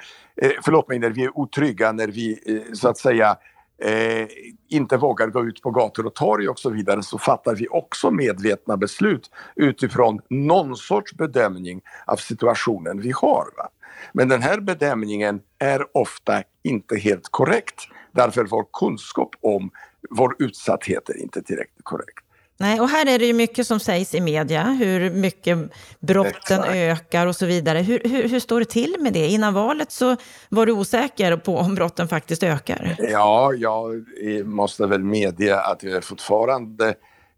förlåt 0.65 0.89
mig, 0.89 0.99
när 0.99 1.11
vi 1.11 1.25
är 1.25 1.39
otrygga, 1.39 1.93
när 1.93 2.09
vi 2.09 2.39
så 2.75 2.89
att 2.89 2.99
säga 2.99 3.37
eh, 3.81 4.27
inte 4.69 4.97
vågar 4.97 5.27
gå 5.27 5.45
ut 5.45 5.63
på 5.63 5.71
gator 5.71 6.07
och 6.07 6.15
torg 6.15 6.49
och 6.49 6.59
så 6.59 6.71
vidare 6.71 7.03
så 7.03 7.19
fattar 7.19 7.55
vi 7.55 7.69
också 7.69 8.11
medvetna 8.11 8.77
beslut 8.77 9.31
utifrån 9.57 10.21
någon 10.31 10.77
sorts 10.77 11.15
bedömning 11.15 11.81
av 12.07 12.17
situationen 12.17 13.01
vi 13.01 13.11
har. 13.11 13.45
Va? 13.57 13.69
Men 14.13 14.29
den 14.29 14.43
här 14.43 14.61
bedömningen 14.61 15.41
är 15.59 15.97
ofta 15.97 16.43
inte 16.63 16.97
helt 16.97 17.29
korrekt 17.31 17.81
därför 18.13 18.45
vår 18.45 18.67
kunskap 18.73 19.31
om 19.41 19.71
vår 20.11 20.37
utsatthet 20.39 21.09
är 21.09 21.17
inte 21.17 21.43
tillräckligt 21.43 21.85
korrekt. 21.85 22.25
Nej, 22.61 22.81
och 22.81 22.89
här 22.89 23.09
är 23.09 23.19
det 23.19 23.27
ju 23.27 23.33
mycket 23.33 23.67
som 23.67 23.81
sägs 23.81 24.15
i 24.15 24.21
media, 24.21 24.63
hur 24.63 25.11
mycket 25.11 25.59
brotten 26.01 26.61
Exakt. 26.61 26.75
ökar 26.75 27.27
och 27.27 27.37
så 27.37 27.47
vidare. 27.47 27.79
Hur, 27.79 28.01
hur, 28.05 28.29
hur, 28.29 28.41
står 28.41 28.61
det 28.61 28.67
till 28.67 28.97
med 29.01 29.13
det? 29.13 29.27
Innan 29.27 29.55
valet 29.55 29.93
så 29.93 30.17
var 30.49 30.67
du 30.67 30.73
osäker 30.73 31.37
på 31.37 31.57
om 31.57 31.75
brotten 31.75 32.09
faktiskt 32.09 32.43
ökar. 32.43 32.97
Ja, 32.99 33.53
jag 33.53 34.05
måste 34.45 34.87
väl 34.87 35.05
medge 35.05 35.61
att 35.61 35.83
jag 35.83 36.05
fortfarande 36.05 36.89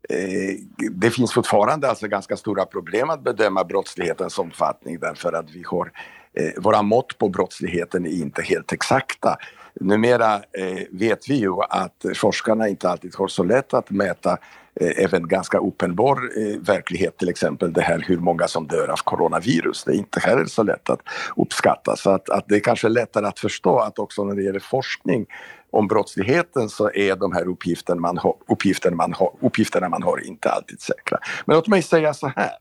eh, 0.09 0.87
det 0.91 1.11
finns 1.11 1.33
fortfarande 1.33 1.89
alltså 1.89 2.09
ganska 2.09 2.37
stora 2.37 2.65
problem 2.65 3.11
att 3.11 3.25
bedöma 3.25 3.65
brottslighetens 3.65 4.39
omfattning 4.39 4.99
därför 4.99 5.33
att 5.33 5.51
vi 5.51 5.63
har 5.67 5.93
eh, 6.35 6.63
våra 6.63 6.83
mått 6.83 7.19
på 7.19 7.29
brottsligheten 7.29 8.07
är 8.07 8.11
inte 8.11 8.43
helt 8.43 8.73
exakta. 8.73 9.37
Numera 9.81 10.35
eh, 10.35 10.83
vet 10.91 11.29
vi 11.29 11.35
ju 11.35 11.53
att 11.69 12.05
forskarna 12.17 12.69
inte 12.69 12.89
alltid 12.89 13.15
har 13.15 13.29
så 13.29 13.43
lätt 13.43 13.75
att 13.75 13.91
mäta 13.91 14.31
Eh, 14.31 14.39
Eh, 14.81 15.05
även 15.05 15.29
ganska 15.29 15.59
uppenbar 15.59 16.17
eh, 16.17 16.59
verklighet, 16.59 17.19
till 17.19 17.29
exempel 17.29 17.73
det 17.73 17.81
här 17.81 18.05
hur 18.07 18.19
många 18.19 18.49
som 18.49 18.67
dör 18.67 18.89
av 18.89 18.97
coronavirus. 18.97 19.85
Det 19.85 19.93
är 19.93 19.97
inte 19.97 20.21
heller 20.21 20.45
så 20.45 20.63
lätt 20.63 20.91
att 20.91 21.01
uppskatta. 21.37 21.97
Så 21.97 22.11
att, 22.11 22.31
att 22.31 22.45
det 22.49 22.57
är 22.57 22.61
kanske 22.61 22.89
lättare 22.89 23.27
att 23.27 23.39
förstå 23.39 23.79
att 23.79 23.99
också 23.99 24.25
när 24.25 24.35
det 24.35 24.43
gäller 24.43 24.61
forskning 24.61 25.27
om 25.71 25.89
brottsligheten 25.89 26.69
så 26.69 26.91
är 26.95 27.17
de 27.17 27.33
här 27.33 27.49
uppgifterna 27.49 28.01
man 28.01 28.19
har, 28.19 28.35
uppgifterna 28.49 28.97
man 28.97 29.13
har, 29.13 29.33
uppgifterna 29.41 29.89
man 29.89 30.03
har 30.03 30.27
inte 30.27 30.51
alltid 30.51 30.81
säkra. 30.81 31.19
Men 31.45 31.57
låt 31.57 31.69
mig 31.69 31.83
säga 31.83 32.15
så 32.15 32.27
här 32.37 32.53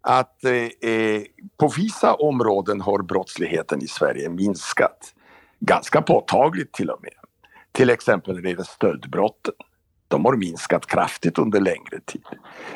att 0.00 0.44
eh, 0.44 0.90
eh 0.90 1.22
på 1.56 1.68
vissa 1.76 2.14
områden 2.14 2.80
har 2.80 3.02
brottsligheten 3.02 3.82
i 3.82 3.86
Sverige 3.86 4.28
minskat 4.28 5.14
ganska 5.60 6.02
påtagligt 6.02 6.72
till 6.72 6.90
och 6.90 7.02
med. 7.02 7.12
Till 7.72 7.90
exempel 7.90 8.34
när 8.34 8.42
det 8.42 8.48
gäller 8.48 8.64
stöldbrotten 8.64 9.54
de 10.08 10.24
har 10.24 10.36
minskat 10.36 10.86
kraftigt 10.86 11.38
under 11.38 11.60
längre 11.60 12.00
tid. 12.06 12.24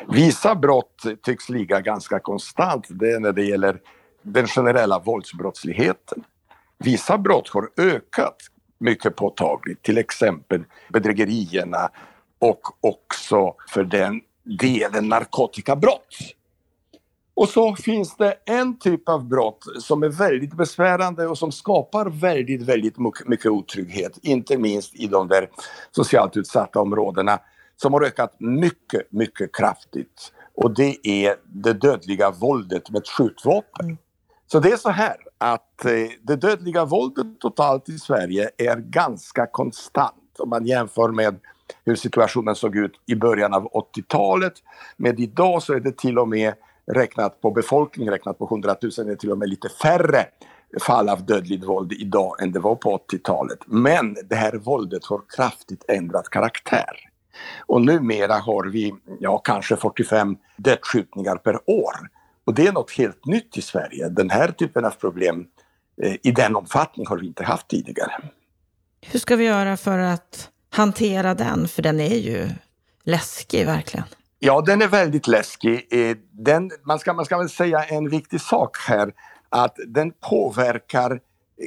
Vissa 0.07 0.55
brott 0.55 1.03
tycks 1.23 1.49
ligga 1.49 1.81
ganska 1.81 2.19
konstant, 2.19 2.87
det 2.89 3.11
är 3.11 3.19
när 3.19 3.31
det 3.31 3.43
gäller 3.43 3.79
den 4.21 4.47
generella 4.47 4.99
våldsbrottsligheten. 4.99 6.23
Vissa 6.77 7.17
brott 7.17 7.49
har 7.49 7.69
ökat 7.77 8.37
mycket 8.79 9.15
påtagligt, 9.15 9.83
till 9.83 9.97
exempel 9.97 10.63
bedrägerierna 10.89 11.89
och 12.39 12.61
också 12.81 13.55
för 13.69 13.83
den 13.83 14.21
delen 14.43 15.09
narkotikabrott. 15.09 16.17
Och 17.41 17.49
så 17.49 17.75
finns 17.75 18.15
det 18.15 18.33
en 18.45 18.79
typ 18.79 19.09
av 19.09 19.27
brott 19.27 19.63
som 19.79 20.03
är 20.03 20.09
väldigt 20.09 20.53
besvärande 20.53 21.27
och 21.27 21.37
som 21.37 21.51
skapar 21.51 22.05
väldigt, 22.05 22.61
väldigt 22.61 22.95
mycket 23.25 23.45
otrygghet, 23.45 24.17
inte 24.21 24.57
minst 24.57 24.95
i 24.95 25.07
de 25.07 25.27
där 25.27 25.49
socialt 25.91 26.37
utsatta 26.37 26.79
områdena 26.79 27.39
som 27.77 27.93
har 27.93 28.01
ökat 28.01 28.35
mycket, 28.39 29.11
mycket 29.11 29.55
kraftigt. 29.55 30.33
Och 30.55 30.75
det 30.75 31.07
är 31.07 31.35
det 31.43 31.73
dödliga 31.73 32.31
våldet 32.31 32.89
med 32.89 33.07
skjutvapen. 33.07 33.85
Mm. 33.85 33.97
Så 34.47 34.59
det 34.59 34.71
är 34.71 34.77
så 34.77 34.89
här 34.89 35.15
att 35.37 35.85
eh, 35.85 35.91
det 36.21 36.35
dödliga 36.35 36.85
våldet 36.85 37.39
totalt 37.39 37.89
i 37.89 37.99
Sverige 37.99 38.49
är 38.57 38.77
ganska 38.77 39.45
konstant 39.45 40.39
om 40.39 40.49
man 40.49 40.65
jämför 40.65 41.09
med 41.09 41.39
hur 41.85 41.95
situationen 41.95 42.55
såg 42.55 42.75
ut 42.75 42.91
i 43.05 43.15
början 43.15 43.53
av 43.53 43.69
80-talet. 43.71 44.53
Men 44.97 45.19
idag 45.19 45.63
så 45.63 45.73
är 45.73 45.79
det 45.79 45.97
till 45.97 46.19
och 46.19 46.27
med 46.27 46.53
räknat 46.91 47.41
på 47.41 47.51
befolkning, 47.51 48.09
räknat 48.11 48.37
på 48.37 48.45
100 48.45 48.75
000, 48.81 49.09
är 49.09 49.15
till 49.15 49.31
och 49.31 49.37
med 49.37 49.49
lite 49.49 49.69
färre 49.69 50.25
fall 50.81 51.09
av 51.09 51.25
dödligt 51.25 51.63
våld 51.63 51.93
idag 51.93 52.41
än 52.41 52.51
det 52.51 52.59
var 52.59 52.75
på 52.75 52.97
80-talet. 52.97 53.59
Men 53.65 54.17
det 54.29 54.35
här 54.35 54.53
våldet 54.53 55.05
har 55.05 55.21
kraftigt 55.35 55.85
ändrat 55.87 56.29
karaktär. 56.29 57.11
Och 57.59 57.81
numera 57.81 58.33
har 58.33 58.63
vi 58.63 58.93
ja, 59.19 59.37
kanske 59.37 59.75
45 59.75 60.37
dödsskjutningar 60.57 61.35
per 61.35 61.69
år. 61.69 61.95
Och 62.45 62.53
det 62.53 62.67
är 62.67 62.71
något 62.71 62.91
helt 62.91 63.25
nytt 63.25 63.57
i 63.57 63.61
Sverige. 63.61 64.09
Den 64.09 64.29
här 64.29 64.51
typen 64.51 64.85
av 64.85 64.91
problem 64.91 65.45
eh, 66.01 66.15
i 66.23 66.31
den 66.31 66.55
omfattning 66.55 67.07
har 67.07 67.17
vi 67.17 67.27
inte 67.27 67.43
haft 67.43 67.67
tidigare. 67.67 68.11
Hur 69.01 69.19
ska 69.19 69.35
vi 69.35 69.45
göra 69.45 69.77
för 69.77 69.97
att 69.97 70.49
hantera 70.69 71.33
den? 71.33 71.67
För 71.67 71.81
den 71.81 71.99
är 71.99 72.15
ju 72.15 72.49
läskig 73.03 73.65
verkligen. 73.65 74.05
Ja, 74.43 74.61
den 74.61 74.81
är 74.81 74.87
väldigt 74.87 75.27
läskig. 75.27 75.87
Eh, 75.91 76.17
den, 76.31 76.71
man, 76.83 76.99
ska, 76.99 77.13
man 77.13 77.25
ska 77.25 77.37
väl 77.37 77.49
säga 77.49 77.83
en 77.83 78.09
viktig 78.09 78.41
sak 78.41 78.77
här, 78.87 79.13
att 79.49 79.75
den 79.87 80.11
påverkar 80.29 81.19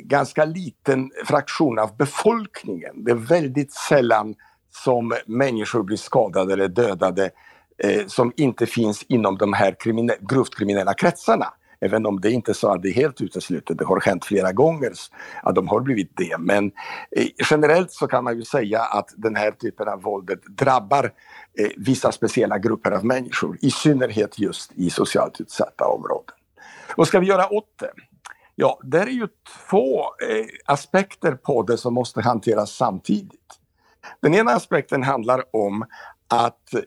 ganska 0.03 0.45
liten 0.45 1.11
fraktion 1.25 1.79
av 1.79 1.97
befolkningen. 1.97 3.05
Det 3.05 3.11
är 3.11 3.14
väldigt 3.14 3.72
sällan 3.72 4.35
som 4.70 5.14
människor 5.27 5.83
blir 5.83 5.97
skadade 5.97 6.53
eller 6.53 6.68
dödade 6.68 7.31
eh, 7.79 8.07
som 8.07 8.33
inte 8.37 8.66
finns 8.66 9.03
inom 9.03 9.39
de 9.39 9.53
här 9.53 9.77
kriminell, 9.81 10.18
grovt 10.20 10.55
kriminella 10.55 10.95
kretsarna. 10.95 11.47
Även 11.85 12.07
om 12.07 12.20
det 12.20 12.30
inte 12.30 12.51
är 12.51 12.55
så 12.55 12.72
att 12.72 12.82
det 12.82 12.89
är 12.89 12.93
helt 12.93 13.20
uteslutet, 13.20 13.78
det 13.78 13.85
har 13.85 14.01
hänt 14.01 14.24
flera 14.24 14.53
gånger 14.53 14.93
att 15.43 15.55
de 15.55 15.68
har 15.68 15.80
blivit 15.80 16.16
det. 16.16 16.37
Men 16.39 16.72
eh, 17.11 17.26
generellt 17.51 17.93
så 17.93 18.07
kan 18.07 18.24
man 18.24 18.37
ju 18.37 18.45
säga 18.45 18.80
att 18.80 19.09
den 19.16 19.37
här 19.37 19.51
typen 19.51 19.89
av 19.89 20.03
våldet 20.03 20.43
drabbar 20.45 21.05
eh, 21.59 21.68
vissa 21.76 22.12
speciella 22.12 22.59
grupper 22.59 22.91
av 22.91 23.05
människor, 23.05 23.59
i 23.61 23.70
synnerhet 23.70 24.39
just 24.39 24.72
i 24.72 24.91
socialt 24.91 25.41
utsatta 25.41 25.85
områden. 25.85 26.35
Vad 26.97 27.09
ska 27.09 27.20
vi 27.20 27.26
göra 27.26 27.53
åt 27.53 27.78
det? 27.80 27.91
Ja, 28.55 28.78
det 28.82 28.99
är 28.99 29.07
ju 29.07 29.28
två 29.70 30.01
eh, 30.01 30.47
aspekter 30.66 31.32
på 31.32 31.62
det 31.62 31.76
som 31.78 31.95
måste 31.95 32.20
hanteras 32.20 32.70
samtidigt. 32.70 33.61
Den 34.20 34.35
ena 34.35 34.51
aspekten 34.51 35.03
handlar 35.03 35.45
om 35.57 35.85
att 36.28 36.74
eh, 36.74 36.80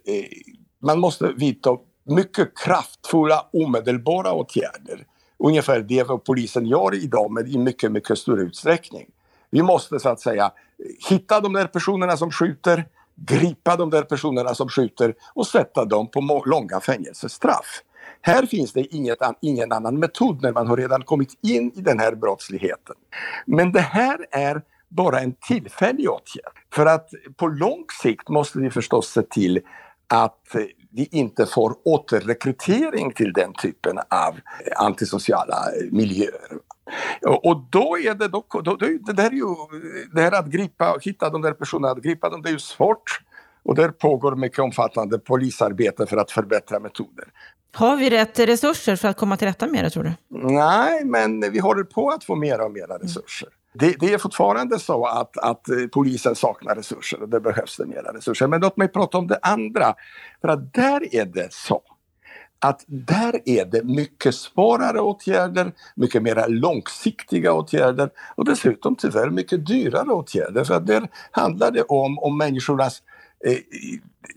man 0.79 0.99
måste 0.99 1.31
vidta 1.31 1.77
mycket 2.09 2.57
kraftfulla 2.57 3.45
omedelbara 3.53 4.33
åtgärder. 4.33 5.05
Ungefär 5.39 5.79
det 5.79 6.03
vad 6.03 6.23
polisen 6.23 6.65
gör 6.65 6.95
idag 6.95 7.31
men 7.31 7.47
i 7.47 7.57
mycket, 7.57 7.91
mycket 7.91 8.17
större 8.17 8.41
utsträckning. 8.41 9.05
Vi 9.49 9.61
måste 9.61 9.99
så 9.99 10.09
att 10.09 10.19
säga 10.19 10.51
hitta 11.09 11.41
de 11.41 11.53
där 11.53 11.67
personerna 11.67 12.17
som 12.17 12.31
skjuter, 12.31 12.85
gripa 13.15 13.75
de 13.75 13.89
där 13.89 14.01
personerna 14.01 14.55
som 14.55 14.69
skjuter 14.69 15.15
och 15.33 15.47
sätta 15.47 15.85
dem 15.85 16.07
på 16.07 16.43
långa 16.45 16.79
fängelsestraff. 16.79 17.81
Här 18.21 18.45
finns 18.45 18.73
det 18.73 18.95
inget, 18.95 19.17
ingen 19.41 19.71
annan 19.71 19.99
metod 19.99 20.41
när 20.41 20.51
man 20.51 20.67
har 20.67 20.77
redan 20.77 21.03
kommit 21.03 21.39
in 21.43 21.71
i 21.75 21.81
den 21.81 21.99
här 21.99 22.15
brottsligheten. 22.15 22.95
Men 23.45 23.71
det 23.71 23.81
här 23.81 24.25
är 24.31 24.61
bara 24.89 25.19
en 25.19 25.33
tillfällig 25.33 26.09
åtgärd. 26.09 26.53
För 26.73 26.85
att 26.85 27.09
på 27.35 27.47
lång 27.47 27.85
sikt 28.01 28.29
måste 28.29 28.59
vi 28.59 28.69
förstås 28.69 29.07
se 29.07 29.21
till 29.21 29.59
att 30.07 30.55
vi 30.97 31.07
inte 31.11 31.45
får 31.45 31.75
återrekrytering 31.83 33.13
till 33.13 33.33
den 33.33 33.53
typen 33.53 33.97
av 33.97 34.35
antisociala 34.75 35.55
miljöer. 35.91 36.51
Och 37.43 37.65
då 37.69 37.97
är 37.97 38.13
det, 38.13 38.27
då, 38.27 38.45
då, 38.63 38.75
det, 38.75 39.13
där 39.13 39.25
är 39.25 39.31
ju, 39.31 39.45
det 40.13 40.21
här 40.21 40.31
att 40.31 40.47
gripa, 40.47 40.97
hitta 41.01 41.29
de 41.29 41.41
där 41.41 41.53
personerna, 41.53 41.91
att 41.91 42.03
gripa 42.03 42.29
dem, 42.29 42.41
det 42.41 42.49
är 42.49 42.53
ju 42.53 42.59
svårt. 42.59 43.21
Och 43.63 43.75
där 43.75 43.89
pågår 43.89 44.35
mycket 44.35 44.59
omfattande 44.59 45.19
polisarbete 45.19 46.05
för 46.05 46.17
att 46.17 46.31
förbättra 46.31 46.79
metoder. 46.79 47.25
Har 47.73 47.97
vi 47.97 48.09
rätt 48.09 48.39
resurser 48.39 48.95
för 48.95 49.07
att 49.07 49.17
komma 49.17 49.37
till 49.37 49.47
rätta 49.47 49.67
med 49.67 49.83
det 49.83 49.89
tror 49.89 50.03
du? 50.03 50.13
Nej, 50.29 51.05
men 51.05 51.51
vi 51.51 51.59
håller 51.59 51.83
på 51.83 52.09
att 52.09 52.23
få 52.23 52.35
mer 52.35 52.61
och 52.61 52.71
mer 52.71 52.99
resurser. 53.01 53.49
Det, 53.79 53.95
det, 53.99 54.13
är 54.13 54.17
fortfarande 54.17 54.79
så 54.79 55.05
att, 55.05 55.37
att 55.37 55.69
eh, 55.69 55.87
polisen 55.93 56.35
saknar 56.35 56.75
resurser 56.75 57.21
och 57.21 57.29
det 57.29 57.39
behövs 57.39 57.77
det 57.77 57.85
mera 57.85 58.13
resurser. 58.13 58.47
Men 58.47 58.61
låt 58.61 58.77
mig 58.77 58.87
prata 58.87 59.17
om 59.17 59.27
det 59.27 59.39
andra. 59.41 59.95
För 60.41 60.47
att 60.47 60.73
där 60.73 61.15
är 61.15 61.25
det 61.25 61.53
så 61.53 61.81
att 62.59 62.83
där 62.87 63.41
är 63.45 63.65
det 63.65 63.83
mycket 63.83 64.35
svårare 64.35 64.99
åtgärder, 64.99 65.71
mycket 65.95 66.23
mer 66.23 66.47
långsiktiga 66.47 67.53
åtgärder 67.53 68.09
och 68.35 68.45
dessutom 68.45 68.95
tyvärr 68.95 69.29
mycket 69.29 69.65
dyrare 69.67 70.09
åtgärder. 70.09 70.63
För 70.63 70.73
att 70.73 70.87
där 70.87 71.07
handlar 71.31 71.71
det 71.71 71.83
om, 71.83 72.19
om 72.19 72.37
människornas 72.37 73.01
eh, 73.45 73.57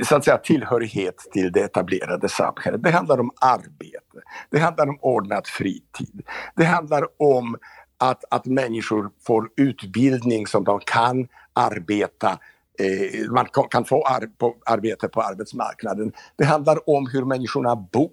så 0.04 0.16
att 0.16 0.24
säga 0.24 0.38
tillhörighet 0.38 1.16
till 1.32 1.52
det 1.52 1.60
etablerade 1.60 2.28
samhället. 2.28 2.82
Det 2.82 2.90
handlar 2.90 3.20
om 3.20 3.30
arbete, 3.40 4.18
det 4.50 4.58
handlar 4.58 4.88
om 4.88 4.98
ordnad 5.00 5.46
fritid, 5.46 6.22
det 6.56 6.64
handlar 6.64 7.06
om 7.16 7.56
att, 8.00 8.24
att 8.30 8.46
människor 8.46 9.10
får 9.26 9.50
utbildning 9.56 10.46
som 10.46 10.64
de 10.64 10.80
kan 10.86 11.28
arbeta 11.52 12.38
eh, 12.78 13.30
man 13.30 13.46
kan 13.70 13.84
få 13.84 14.04
ar 14.06 14.28
på, 14.38 14.56
arbete 14.66 15.08
på 15.08 15.22
arbetsmarknaden. 15.22 16.12
Det 16.36 16.44
handlar 16.44 16.90
om 16.90 17.08
hur 17.12 17.24
människorna 17.24 17.76
bor. 17.76 18.10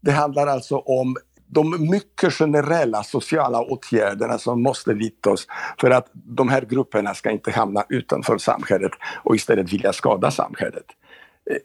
Det 0.00 0.12
handlar 0.12 0.46
alltså 0.46 0.78
om 0.78 1.16
de 1.46 1.90
mycket 1.90 2.32
generella 2.32 3.02
sociala 3.02 3.60
åtgärderna 3.60 4.38
som 4.38 4.62
måste 4.62 4.94
vidtas 4.94 5.46
för 5.80 5.90
att 5.90 6.10
de 6.12 6.48
här 6.48 6.62
grupperna 6.62 7.14
ska 7.14 7.30
inte 7.30 7.50
hamna 7.50 7.84
utanför 7.88 8.38
samhället 8.38 8.92
och 9.24 9.36
istället 9.36 9.72
vilja 9.72 9.92
skada 9.92 10.30
samhället. 10.30 10.86
Eh, 11.50 11.56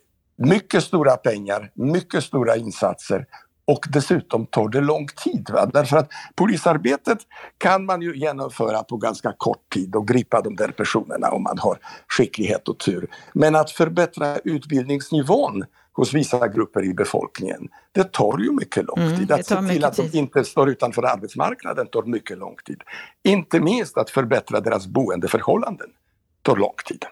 mycket 0.47 0.83
stora 0.83 1.17
pengar, 1.17 1.71
mycket 1.73 2.23
stora 2.23 2.55
insatser 2.55 3.25
och 3.69 3.85
dessutom 3.89 4.45
tar 4.45 4.69
det 4.69 4.81
lång 4.81 5.07
tid. 5.07 5.49
Va? 5.53 5.65
Därför 5.73 5.97
att 5.97 6.09
polisarbetet 6.35 7.17
kan 7.57 7.85
man 7.85 8.01
ju 8.01 8.15
genomföra 8.17 8.83
på 8.83 8.97
ganska 8.97 9.33
kort 9.37 9.69
tid 9.73 9.95
och 9.95 10.07
gripa 10.07 10.41
de 10.41 10.55
där 10.55 10.67
personerna 10.67 11.29
om 11.29 11.43
man 11.43 11.57
har 11.57 11.79
skicklighet 12.07 12.67
och 12.67 12.77
tur. 12.77 13.07
Men 13.33 13.55
att 13.55 13.71
förbättra 13.71 14.37
utbildningsnivån 14.37 15.65
hos 15.93 16.13
vissa 16.13 16.47
grupper 16.47 16.85
i 16.85 16.93
befolkningen, 16.93 17.67
det 17.91 18.11
tar 18.11 18.39
ju 18.39 18.51
mycket 18.51 18.85
lång 18.85 18.99
mm, 18.99 19.19
tid. 19.19 19.31
att 19.31 19.45
se 19.45 19.61
till 19.61 19.85
att 19.85 19.95
de 19.95 20.17
inte 20.17 20.43
står 20.43 20.69
utanför 20.69 21.03
arbetsmarknaden 21.03 21.87
tar 21.87 22.03
mycket 22.03 22.37
lång 22.37 22.55
tid. 22.65 22.81
Inte 23.23 23.59
minst 23.59 23.97
att 23.97 24.09
förbättra 24.09 24.59
deras 24.59 24.87
boendeförhållanden 24.87 25.87
tar 26.41 26.55
lång 26.55 26.75
tid. 26.85 27.05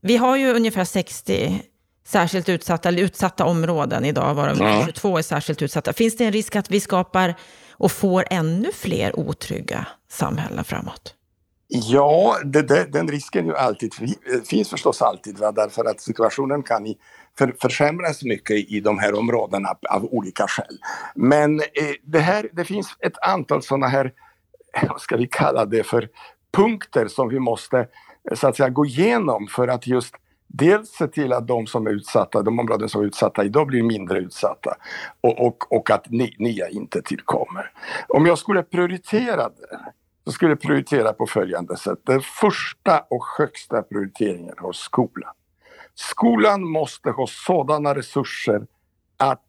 Vi 0.00 0.16
har 0.16 0.36
ju 0.36 0.52
ungefär 0.52 0.84
60 0.84 1.62
särskilt 2.10 2.48
utsatta, 2.48 2.88
eller 2.88 3.02
utsatta 3.02 3.44
områden 3.44 4.04
idag, 4.04 4.34
varav 4.34 4.56
ja. 4.58 4.82
22 4.86 5.18
är 5.18 5.22
särskilt 5.22 5.62
utsatta. 5.62 5.92
Finns 5.92 6.16
det 6.16 6.24
en 6.24 6.32
risk 6.32 6.56
att 6.56 6.70
vi 6.70 6.80
skapar 6.80 7.34
och 7.72 7.92
får 7.92 8.24
ännu 8.30 8.72
fler 8.72 9.20
otrygga 9.20 9.86
samhällen 10.08 10.64
framåt? 10.64 11.14
Ja, 11.68 12.36
det, 12.44 12.62
det, 12.62 12.84
den 12.92 13.08
risken 13.08 13.46
ju 13.46 13.56
alltid, 13.56 13.94
finns 14.48 14.68
förstås 14.68 15.02
alltid, 15.02 15.38
va? 15.38 15.52
därför 15.52 15.84
att 15.84 16.00
situationen 16.00 16.62
kan 16.62 16.86
i, 16.86 16.98
för, 17.38 17.54
försämras 17.62 18.22
mycket 18.22 18.56
i 18.56 18.80
de 18.80 18.98
här 18.98 19.18
områdena 19.18 19.68
av 19.90 20.04
olika 20.04 20.46
skäl. 20.46 20.78
Men 21.14 21.60
eh, 21.60 21.66
det, 22.02 22.20
här, 22.20 22.48
det 22.52 22.64
finns 22.64 22.96
ett 23.00 23.18
antal 23.22 23.62
sådana 23.62 23.86
här, 23.86 24.12
vad 24.88 25.00
ska 25.00 25.16
vi 25.16 25.26
kalla 25.26 25.64
det 25.64 25.82
för, 25.82 26.08
punkter 26.52 27.08
som 27.08 27.28
vi 27.28 27.38
måste 27.38 27.88
så 28.34 28.48
att 28.48 28.56
säga 28.56 28.68
gå 28.68 28.86
igenom 28.86 29.46
för 29.46 29.68
att 29.68 29.86
just 29.86 30.14
dels 30.52 30.90
se 30.90 31.06
till 31.06 31.32
att 31.32 31.48
de 31.48 31.66
som 31.66 31.86
är 31.86 31.90
utsatta, 31.90 32.42
de 32.42 32.58
områden 32.58 32.88
som 32.88 33.00
är 33.00 33.06
utsatta 33.06 33.44
idag 33.44 33.66
blir 33.66 33.82
mindre 33.82 34.18
utsatta 34.18 34.76
och, 35.20 35.46
och, 35.46 35.72
och 35.72 35.90
att 35.90 36.10
ni, 36.10 36.36
nya 36.38 36.68
inte 36.68 37.02
tillkommer. 37.02 37.72
Om 38.08 38.26
jag 38.26 38.38
skulle 38.38 38.62
prioritera 38.62 39.48
det 39.48 39.78
så 40.24 40.32
skulle 40.32 40.50
jag 40.50 40.60
prioritera 40.60 41.12
på 41.12 41.26
följande 41.26 41.76
sätt. 41.76 41.98
Den 42.06 42.20
första 42.20 43.04
och 43.10 43.24
högsta 43.38 43.82
prioriteringen 43.82 44.54
har 44.58 44.72
skolan. 44.72 45.32
Skolan 45.94 46.68
måste 46.68 47.10
ha 47.10 47.26
sådana 47.26 47.94
resurser 47.94 48.66
att 49.16 49.44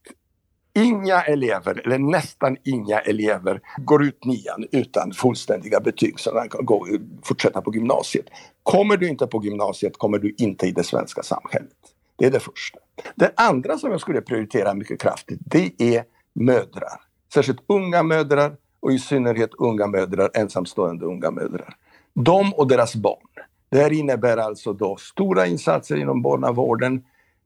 inga 0.74 1.22
elever, 1.22 1.82
eller 1.86 1.98
nästan 1.98 2.58
inga 2.64 3.00
elever, 3.00 3.62
går 3.78 4.04
ut 4.04 4.26
nian 4.26 4.66
utan 4.72 5.12
fullständiga 5.12 5.80
betyg 5.80 6.20
så 6.20 6.34
de 6.34 6.50
kan 6.50 6.66
gå, 6.66 6.88
fortsätta 7.24 7.62
på 7.62 7.74
gymnasiet. 7.74 8.26
Kommer 8.64 8.98
du 8.98 9.08
inte 9.10 9.28
på 9.28 9.44
gymnasiet 9.44 9.98
kommer 9.98 10.20
du 10.20 10.36
inte 10.38 10.68
i 10.68 10.72
det 10.72 10.84
svenska 10.84 11.24
samhället. 11.24 11.78
Det 12.16 12.26
är 12.26 12.32
det 12.32 12.40
första. 12.40 12.80
Det 13.16 13.34
andra 13.36 13.78
som 13.78 13.92
jag 13.92 14.02
skulle 14.02 14.22
prioritera 14.22 14.74
mycket 14.74 15.02
kraftigt, 15.02 15.40
det 15.46 15.72
är 15.78 16.04
mödrar. 16.34 17.02
Särskilt 17.34 17.60
unga 17.68 18.04
mödrar 18.04 18.56
och 18.80 18.92
i 18.92 19.00
synnerhet 19.00 19.50
unga 19.58 19.88
mödrar, 19.88 20.30
ensamstående 20.34 21.06
unga 21.06 21.32
mödrar. 21.32 21.76
De 22.14 22.54
och 22.54 22.68
deras 22.68 22.96
barn. 22.96 23.28
Det 23.70 23.78
här 23.78 23.94
innebär 23.94 24.38
alltså 24.38 24.74
då 24.74 24.96
stora 24.96 25.48
insatser 25.48 25.98
inom 25.98 26.22
barnavården, 26.22 27.04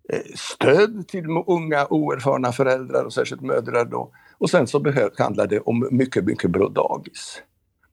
Eh, 0.09 0.19
stöd 0.35 1.07
till 1.07 1.25
unga 1.47 1.87
oerfarna 1.89 2.51
föräldrar 2.51 3.03
och 3.03 3.13
särskilt 3.13 3.41
mödrar 3.41 3.85
då. 3.85 4.11
Och 4.37 4.49
sen 4.49 4.67
så 4.67 4.93
handlar 5.17 5.47
det 5.47 5.59
om 5.59 5.87
mycket, 5.91 6.25
mycket 6.25 6.51
bra 6.51 6.69
dagis. 6.69 7.41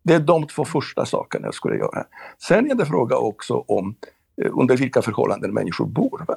Det 0.03 0.15
är 0.15 0.21
de 0.21 0.47
två 0.47 0.65
första 0.65 1.07
sakerna 1.07 1.47
jag 1.47 1.55
skulle 1.55 1.77
göra. 1.77 2.05
Sen 2.39 2.71
är 2.71 2.75
det 2.75 2.87
fråga 2.87 3.17
också 3.17 3.55
om 3.55 3.95
eh, 4.43 4.51
under 4.59 4.77
vilka 4.77 5.03
förhållanden 5.03 5.55
människor 5.55 5.87
bor. 5.87 6.25
Va? 6.29 6.35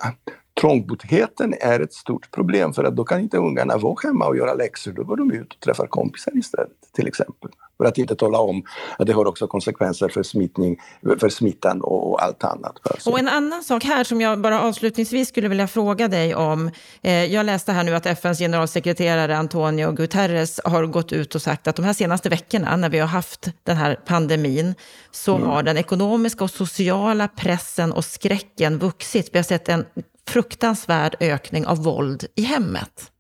Trångboddheten 0.66 1.54
är 1.62 1.80
ett 1.80 1.94
stort 1.94 2.32
problem 2.32 2.74
för 2.74 2.84
att 2.84 2.96
då 2.96 3.04
kan 3.04 3.20
inte 3.20 3.38
ungarna 3.38 3.78
vara 3.78 3.96
hemma 4.04 4.28
och 4.28 4.38
göra 4.38 4.54
läxor, 4.54 4.92
då 4.92 5.04
går 5.04 5.18
de 5.18 5.32
ut 5.32 5.54
och 5.54 5.60
träffar 5.60 5.88
kompisar 5.88 6.38
istället 6.38 6.72
till 6.96 7.08
exempel. 7.08 7.50
För 7.78 7.86
att 7.86 7.98
inte 7.98 8.16
tala 8.16 8.40
om 8.40 8.64
att 9.00 9.08
det 9.08 9.14
har 9.14 9.26
också 9.26 9.48
konsekvenser 9.48 10.10
för, 10.10 10.24
smittning, 10.24 10.82
för 11.20 11.30
smittan 11.30 11.82
och 11.82 12.24
allt 12.24 12.44
annat. 12.44 12.80
Och 13.06 13.20
en 13.20 13.28
annan 13.28 13.64
sak 13.64 13.84
här 13.84 14.04
som 14.04 14.22
jag 14.22 14.42
bara 14.42 14.62
avslutningsvis 14.62 15.30
skulle 15.30 15.48
vilja 15.48 15.68
fråga 15.68 16.08
dig 16.08 16.36
om. 16.36 16.72
Eh, 17.02 17.26
jag 17.26 17.46
läste 17.46 17.72
här 17.72 17.84
nu 17.84 17.96
att 17.96 18.06
FNs 18.06 18.40
generalsekreterare 18.40 19.38
Antonio 19.38 19.92
Guterres 19.92 20.60
har 20.64 20.86
gått 20.86 21.12
ut 21.14 21.36
och 21.36 21.42
sagt 21.42 21.68
att 21.68 21.76
de 21.76 21.86
här 21.86 21.94
senaste 21.94 22.30
veckorna 22.30 22.76
när 22.76 22.90
vi 22.90 23.00
har 23.00 23.08
haft 23.08 23.50
den 23.64 23.78
här 23.78 24.00
pandemin 24.06 24.76
så 25.12 25.36
mm. 25.36 25.48
har 25.48 25.64
den 25.64 25.78
ekonomiska 25.78 26.44
och 26.44 26.52
sociala 26.52 27.28
pressen 27.28 27.92
och 27.92 28.06
skräcken 28.06 28.78
vuxit. 28.78 29.30
Vi 29.34 29.38
har 29.38 29.44
sett 29.44 29.70
en 29.70 29.86
fruktansvärd 30.30 31.16
ökning 31.20 31.66
av 31.66 31.84
våld 31.84 32.26
i 32.36 32.42
hemmet. 32.42 33.12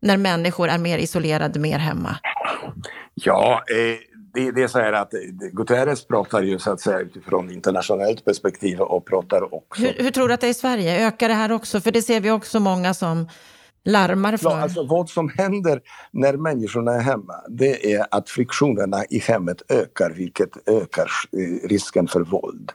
När 0.00 0.16
människor 0.16 0.68
är 0.68 0.78
mer 0.78 0.98
isolerade, 0.98 1.60
mer 1.60 1.78
hemma. 1.78 2.16
Ja, 3.14 3.62
eh, 3.70 3.98
det, 4.34 4.50
det, 4.50 4.62
är 4.62 4.68
så 4.68 4.78
här 4.78 4.92
att 4.92 5.14
eh, 5.14 5.20
Guterres 5.52 6.06
pratar 6.06 6.42
ju 6.42 6.58
så 6.58 6.72
att 6.72 6.80
säga 6.80 6.98
utifrån 6.98 7.50
internationellt 7.50 8.24
perspektiv 8.24 8.80
och 8.80 9.06
pratar 9.06 9.54
också... 9.54 9.82
Hur, 9.82 9.92
hur 10.02 10.10
tror 10.10 10.28
du 10.28 10.34
att 10.34 10.40
det 10.40 10.46
är 10.46 10.50
i 10.50 10.54
Sverige? 10.54 11.06
Ökar 11.06 11.28
det 11.28 11.34
här 11.34 11.52
också? 11.52 11.80
För 11.80 11.90
det 11.90 12.02
ser 12.02 12.20
vi 12.20 12.30
också 12.30 12.60
många 12.60 12.94
som 12.94 13.28
larmar 13.84 14.36
för. 14.36 14.50
Ja, 14.50 14.62
alltså 14.62 14.86
vad 14.86 15.08
som 15.08 15.28
händer 15.28 15.80
när 16.10 16.36
människorna 16.36 16.92
är 16.94 17.00
hemma, 17.00 17.34
det 17.48 17.94
är 17.94 18.06
att 18.10 18.30
friktionerna 18.30 19.04
i 19.10 19.18
hemmet 19.18 19.62
ökar, 19.68 20.10
vilket 20.10 20.68
ökar 20.68 21.08
eh, 21.32 21.68
risken 21.68 22.08
för 22.08 22.20
våld. 22.20 22.72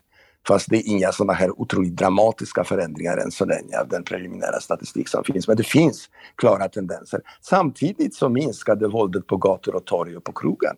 Fast 0.47 0.69
det 0.69 0.77
är 0.77 0.87
inga 0.87 1.11
sådana 1.11 1.33
här 1.33 1.61
otroligt 1.61 1.95
dramatiska 1.95 2.63
förändringar 2.63 3.17
än 3.17 3.31
så 3.31 3.45
länge 3.45 3.79
av 3.79 3.87
den 3.87 4.03
preliminära 4.03 4.59
statistik 4.59 5.07
som 5.07 5.23
finns. 5.23 5.47
Men 5.47 5.57
det 5.57 5.63
finns 5.63 6.09
klara 6.35 6.69
tendenser. 6.69 7.21
Samtidigt 7.41 8.15
så 8.15 8.29
minskade 8.29 8.87
våldet 8.87 9.27
på 9.27 9.37
gator 9.37 9.75
och 9.75 9.85
torg 9.85 10.17
och 10.17 10.23
på 10.23 10.33
krogen. 10.33 10.75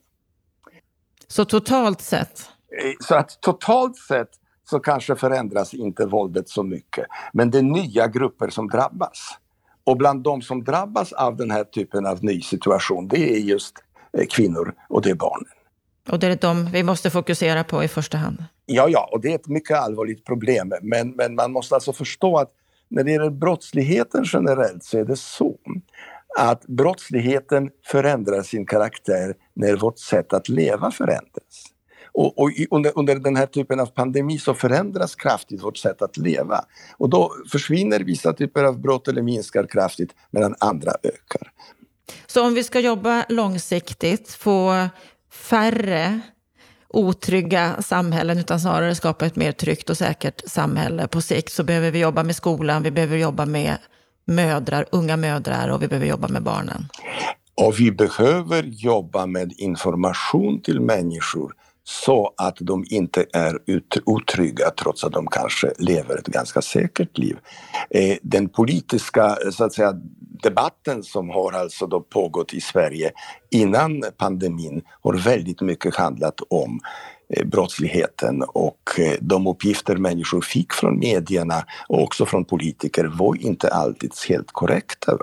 Så 1.28 1.46
totalt 1.46 2.02
sett? 2.02 2.50
Eh, 2.84 2.94
så 3.00 3.16
att 3.16 3.42
totalt 3.42 3.98
sett 3.98 4.30
så 4.70 4.80
kanske 4.80 5.16
förändras 5.16 5.74
inte 5.74 6.06
våldet 6.06 6.50
så 6.50 6.64
mycket. 6.64 7.06
Men 7.34 7.52
det 7.52 7.58
är 7.58 7.62
nya 7.62 8.08
grupper 8.08 8.50
som 8.50 8.68
drabbas. 8.68 9.38
Och 9.84 9.98
bland 9.98 10.24
de 10.24 10.42
som 10.42 10.64
drabbas 10.64 11.14
av 11.14 11.38
den 11.38 11.52
här 11.52 11.64
typen 11.64 12.06
av 12.06 12.24
ny 12.24 12.42
situation, 12.42 13.08
det 13.08 13.34
är 13.34 13.40
just 13.40 13.76
eh, 14.18 14.26
kvinnor 14.30 14.74
och 14.90 15.02
det 15.02 15.10
är 15.10 15.16
barnen. 15.16 15.54
Och 16.10 16.20
det 16.20 16.28
är 16.28 16.36
de 16.36 16.66
vi 16.66 16.84
måste 16.84 17.10
fokusera 17.10 17.64
på 17.64 17.84
i 17.84 17.88
första 17.88 18.18
hand? 18.18 18.44
Ja, 18.74 18.90
ja, 18.90 19.10
och 19.12 19.22
det 19.22 19.32
är 19.32 19.36
ett 19.36 19.48
mycket 19.48 19.78
allvarligt 19.78 20.26
problem. 20.26 20.74
Men, 20.82 21.12
men 21.12 21.36
man 21.36 21.52
måste 21.52 21.76
alltså 21.76 21.94
förstå 21.94 22.38
att 22.38 22.52
när 22.90 23.04
det 23.04 23.12
gäller 23.12 23.30
brottsligheten 23.30 24.24
generellt 24.34 24.84
så 24.84 24.98
är 24.98 25.06
det 25.06 25.16
så 25.16 25.58
att 26.38 26.66
brottsligheten 26.68 27.70
förändrar 27.86 28.42
sin 28.42 28.66
karaktär 28.66 29.34
när 29.54 29.76
vårt 29.76 30.00
sätt 30.00 30.34
att 30.34 30.50
leva 30.50 30.92
förändras. 30.92 31.66
Och, 32.14 32.40
och 32.40 32.50
under, 32.72 32.92
under, 32.96 33.16
den 33.16 33.36
här 33.36 33.46
typen 33.46 33.80
av 33.80 33.86
pandemi 33.86 34.38
så 34.38 34.54
förändras 34.54 35.16
kraftigt 35.16 35.64
vårt 35.64 35.78
sätt 35.78 36.02
att 36.02 36.18
leva. 36.18 36.66
Och 36.98 37.10
då 37.10 37.32
försvinner 37.52 38.00
vissa 38.00 38.34
typer 38.34 38.64
av 38.64 38.82
brott 38.82 39.08
eller 39.08 39.22
minskar 39.22 39.68
kraftigt 39.68 40.12
medan 40.32 40.56
andra 40.60 40.92
ökar. 41.04 41.52
Så 42.28 42.46
om 42.46 42.54
vi 42.54 42.64
ska 42.64 42.80
jobba 42.80 43.26
långsiktigt, 43.30 44.30
få 44.30 44.88
färre 45.32 46.22
otrygga 46.94 47.82
samhällen 47.82 48.38
utan 48.38 48.60
snarare 48.60 48.96
skapa 48.96 49.26
ett 49.26 49.36
mer 49.36 49.52
tryggt 49.52 49.90
och 49.90 49.98
säkert 49.98 50.42
samhälle 50.48 51.08
på 51.08 51.22
sikt 51.22 51.54
så 51.54 51.64
behöver 51.64 51.92
vi 51.92 52.00
jobba 52.00 52.24
med 52.24 52.36
skolan, 52.36 52.84
vi 52.84 52.92
behöver 52.92 53.18
jobba 53.18 53.46
med 53.46 53.78
mödrar, 54.26 54.86
unga 54.92 55.18
mödrar 55.18 55.70
och 55.70 55.84
vi 55.84 55.88
behöver 55.88 56.08
jobba 56.08 56.28
med 56.28 56.44
barnen. 56.44 56.88
Och 57.56 57.80
vi 57.80 57.92
behöver 57.92 58.64
jobba 58.64 59.26
med 59.26 59.54
information 59.58 60.62
till 60.62 60.80
människor 60.80 61.54
så 61.84 62.34
att 62.38 62.58
de 62.60 62.86
inte 62.90 63.26
är 63.34 63.60
otrygga 64.06 64.70
trots 64.70 65.04
att 65.04 65.12
de 65.12 65.28
kanske 65.28 65.74
lever 65.78 66.18
ett 66.18 66.28
ganska 66.28 66.62
säkert 66.62 67.18
liv. 67.18 67.38
Eh, 67.90 68.18
den 68.22 68.50
politiska 68.50 69.38
så 69.52 69.64
att 69.64 69.74
säga, 69.74 69.94
debatten 70.44 71.04
som 71.04 71.30
har 71.30 71.52
alltså 71.52 71.88
då 71.88 72.02
pågått 72.02 72.54
i 72.54 72.62
Sverige 72.62 73.12
innan 73.50 74.04
pandemin 74.18 74.82
har 75.02 75.14
väldigt 75.14 75.62
mycket 75.62 75.96
handlat 75.96 76.42
om 76.50 76.80
brottsligheten 77.46 78.44
och 78.44 79.00
eh, 79.00 79.14
de 79.22 79.48
uppgifter 79.48 79.96
människor 79.96 80.42
fick 80.42 80.74
från 80.74 81.00
medierna 81.00 81.66
och 81.88 82.04
också 82.04 82.26
från 82.26 82.46
politiker 82.46 83.06
var 83.06 83.36
inte 83.42 83.70
alltid 83.70 84.12
helt 84.30 84.52
korrekta. 84.52 85.18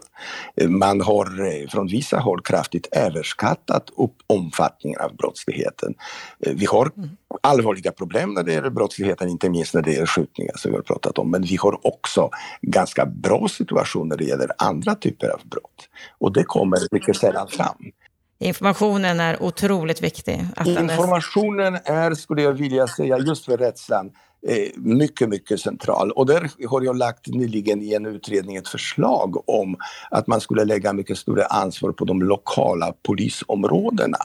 Man 0.68 1.00
har 1.00 1.68
från 1.68 1.86
vissa 1.86 2.18
håll 2.18 2.42
kraftigt 2.42 2.88
överskattat 2.92 3.90
upp 3.96 4.14
omfattningen 4.26 5.00
av 5.00 5.16
brottsligheten. 5.16 5.94
Vi 6.38 6.66
har 6.66 6.92
mm. 6.96 7.08
allvarliga 7.40 7.92
problem 7.92 8.34
när 8.34 8.42
det 8.42 8.52
gäller 8.52 8.70
brottsligheten, 8.70 9.28
inte 9.28 9.50
minst 9.50 9.74
när 9.74 9.82
det 9.82 9.92
gäller 9.92 10.06
skjutningar 10.06 10.56
som 10.56 10.70
vi 10.70 10.76
har 10.76 10.82
pratat 10.82 11.18
om, 11.18 11.30
men 11.30 11.42
vi 11.42 11.56
har 11.56 11.86
också 11.86 12.30
ganska 12.62 13.06
bra 13.06 13.48
situation 13.48 14.08
när 14.08 14.16
det 14.16 14.24
gäller 14.24 14.50
andra 14.58 14.94
typer 14.94 15.28
av 15.28 15.40
brott. 15.44 15.88
Och 16.18 16.32
det 16.32 16.44
kommer 16.44 16.78
mycket 16.90 17.16
sällan 17.16 17.48
fram. 17.48 17.92
Informationen 18.40 19.20
är 19.20 19.42
otroligt 19.42 20.02
viktig. 20.02 20.46
Informationen 20.66 21.78
är, 21.84 22.14
skulle 22.14 22.42
jag 22.42 22.52
vilja 22.52 22.86
säga, 22.86 23.18
just 23.18 23.44
för 23.44 23.56
rädslan, 23.56 24.10
eh, 24.48 24.68
mycket, 24.76 25.28
mycket 25.28 25.60
central. 25.60 26.10
Och 26.10 26.26
där 26.26 26.50
har 26.68 26.82
jag 26.82 26.96
lagt 26.96 27.26
nyligen 27.26 27.82
i 27.82 27.94
en 27.94 28.06
utredning 28.06 28.56
ett 28.56 28.68
förslag 28.68 29.48
om 29.48 29.76
att 30.10 30.26
man 30.26 30.40
skulle 30.40 30.64
lägga 30.64 30.92
mycket 30.92 31.18
större 31.18 31.46
ansvar 31.46 31.92
på 31.92 32.04
de 32.04 32.22
lokala 32.22 32.92
polisområdena. 33.02 34.18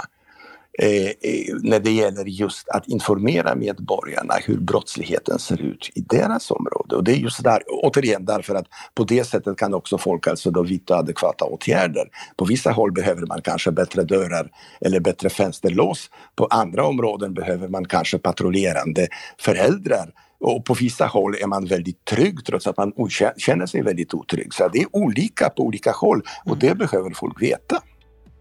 Eh, 0.80 1.06
eh, 1.06 1.56
när 1.62 1.80
det 1.80 1.92
gäller 1.92 2.26
just 2.26 2.70
att 2.70 2.88
informera 2.88 3.56
medborgarna 3.56 4.34
hur 4.46 4.58
brottsligheten 4.58 5.40
ser 5.40 5.62
ut 5.62 5.90
i 5.96 6.02
deras 6.02 6.52
område. 6.52 6.96
Och 6.96 7.04
det 7.04 7.12
är 7.12 7.16
just 7.16 7.44
där, 7.44 7.64
återigen 7.68 8.26
därför 8.26 8.56
att 8.56 8.66
på 8.96 9.04
det 9.04 9.24
sättet 9.24 9.58
kan 9.58 9.74
också 9.74 9.98
folk 9.98 10.28
alltså 10.28 10.52
då 10.52 10.64
vidta 10.64 10.96
adekvata 10.96 11.46
åtgärder. 11.46 12.10
På 12.38 12.46
vissa 12.46 12.72
håll 12.72 12.92
behöver 12.92 13.26
man 13.26 13.42
kanske 13.42 13.72
bättre 13.72 14.04
dörrar 14.04 14.50
eller 14.82 15.00
bättre 15.00 15.30
fönsterlås. 15.30 16.10
På 16.36 16.46
andra 16.46 16.86
områden 16.86 17.34
behöver 17.34 17.68
man 17.68 17.86
kanske 17.86 18.18
patrullerande 18.18 19.08
föräldrar 19.40 20.12
och 20.40 20.66
på 20.66 20.74
vissa 20.74 21.06
håll 21.06 21.36
är 21.36 21.48
man 21.48 21.66
väldigt 21.66 22.06
trygg 22.06 22.46
trots 22.46 22.68
att 22.68 22.78
man 22.78 22.94
känner 23.38 23.66
sig 23.66 23.82
väldigt 23.82 24.14
otrygg. 24.14 24.54
Så 24.54 24.68
det 24.74 24.80
är 24.80 24.88
olika 24.92 25.50
på 25.50 25.64
olika 25.64 25.92
håll 25.92 26.22
och 26.46 26.58
det 26.58 26.78
behöver 26.78 27.12
folk 27.16 27.42
veta. 27.42 27.82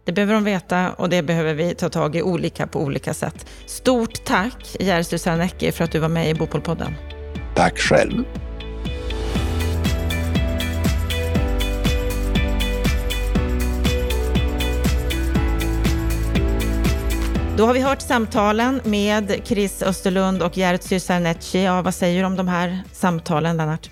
Det 0.04 0.12
behöver 0.12 0.34
de 0.34 0.44
veta 0.44 0.92
och 0.92 1.08
det 1.08 1.22
behöver 1.22 1.54
vi 1.54 1.74
ta 1.74 1.88
tag 1.88 2.16
i 2.16 2.22
olika 2.22 2.66
på 2.66 2.80
olika 2.80 3.14
sätt. 3.14 3.46
Stort 3.66 4.24
tack 4.24 4.76
Jerzy 4.80 5.18
Sarnecki 5.18 5.72
för 5.72 5.84
att 5.84 5.92
du 5.92 5.98
var 5.98 6.08
med 6.08 6.30
i 6.30 6.34
Bopolpodden. 6.34 6.94
Tack 7.54 7.78
själv. 7.78 8.24
Då 17.56 17.66
har 17.66 17.74
vi 17.74 17.80
hört 17.80 18.02
samtalen 18.02 18.80
med 18.84 19.40
Chris 19.44 19.82
Österlund 19.82 20.42
och 20.42 20.58
Jerzy 20.58 21.00
Sarnecki. 21.00 21.64
Ja, 21.64 21.82
vad 21.82 21.94
säger 21.94 22.20
du 22.20 22.26
om 22.26 22.36
de 22.36 22.48
här 22.48 22.82
samtalen, 22.92 23.56
Lennart? 23.56 23.90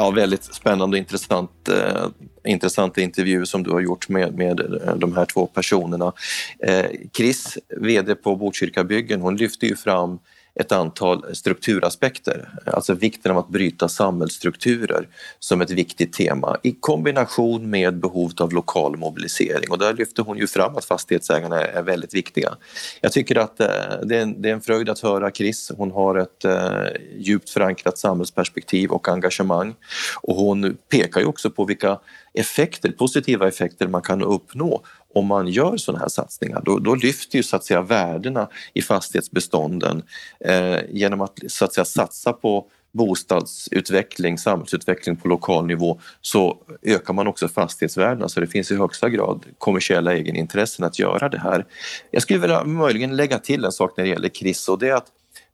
Ja, 0.00 0.10
väldigt 0.10 0.44
spännande 0.44 0.94
och 0.94 0.98
intressant, 0.98 1.68
eh, 1.68 2.06
intressanta 2.44 3.00
intervju 3.00 3.46
som 3.46 3.62
du 3.62 3.70
har 3.70 3.80
gjort 3.80 4.08
med, 4.08 4.34
med 4.34 4.60
eh, 4.60 4.94
de 4.96 5.16
här 5.16 5.24
två 5.24 5.46
personerna. 5.46 6.12
Eh, 6.58 6.86
Chris, 7.16 7.58
VD 7.76 8.14
på 8.14 8.36
Botkyrkabyggen, 8.36 9.20
hon 9.20 9.36
lyfte 9.36 9.66
ju 9.66 9.76
fram 9.76 10.18
ett 10.58 10.72
antal 10.72 11.34
strukturaspekter, 11.36 12.48
alltså 12.66 12.94
vikten 12.94 13.32
av 13.32 13.38
att 13.38 13.48
bryta 13.48 13.88
samhällsstrukturer 13.88 15.08
som 15.38 15.60
ett 15.60 15.70
viktigt 15.70 16.12
tema 16.12 16.56
i 16.62 16.72
kombination 16.80 17.70
med 17.70 18.00
behovet 18.00 18.40
av 18.40 18.52
lokal 18.52 18.96
mobilisering. 18.96 19.70
Och 19.70 19.78
där 19.78 19.94
lyfter 19.94 20.22
hon 20.22 20.38
ju 20.38 20.46
fram 20.46 20.76
att 20.76 20.84
fastighetsägarna 20.84 21.64
är 21.64 21.82
väldigt 21.82 22.14
viktiga. 22.14 22.56
Jag 23.00 23.12
tycker 23.12 23.38
att 23.38 23.60
eh, 23.60 23.66
det 24.02 24.16
är 24.16 24.22
en, 24.22 24.42
det 24.42 24.48
är 24.48 24.52
en 24.52 24.60
fröjd 24.60 24.88
att 24.88 25.00
höra 25.00 25.30
Chris, 25.30 25.72
hon 25.76 25.90
har 25.90 26.18
ett 26.18 26.44
eh, 26.44 26.82
djupt 27.18 27.50
förankrat 27.50 27.98
samhällsperspektiv 27.98 28.90
och 28.90 29.08
engagemang. 29.08 29.74
Och 30.22 30.36
hon 30.36 30.76
pekar 30.90 31.20
ju 31.20 31.26
också 31.26 31.50
på 31.50 31.64
vilka 31.64 31.98
effekter, 32.34 32.92
positiva 32.92 33.48
effekter 33.48 33.88
man 33.88 34.02
kan 34.02 34.22
uppnå 34.22 34.82
om 35.14 35.26
man 35.26 35.48
gör 35.48 35.76
sådana 35.76 36.00
här 36.00 36.08
satsningar. 36.08 36.62
Då, 36.64 36.78
då 36.78 36.94
lyfter 36.94 37.36
ju 37.36 37.42
så 37.42 37.56
att 37.56 37.64
säga 37.64 37.82
värdena 37.82 38.48
i 38.74 38.82
fastighetsbestånden 38.82 40.02
eh, 40.44 40.78
genom 40.90 41.20
att 41.20 41.38
så 41.48 41.64
att 41.64 41.74
säga 41.74 41.84
satsa 41.84 42.32
på 42.32 42.66
bostadsutveckling, 42.92 44.38
samhällsutveckling 44.38 45.16
på 45.16 45.28
lokal 45.28 45.66
nivå 45.66 46.00
så 46.20 46.58
ökar 46.82 47.14
man 47.14 47.26
också 47.26 47.48
fastighetsvärdena 47.48 48.28
så 48.28 48.40
det 48.40 48.46
finns 48.46 48.70
i 48.70 48.76
högsta 48.76 49.08
grad 49.08 49.46
kommersiella 49.58 50.14
egenintressen 50.14 50.84
att 50.84 50.98
göra 50.98 51.28
det 51.28 51.38
här. 51.38 51.66
Jag 52.10 52.22
skulle 52.22 52.38
vilja 52.38 52.64
möjligen 52.64 53.16
lägga 53.16 53.38
till 53.38 53.64
en 53.64 53.72
sak 53.72 53.96
när 53.96 54.04
det 54.04 54.10
gäller 54.10 54.28
KRIS 54.28 54.68
och 54.68 54.78
det 54.78 54.88
är 54.88 54.94
att 54.94 55.06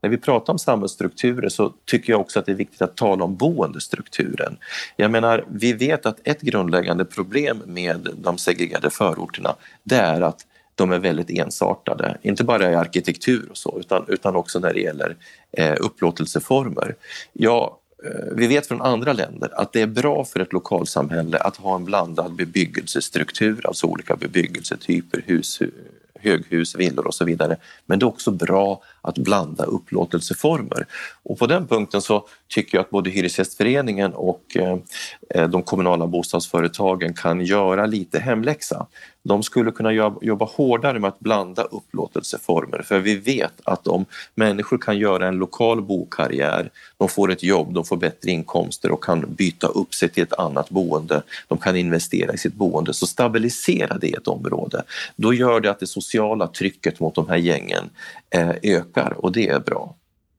när 0.04 0.08
vi 0.08 0.16
pratar 0.16 0.52
om 0.52 0.58
samhällsstrukturer 0.58 1.48
så 1.48 1.72
tycker 1.84 2.12
jag 2.12 2.20
också 2.20 2.38
att 2.38 2.46
det 2.46 2.52
är 2.52 2.56
viktigt 2.56 2.82
att 2.82 2.96
tala 2.96 3.24
om 3.24 3.36
boendestrukturen. 3.36 4.56
Jag 4.96 5.10
menar, 5.10 5.44
vi 5.48 5.72
vet 5.72 6.06
att 6.06 6.20
ett 6.24 6.40
grundläggande 6.40 7.04
problem 7.04 7.62
med 7.66 8.08
de 8.16 8.38
segregerade 8.38 8.90
förorterna 8.90 9.54
det 9.82 9.96
är 9.96 10.20
att 10.20 10.46
de 10.74 10.92
är 10.92 10.98
väldigt 10.98 11.30
ensartade, 11.30 12.18
inte 12.22 12.44
bara 12.44 12.70
i 12.70 12.74
arkitektur 12.74 13.48
och 13.50 13.56
så 13.56 13.76
utan, 13.80 14.04
utan 14.08 14.36
också 14.36 14.58
när 14.58 14.74
det 14.74 14.80
gäller 14.80 15.16
eh, 15.52 15.74
upplåtelseformer. 15.80 16.94
Ja, 17.32 17.78
eh, 18.04 18.34
vi 18.36 18.46
vet 18.46 18.66
från 18.66 18.82
andra 18.82 19.12
länder 19.12 19.50
att 19.52 19.72
det 19.72 19.80
är 19.80 19.86
bra 19.86 20.24
för 20.24 20.40
ett 20.40 20.52
lokalsamhälle 20.52 21.38
att 21.38 21.56
ha 21.56 21.74
en 21.76 21.84
blandad 21.84 22.32
bebyggelsestruktur, 22.32 23.66
alltså 23.66 23.86
olika 23.86 24.16
bebyggelsetyper, 24.16 25.22
hus, 25.26 25.62
höghus, 26.24 26.74
villor 26.74 27.06
och 27.06 27.14
så 27.14 27.24
vidare. 27.24 27.56
Men 27.86 27.98
det 27.98 28.04
är 28.04 28.08
också 28.08 28.30
bra 28.30 28.82
att 29.00 29.18
blanda 29.18 29.64
upplåtelseformer. 29.64 30.86
Och 31.22 31.38
på 31.38 31.46
den 31.46 31.66
punkten 31.66 32.02
så 32.02 32.26
tycker 32.48 32.78
jag 32.78 32.84
att 32.84 32.90
både 32.90 33.10
Hyresgästföreningen 33.10 34.12
och 34.12 34.56
eh, 34.56 35.48
de 35.48 35.62
kommunala 35.62 36.06
bostadsföretagen 36.06 37.14
kan 37.14 37.44
göra 37.44 37.86
lite 37.86 38.18
hemläxa. 38.18 38.86
De 39.24 39.42
skulle 39.42 39.70
kunna 39.70 39.92
jobba 40.22 40.44
hårdare 40.44 40.98
med 40.98 41.08
att 41.08 41.20
blanda 41.20 41.62
upplåtelseformer 41.62 42.82
för 42.82 42.98
vi 42.98 43.16
vet 43.16 43.52
att 43.64 43.86
om 43.86 44.04
människor 44.34 44.78
kan 44.78 44.98
göra 44.98 45.28
en 45.28 45.36
lokal 45.36 45.82
bokarriär, 45.82 46.70
de 46.96 47.08
får 47.08 47.32
ett 47.32 47.42
jobb, 47.42 47.74
de 47.74 47.84
får 47.84 47.96
bättre 47.96 48.30
inkomster 48.30 48.90
och 48.90 49.04
kan 49.04 49.34
byta 49.34 49.66
upp 49.66 49.94
sig 49.94 50.08
till 50.08 50.22
ett 50.22 50.32
annat 50.32 50.70
boende, 50.70 51.22
de 51.48 51.58
kan 51.58 51.76
investera 51.76 52.32
i 52.32 52.38
sitt 52.38 52.54
boende, 52.54 52.94
så 52.94 53.06
stabiliserar 53.06 53.98
det 53.98 54.14
ett 54.14 54.28
område. 54.28 54.82
Då 55.16 55.34
gör 55.34 55.60
det 55.60 55.70
att 55.70 55.80
det 55.80 55.86
sociala 55.86 56.46
trycket 56.46 57.00
mot 57.00 57.14
de 57.14 57.28
här 57.28 57.36
gängen 57.36 57.90
eh, 58.30 58.50
ökar 58.62 59.14
och 59.18 59.32
det 59.32 59.48
är 59.48 59.60
bra. 59.60 59.94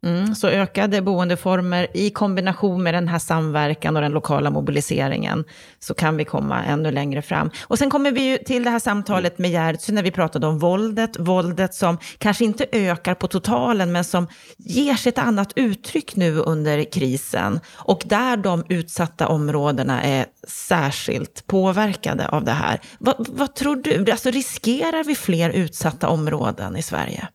Mm, 0.06 0.36
så 0.36 0.48
ökade 0.48 1.02
boendeformer 1.02 1.88
i 1.94 2.10
kombination 2.10 2.84
med 2.84 2.94
den 2.94 3.08
här 3.08 3.20
samverkan 3.20 3.96
och 3.96 4.02
den 4.02 4.12
lokala 4.12 4.50
mobiliseringen 4.50 5.44
så 5.80 5.94
kan 5.94 6.18
vi 6.18 6.26
komma 6.26 6.64
ännu 6.64 6.92
längre 6.92 7.22
fram. 7.22 7.52
Och 7.64 7.78
sen 7.78 7.90
kommer 7.90 8.12
vi 8.12 8.22
ju 8.22 8.38
till 8.38 8.64
det 8.64 8.70
här 8.70 8.80
samtalet 8.80 9.38
med 9.38 9.52
Gertsy 9.52 9.94
när 9.94 10.04
vi 10.04 10.12
pratade 10.12 10.48
om 10.48 10.60
våldet. 10.60 11.20
Våldet 11.20 11.74
som 11.74 11.98
kanske 12.18 12.46
inte 12.46 12.66
ökar 12.72 13.16
på 13.16 13.28
totalen 13.28 13.92
men 13.92 14.04
som 14.04 14.28
ger 14.58 14.96
sig 14.96 15.10
ett 15.10 15.18
annat 15.18 15.52
uttryck 15.56 16.16
nu 16.16 16.38
under 16.38 16.92
krisen. 16.92 17.60
Och 17.74 18.04
där 18.06 18.38
de 18.38 18.64
utsatta 18.70 19.28
områdena 19.28 20.04
är 20.04 20.26
särskilt 20.48 21.48
påverkade 21.48 22.28
av 22.28 22.44
det 22.44 22.52
här. 22.52 22.80
Vad, 23.00 23.16
vad 23.30 23.56
tror 23.56 23.76
du? 23.76 24.12
Alltså 24.12 24.30
riskerar 24.30 25.04
vi 25.04 25.16
fler 25.16 25.50
utsatta 25.50 26.08
områden 26.08 26.76
i 26.76 26.82
Sverige? 26.82 27.28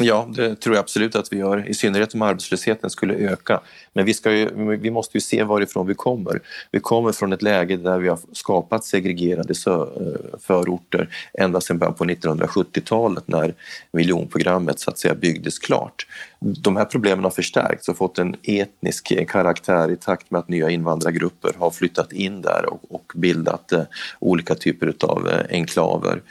Ja, 0.00 0.28
det 0.34 0.54
tror 0.54 0.74
jag 0.74 0.82
absolut 0.82 1.16
att 1.16 1.32
vi 1.32 1.36
gör, 1.36 1.68
i 1.68 1.74
synnerhet 1.74 2.14
om 2.14 2.22
arbetslösheten 2.22 2.90
skulle 2.90 3.14
öka. 3.14 3.60
Men 3.92 4.04
vi, 4.04 4.14
ska 4.14 4.32
ju, 4.32 4.76
vi 4.76 4.90
måste 4.90 5.16
ju 5.16 5.20
se 5.20 5.42
varifrån 5.42 5.86
vi 5.86 5.94
kommer. 5.94 6.40
Vi 6.70 6.80
kommer 6.80 7.12
från 7.12 7.32
ett 7.32 7.42
läge 7.42 7.76
där 7.76 7.98
vi 7.98 8.08
har 8.08 8.18
skapat 8.32 8.84
segregerade 8.84 9.54
eh, 9.66 10.38
förorter 10.40 11.08
ända 11.34 11.60
sedan 11.60 11.78
början 11.78 11.94
på 11.94 12.04
1970-talet 12.04 13.28
när 13.28 13.54
miljonprogrammet 13.92 14.80
så 14.80 14.90
att 14.90 14.98
säga 14.98 15.14
byggdes 15.14 15.58
klart. 15.58 16.06
De 16.40 16.76
här 16.76 16.84
problemen 16.84 17.24
har 17.24 17.30
förstärkts 17.30 17.88
och 17.88 17.96
fått 17.96 18.18
en 18.18 18.36
etnisk 18.42 19.28
karaktär 19.28 19.90
i 19.90 19.96
takt 19.96 20.30
med 20.30 20.38
att 20.38 20.48
nya 20.48 20.70
invandrargrupper 20.70 21.52
har 21.58 21.70
flyttat 21.70 22.12
in 22.12 22.42
där 22.42 22.72
och, 22.72 22.94
och 22.94 23.12
bildat 23.14 23.72
eh, 23.72 23.82
olika 24.18 24.54
typer 24.54 24.94
av 25.00 25.28
eh, 25.28 25.46
enklaver. 25.50 26.22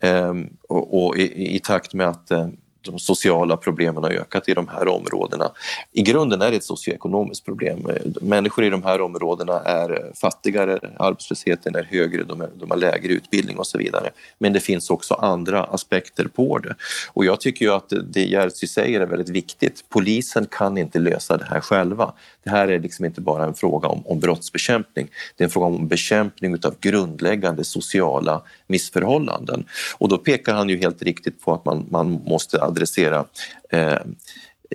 Ehm, 0.00 0.48
och, 0.68 1.04
och 1.04 1.16
i, 1.16 1.56
i, 1.56 1.58
takt 1.58 1.94
med 1.94 2.08
att 2.08 2.30
eh, 2.30 2.48
de 2.90 2.98
sociala 2.98 3.56
problemen 3.56 4.04
har 4.04 4.10
ökat 4.10 4.48
i 4.48 4.54
de 4.54 4.68
här 4.68 4.88
områdena. 4.88 5.50
I 5.92 6.02
grunden 6.02 6.42
är 6.42 6.50
det 6.50 6.56
ett 6.56 6.64
socioekonomiskt 6.64 7.44
problem. 7.44 7.86
Människor 8.20 8.64
i 8.64 8.70
de 8.70 8.82
här 8.82 9.00
områdena 9.00 9.60
är 9.60 10.12
fattigare, 10.14 10.80
arbetslösheten 10.98 11.74
är 11.74 11.82
högre, 11.82 12.22
de, 12.22 12.40
är, 12.40 12.48
de 12.54 12.70
har 12.70 12.76
lägre 12.76 13.12
utbildning 13.12 13.58
och 13.58 13.66
så 13.66 13.78
vidare. 13.78 14.10
Men 14.38 14.52
det 14.52 14.60
finns 14.60 14.90
också 14.90 15.14
andra 15.14 15.64
aspekter 15.64 16.24
på 16.24 16.58
det. 16.58 16.74
Och 17.12 17.24
jag 17.24 17.40
tycker 17.40 17.64
ju 17.64 17.72
att 17.72 17.92
det 18.04 18.24
Jerzy 18.24 18.66
säger 18.66 19.00
är 19.00 19.06
väldigt 19.06 19.28
viktigt. 19.28 19.84
Polisen 19.88 20.46
kan 20.50 20.78
inte 20.78 20.98
lösa 20.98 21.36
det 21.36 21.44
här 21.44 21.60
själva. 21.60 22.12
Det 22.44 22.50
här 22.50 22.68
är 22.68 22.80
liksom 22.80 23.04
inte 23.04 23.20
bara 23.20 23.44
en 23.44 23.54
fråga 23.54 23.88
om, 23.88 24.06
om 24.06 24.20
brottsbekämpning. 24.20 25.08
Det 25.36 25.44
är 25.44 25.46
en 25.46 25.50
fråga 25.50 25.66
om 25.66 25.88
bekämpning 25.88 26.54
av 26.54 26.74
grundläggande 26.80 27.64
sociala 27.64 28.42
missförhållanden. 28.66 29.64
Och 29.98 30.08
då 30.08 30.18
pekar 30.18 30.54
han 30.54 30.68
ju 30.68 30.76
helt 30.78 31.02
riktigt 31.02 31.44
på 31.44 31.54
att 31.54 31.64
man, 31.64 31.86
man 31.90 32.10
måste 32.26 32.62
adressera 32.78 33.24
eh, 33.70 33.98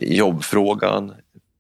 jobbfrågan, 0.02 1.14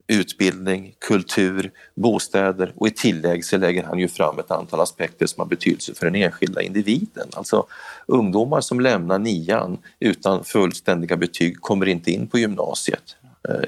utbildning, 0.07 0.95
kultur, 0.99 1.71
bostäder 1.95 2.73
och 2.75 2.87
i 2.87 2.91
tillägg 2.91 3.45
så 3.45 3.57
lägger 3.57 3.83
han 3.83 3.99
ju 3.99 4.07
fram 4.07 4.39
ett 4.39 4.51
antal 4.51 4.79
aspekter 4.79 5.25
som 5.25 5.41
har 5.41 5.47
betydelse 5.47 5.93
för 5.93 6.05
den 6.05 6.15
enskilda 6.15 6.61
individen. 6.61 7.27
Alltså 7.33 7.65
ungdomar 8.07 8.61
som 8.61 8.79
lämnar 8.79 9.19
nian 9.19 9.77
utan 9.99 10.43
fullständiga 10.43 11.17
betyg 11.17 11.61
kommer 11.61 11.85
inte 11.85 12.11
in 12.11 12.27
på 12.27 12.39
gymnasiet. 12.39 13.15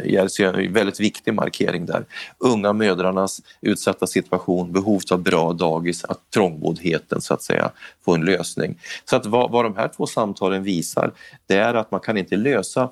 Jersey 0.04 0.46
eh, 0.46 0.54
en 0.54 0.74
väldigt 0.74 1.00
viktig 1.00 1.34
markering 1.34 1.86
där. 1.86 2.06
Unga 2.38 2.74
mödrarnas 2.74 3.42
utsatta 3.62 4.08
situation, 4.08 4.72
behovet 4.72 5.12
av 5.12 5.24
bra 5.24 5.54
dagis, 5.54 6.06
att 6.06 6.32
trångboddheten 6.34 7.22
så 7.22 7.34
att 7.34 7.42
säga 7.42 7.72
får 8.06 8.16
en 8.16 8.26
lösning. 8.26 8.80
Så 9.06 9.16
att 9.16 9.26
vad, 9.26 9.52
vad 9.52 9.66
de 9.66 9.76
här 9.76 9.88
två 9.88 10.08
samtalen 10.08 10.64
visar 10.64 11.12
det 11.48 11.56
är 11.56 11.74
att 11.74 11.92
man 11.92 12.00
kan 12.00 12.18
inte 12.18 12.36
lösa 12.36 12.90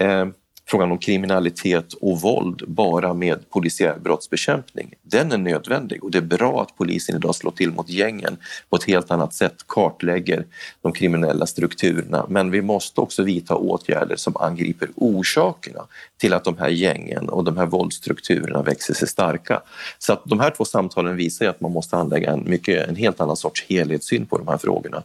eh, 0.00 0.26
frågan 0.66 0.90
om 0.90 0.98
kriminalitet 0.98 1.92
och 1.92 2.20
våld 2.20 2.62
bara 2.66 3.14
med 3.14 3.50
polisiär 3.50 3.98
brottsbekämpning. 3.98 4.94
Den 5.02 5.32
är 5.32 5.38
nödvändig 5.38 6.04
och 6.04 6.10
det 6.10 6.18
är 6.18 6.22
bra 6.22 6.62
att 6.62 6.76
polisen 6.76 7.16
idag 7.16 7.34
slår 7.34 7.50
till 7.50 7.70
mot 7.70 7.88
gängen 7.88 8.36
på 8.70 8.76
ett 8.76 8.84
helt 8.84 9.10
annat 9.10 9.34
sätt, 9.34 9.54
kartlägger 9.66 10.44
de 10.82 10.92
kriminella 10.92 11.46
strukturerna. 11.46 12.26
Men 12.28 12.50
vi 12.50 12.62
måste 12.62 13.00
också 13.00 13.22
vidta 13.22 13.56
åtgärder 13.56 14.16
som 14.16 14.36
angriper 14.36 14.88
orsakerna 14.94 15.86
till 16.16 16.34
att 16.34 16.44
de 16.44 16.58
här 16.58 16.68
gängen 16.68 17.28
och 17.28 17.44
de 17.44 17.56
här 17.56 17.66
våldsstrukturerna 17.66 18.62
växer 18.62 18.94
sig 18.94 19.08
starka. 19.08 19.62
Så 19.98 20.12
att 20.12 20.22
de 20.24 20.40
här 20.40 20.50
två 20.50 20.64
samtalen 20.64 21.16
visar 21.16 21.46
att 21.46 21.60
man 21.60 21.72
måste 21.72 21.96
anlägga 21.96 22.32
en, 22.32 22.44
mycket, 22.50 22.88
en 22.88 22.96
helt 22.96 23.20
annan 23.20 23.36
sorts 23.36 23.64
helhetssyn 23.68 24.26
på 24.26 24.38
de 24.38 24.48
här 24.48 24.58
frågorna. 24.58 25.02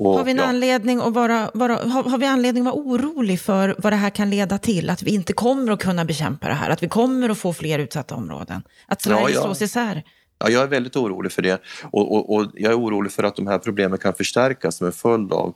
Och, 0.00 0.12
har, 0.14 0.24
vi 0.24 0.30
en 0.30 0.36
ja. 0.36 0.44
anledning 0.44 1.00
att 1.00 1.14
vara, 1.14 1.50
vara, 1.54 1.76
har, 1.76 2.02
har, 2.02 2.18
vi 2.18 2.26
anledning 2.26 2.66
att 2.66 2.74
vara 2.74 2.84
orolig 2.84 3.40
för 3.40 3.74
vad 3.78 3.92
det 3.92 3.96
här 3.96 4.10
kan 4.10 4.30
leda 4.30 4.58
till? 4.58 4.90
Att 4.90 5.02
vi 5.02 5.10
inte 5.14 5.32
kommer 5.32 5.72
att 5.72 5.82
kunna 5.82 6.04
bekämpa 6.04 6.48
det 6.48 6.54
här? 6.54 6.70
Att 6.70 6.82
vi 6.82 6.88
kommer 6.88 7.28
att 7.28 7.38
få 7.38 7.52
fler 7.52 7.78
utsatta 7.78 8.14
områden? 8.14 8.62
Att 8.86 9.02
Sverige 9.02 9.20
ja, 9.20 9.30
ja. 9.30 9.42
slås 9.42 9.62
isär? 9.62 10.02
Ja, 10.38 10.50
jag 10.50 10.62
är 10.62 10.66
väldigt 10.66 10.96
orolig 10.96 11.32
för 11.32 11.42
det 11.42 11.62
och, 11.90 12.12
och, 12.12 12.34
och, 12.34 12.46
jag 12.54 12.72
är 12.72 12.78
orolig 12.78 13.12
för 13.12 13.22
att 13.22 13.36
de 13.36 13.46
här 13.46 13.58
problemen 13.58 13.98
kan 13.98 14.14
förstärkas 14.14 14.76
som 14.76 14.86
en 14.86 14.92
följd 14.92 15.32
av 15.32 15.54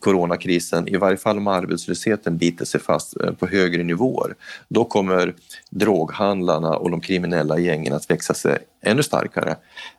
coronakrisen. 0.00 0.88
I 0.88 0.96
varje 0.96 1.16
fall 1.16 1.38
om 1.38 1.46
arbetslösheten 1.46 2.36
biter 2.36 2.64
sig 2.64 2.80
fast 2.80 3.20
eh, 3.20 3.32
på 3.32 3.46
högre 3.46 3.82
nivåer. 3.82 4.34
Då 4.68 4.84
kommer 4.84 5.34
droghandlarna 5.70 6.76
och 6.76 6.90
de 6.90 7.00
kriminella 7.00 7.58
gängen 7.58 7.92
att 7.92 8.10
växa 8.10 8.34
sig 8.34 8.58
ännu 8.82 9.02
starkare. 9.02 9.56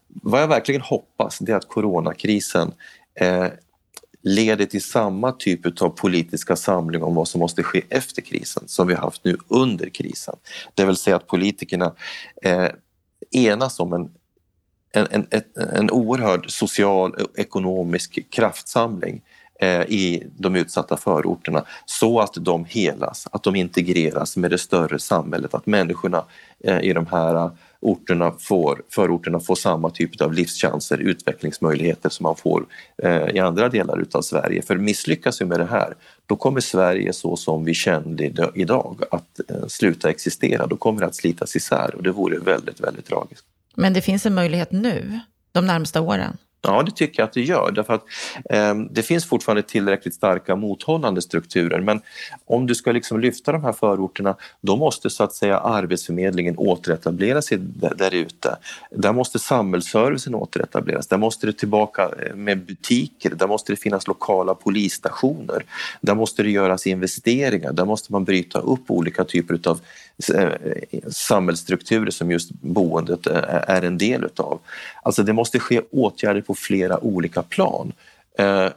Vad 0.07 0.41
jag 0.41 0.47
verkligen 0.47 0.81
hoppas 0.81 1.41
är 1.41 1.55
att 1.55 1.67
coronakrisen 1.67 2.71
eh, 3.19 3.45
leder 4.23 4.65
till 4.65 4.83
samma 4.83 5.31
typ 5.31 5.81
av 5.81 5.89
politiska 5.89 6.55
samling 6.55 7.03
om 7.03 7.15
vad 7.15 7.27
som 7.27 7.39
måste 7.39 7.63
ske 7.63 7.81
efter 7.89 8.21
krisen 8.21 8.63
som 8.67 8.87
vi 8.87 8.93
haft 8.93 9.23
nu 9.23 9.37
under 9.47 9.89
krisen. 9.89 10.35
Det 10.75 10.85
vill 10.85 10.95
säga 10.95 11.15
att 11.15 11.27
politikerna 11.27 11.93
eh, 12.41 12.67
enas 13.31 13.79
om 13.79 13.93
en, 13.93 14.09
en, 14.93 15.07
en, 15.29 15.43
en 15.73 15.91
oerhörd 15.91 16.51
social 16.51 17.13
och 17.13 17.39
ekonomisk 17.39 18.19
kraftsamling 18.29 19.21
eh, 19.59 19.81
i 19.81 20.27
de 20.37 20.55
utsatta 20.55 20.97
förorterna 20.97 21.65
så 21.85 22.19
att 22.19 22.33
de 22.33 22.65
helas, 22.65 23.27
att 23.31 23.43
de 23.43 23.55
integreras 23.55 24.37
med 24.37 24.51
det 24.51 24.57
större 24.57 24.99
samhället, 24.99 25.53
att 25.53 25.65
människorna 25.65 26.25
eh, 26.63 26.79
i 26.79 26.93
de 26.93 27.05
här 27.05 27.51
orterna 27.81 28.31
får, 28.39 28.81
förorterna 28.89 29.39
får 29.39 29.55
samma 29.55 29.89
typ 29.89 30.21
av 30.21 30.33
livschanser, 30.33 30.97
utvecklingsmöjligheter 30.97 32.09
som 32.09 32.23
man 32.23 32.35
får 32.35 32.65
eh, 33.03 33.27
i 33.27 33.39
andra 33.39 33.69
delar 33.69 34.01
utav 34.01 34.21
Sverige. 34.21 34.61
För 34.61 34.75
misslyckas 34.75 35.41
vi 35.41 35.45
med 35.45 35.59
det 35.59 35.65
här, 35.65 35.93
då 36.25 36.35
kommer 36.35 36.59
Sverige 36.59 37.13
så 37.13 37.35
som 37.35 37.65
vi 37.65 37.73
kände 37.73 38.51
idag 38.55 39.03
att 39.11 39.39
eh, 39.49 39.67
sluta 39.67 40.09
existera. 40.09 40.67
Då 40.67 40.77
kommer 40.77 41.01
det 41.01 41.07
att 41.07 41.15
slitas 41.15 41.55
isär 41.55 41.95
och 41.95 42.03
det 42.03 42.11
vore 42.11 42.39
väldigt, 42.39 42.79
väldigt 42.79 43.05
tragiskt. 43.05 43.45
Men 43.75 43.93
det 43.93 44.01
finns 44.01 44.25
en 44.25 44.33
möjlighet 44.33 44.71
nu, 44.71 45.19
de 45.51 45.67
närmsta 45.67 46.01
åren? 46.01 46.37
Ja, 46.63 46.83
det 46.83 46.91
tycker 46.91 47.21
jag 47.21 47.27
att 47.27 47.33
det 47.33 47.41
gör. 47.41 47.71
Därför 47.71 47.93
att, 47.93 48.03
eh, 48.49 48.75
det 48.75 49.03
finns 49.03 49.25
fortfarande 49.25 49.63
tillräckligt 49.63 50.13
starka 50.13 50.55
mothållande 50.55 51.21
strukturer 51.21 51.79
men 51.81 52.01
om 52.45 52.67
du 52.67 52.75
ska 52.75 52.91
liksom 52.91 53.19
lyfta 53.19 53.51
de 53.51 53.63
här 53.63 53.71
förorterna 53.71 54.35
då 54.61 54.75
måste 54.75 55.09
så 55.09 55.23
att 55.23 55.33
säga 55.33 55.59
Arbetsförmedlingen 55.59 56.57
återetablera 56.57 57.41
sig 57.41 57.57
där, 57.95 58.13
ute. 58.13 58.57
Där 58.91 59.13
måste 59.13 59.39
samhällsservicen 59.39 60.35
återetableras. 60.35 61.07
Där 61.07 61.17
måste 61.17 61.47
det 61.47 61.53
tillbaka 61.53 62.09
eh, 62.25 62.35
med 62.35 62.65
butiker. 62.65 63.29
Där 63.29 63.47
måste 63.47 63.71
det 63.73 63.77
finnas 63.77 64.07
lokala 64.07 64.55
polisstationer. 64.55 65.63
Där 66.01 66.15
måste 66.15 66.43
det 66.43 66.49
göras 66.49 66.87
investeringar. 66.87 67.73
Där 67.73 67.85
måste 67.85 68.11
man 68.11 68.23
bryta 68.23 68.59
upp 68.59 68.91
olika 68.91 69.23
typer 69.23 69.59
av 69.69 69.79
Eh, 70.29 70.51
samhällsstrukturer 71.07 72.11
som 72.11 72.31
just 72.31 72.51
boendet 72.51 73.27
eh, 73.27 73.43
är 73.67 73.81
en 73.81 73.97
del 73.97 74.23
utav. 74.23 74.59
Alltså 75.03 75.23
det 75.23 75.33
måste 75.33 75.59
ske 75.59 75.81
åtgärder 75.91 76.41
på 76.41 76.55
flera 76.55 77.03
olika 77.03 77.41
plan. 77.41 77.93
Eh, 78.37 78.67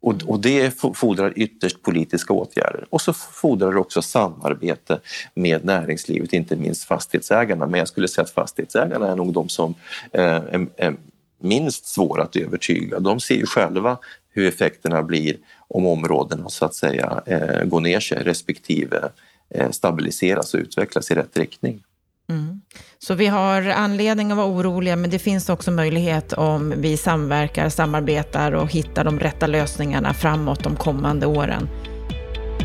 och, 0.00 0.40
det 0.40 0.80
fordrar 0.94 1.32
ytterst 1.36 1.82
politiska 1.82 2.32
åtgärder. 2.32 2.86
Och 2.90 3.00
så 3.00 3.12
fordrar 3.12 3.72
det 3.72 3.78
också 3.78 4.02
samarbete 4.02 5.00
med 5.34 5.64
näringslivet, 5.64 6.32
inte 6.32 6.56
minst 6.56 6.84
fastighetsägarna. 6.84 7.66
Men 7.66 7.78
jag 7.78 7.88
skulle 7.88 8.08
säga 8.08 8.22
att 8.22 8.30
fastighetsägarna 8.30 9.12
är 9.12 9.16
nog 9.16 9.32
de 9.32 9.48
som 9.48 9.74
är 10.12 10.96
minst 11.40 11.86
svåra 11.86 12.22
att 12.22 12.36
övertyga. 12.36 13.00
De 13.00 13.20
ser 13.20 13.34
ju 13.34 13.46
själva 13.46 13.98
hur 14.30 14.48
effekterna 14.48 15.02
blir 15.02 15.36
om 15.68 15.86
områdena 15.86 16.48
så 16.48 16.64
att 16.64 16.74
säga 16.74 17.22
går 17.64 17.80
ner 17.80 18.00
sig 18.00 18.22
respektive 18.22 19.10
Eh, 19.54 19.70
stabiliseras 19.70 20.54
och 20.54 20.60
utvecklas 20.60 21.10
i 21.10 21.14
rätt 21.14 21.36
riktning. 21.36 21.82
Mm. 22.30 22.60
Så 22.98 23.14
vi 23.14 23.26
har 23.26 23.62
anledning 23.62 24.30
att 24.30 24.36
vara 24.36 24.46
oroliga, 24.46 24.96
men 24.96 25.10
det 25.10 25.18
finns 25.18 25.48
också 25.48 25.70
möjlighet 25.70 26.32
om 26.32 26.74
vi 26.76 26.96
samverkar, 26.96 27.68
samarbetar 27.68 28.52
och 28.52 28.72
hittar 28.72 29.04
de 29.04 29.20
rätta 29.20 29.46
lösningarna 29.46 30.14
framåt 30.14 30.64
de 30.64 30.76
kommande 30.76 31.26
åren. 31.26 31.68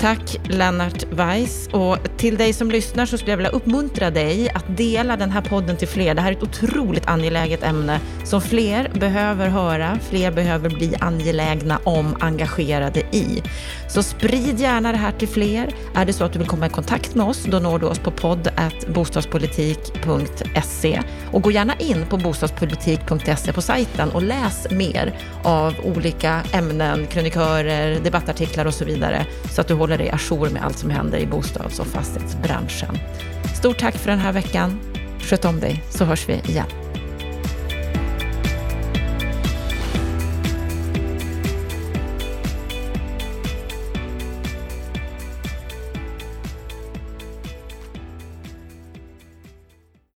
Tack 0.04 0.38
Lennart 0.50 1.04
Weiss. 1.12 1.70
Och 1.72 1.98
till 2.18 2.38
dig 2.38 2.54
som 2.54 2.72
lyssnar 2.72 3.06
så 3.06 3.18
skulle 3.18 3.32
jag 3.32 3.38
vilja 3.38 3.52
uppmuntra 3.52 4.12
dig 4.12 4.50
att 4.50 4.78
dela 4.78 5.18
den 5.18 5.32
här 5.32 5.42
podden 5.42 5.78
till 5.78 5.88
fler. 5.88 6.16
Det 6.16 6.22
här 6.22 6.32
är 6.32 6.36
ett 6.36 6.44
otroligt 6.44 7.08
angeläget 7.08 7.64
ämne 7.64 8.00
som 8.24 8.42
fler 8.42 8.92
behöver 8.94 9.48
höra, 9.48 10.00
fler 10.10 10.32
behöver 10.32 10.70
bli 10.70 10.96
angelägna 11.00 11.80
om, 11.84 12.16
engagerade 12.20 13.00
i. 13.00 13.44
Så 13.90 14.04
sprid 14.04 14.60
gärna 14.60 14.92
det 14.92 14.98
här 14.98 15.12
till 15.12 15.28
fler. 15.28 15.76
Är 15.96 16.06
det 16.06 16.14
så 16.14 16.24
att 16.24 16.34
du 16.34 16.40
vill 16.40 16.48
komma 16.48 16.66
i 16.66 16.70
kontakt 16.70 17.16
med 17.16 17.26
oss, 17.26 17.46
då 17.46 17.60
når 17.60 17.80
du 17.80 17.86
oss 17.86 18.00
på 18.00 18.12
podd.bostadspolitik.se 18.12 21.02
och 21.32 21.42
gå 21.42 21.52
gärna 21.52 21.76
in 21.76 22.06
på 22.10 22.18
bostadspolitik.se 22.18 23.54
på 23.54 23.62
sajten 23.62 24.10
och 24.10 24.24
läs 24.24 24.68
mer 24.72 25.14
av 25.44 25.74
olika 25.84 26.42
ämnen, 26.52 27.08
krönikörer, 27.08 28.00
debattartiklar 28.00 28.66
och 28.66 28.74
så 28.74 28.86
vidare 28.86 29.26
så 29.52 29.62
att 29.62 29.68
du 29.68 29.74
håller 29.74 29.93
håller 29.94 30.04
dig 30.04 30.14
ajour 30.14 30.50
med 30.50 30.64
allt 30.64 30.78
som 30.78 30.90
händer 30.90 31.18
i 31.18 31.28
bostads 31.28 31.80
och 31.80 31.88
fastighetsbranschen. 31.88 32.98
Stort 33.56 33.80
tack 33.80 33.96
för 33.96 34.10
den 34.10 34.20
här 34.20 34.34
veckan. 34.34 34.80
Sköt 35.20 35.46
om 35.46 35.60
dig 35.60 35.84
så 35.90 36.06
hörs 36.06 36.30
vi 36.30 36.34
igen. 36.34 36.83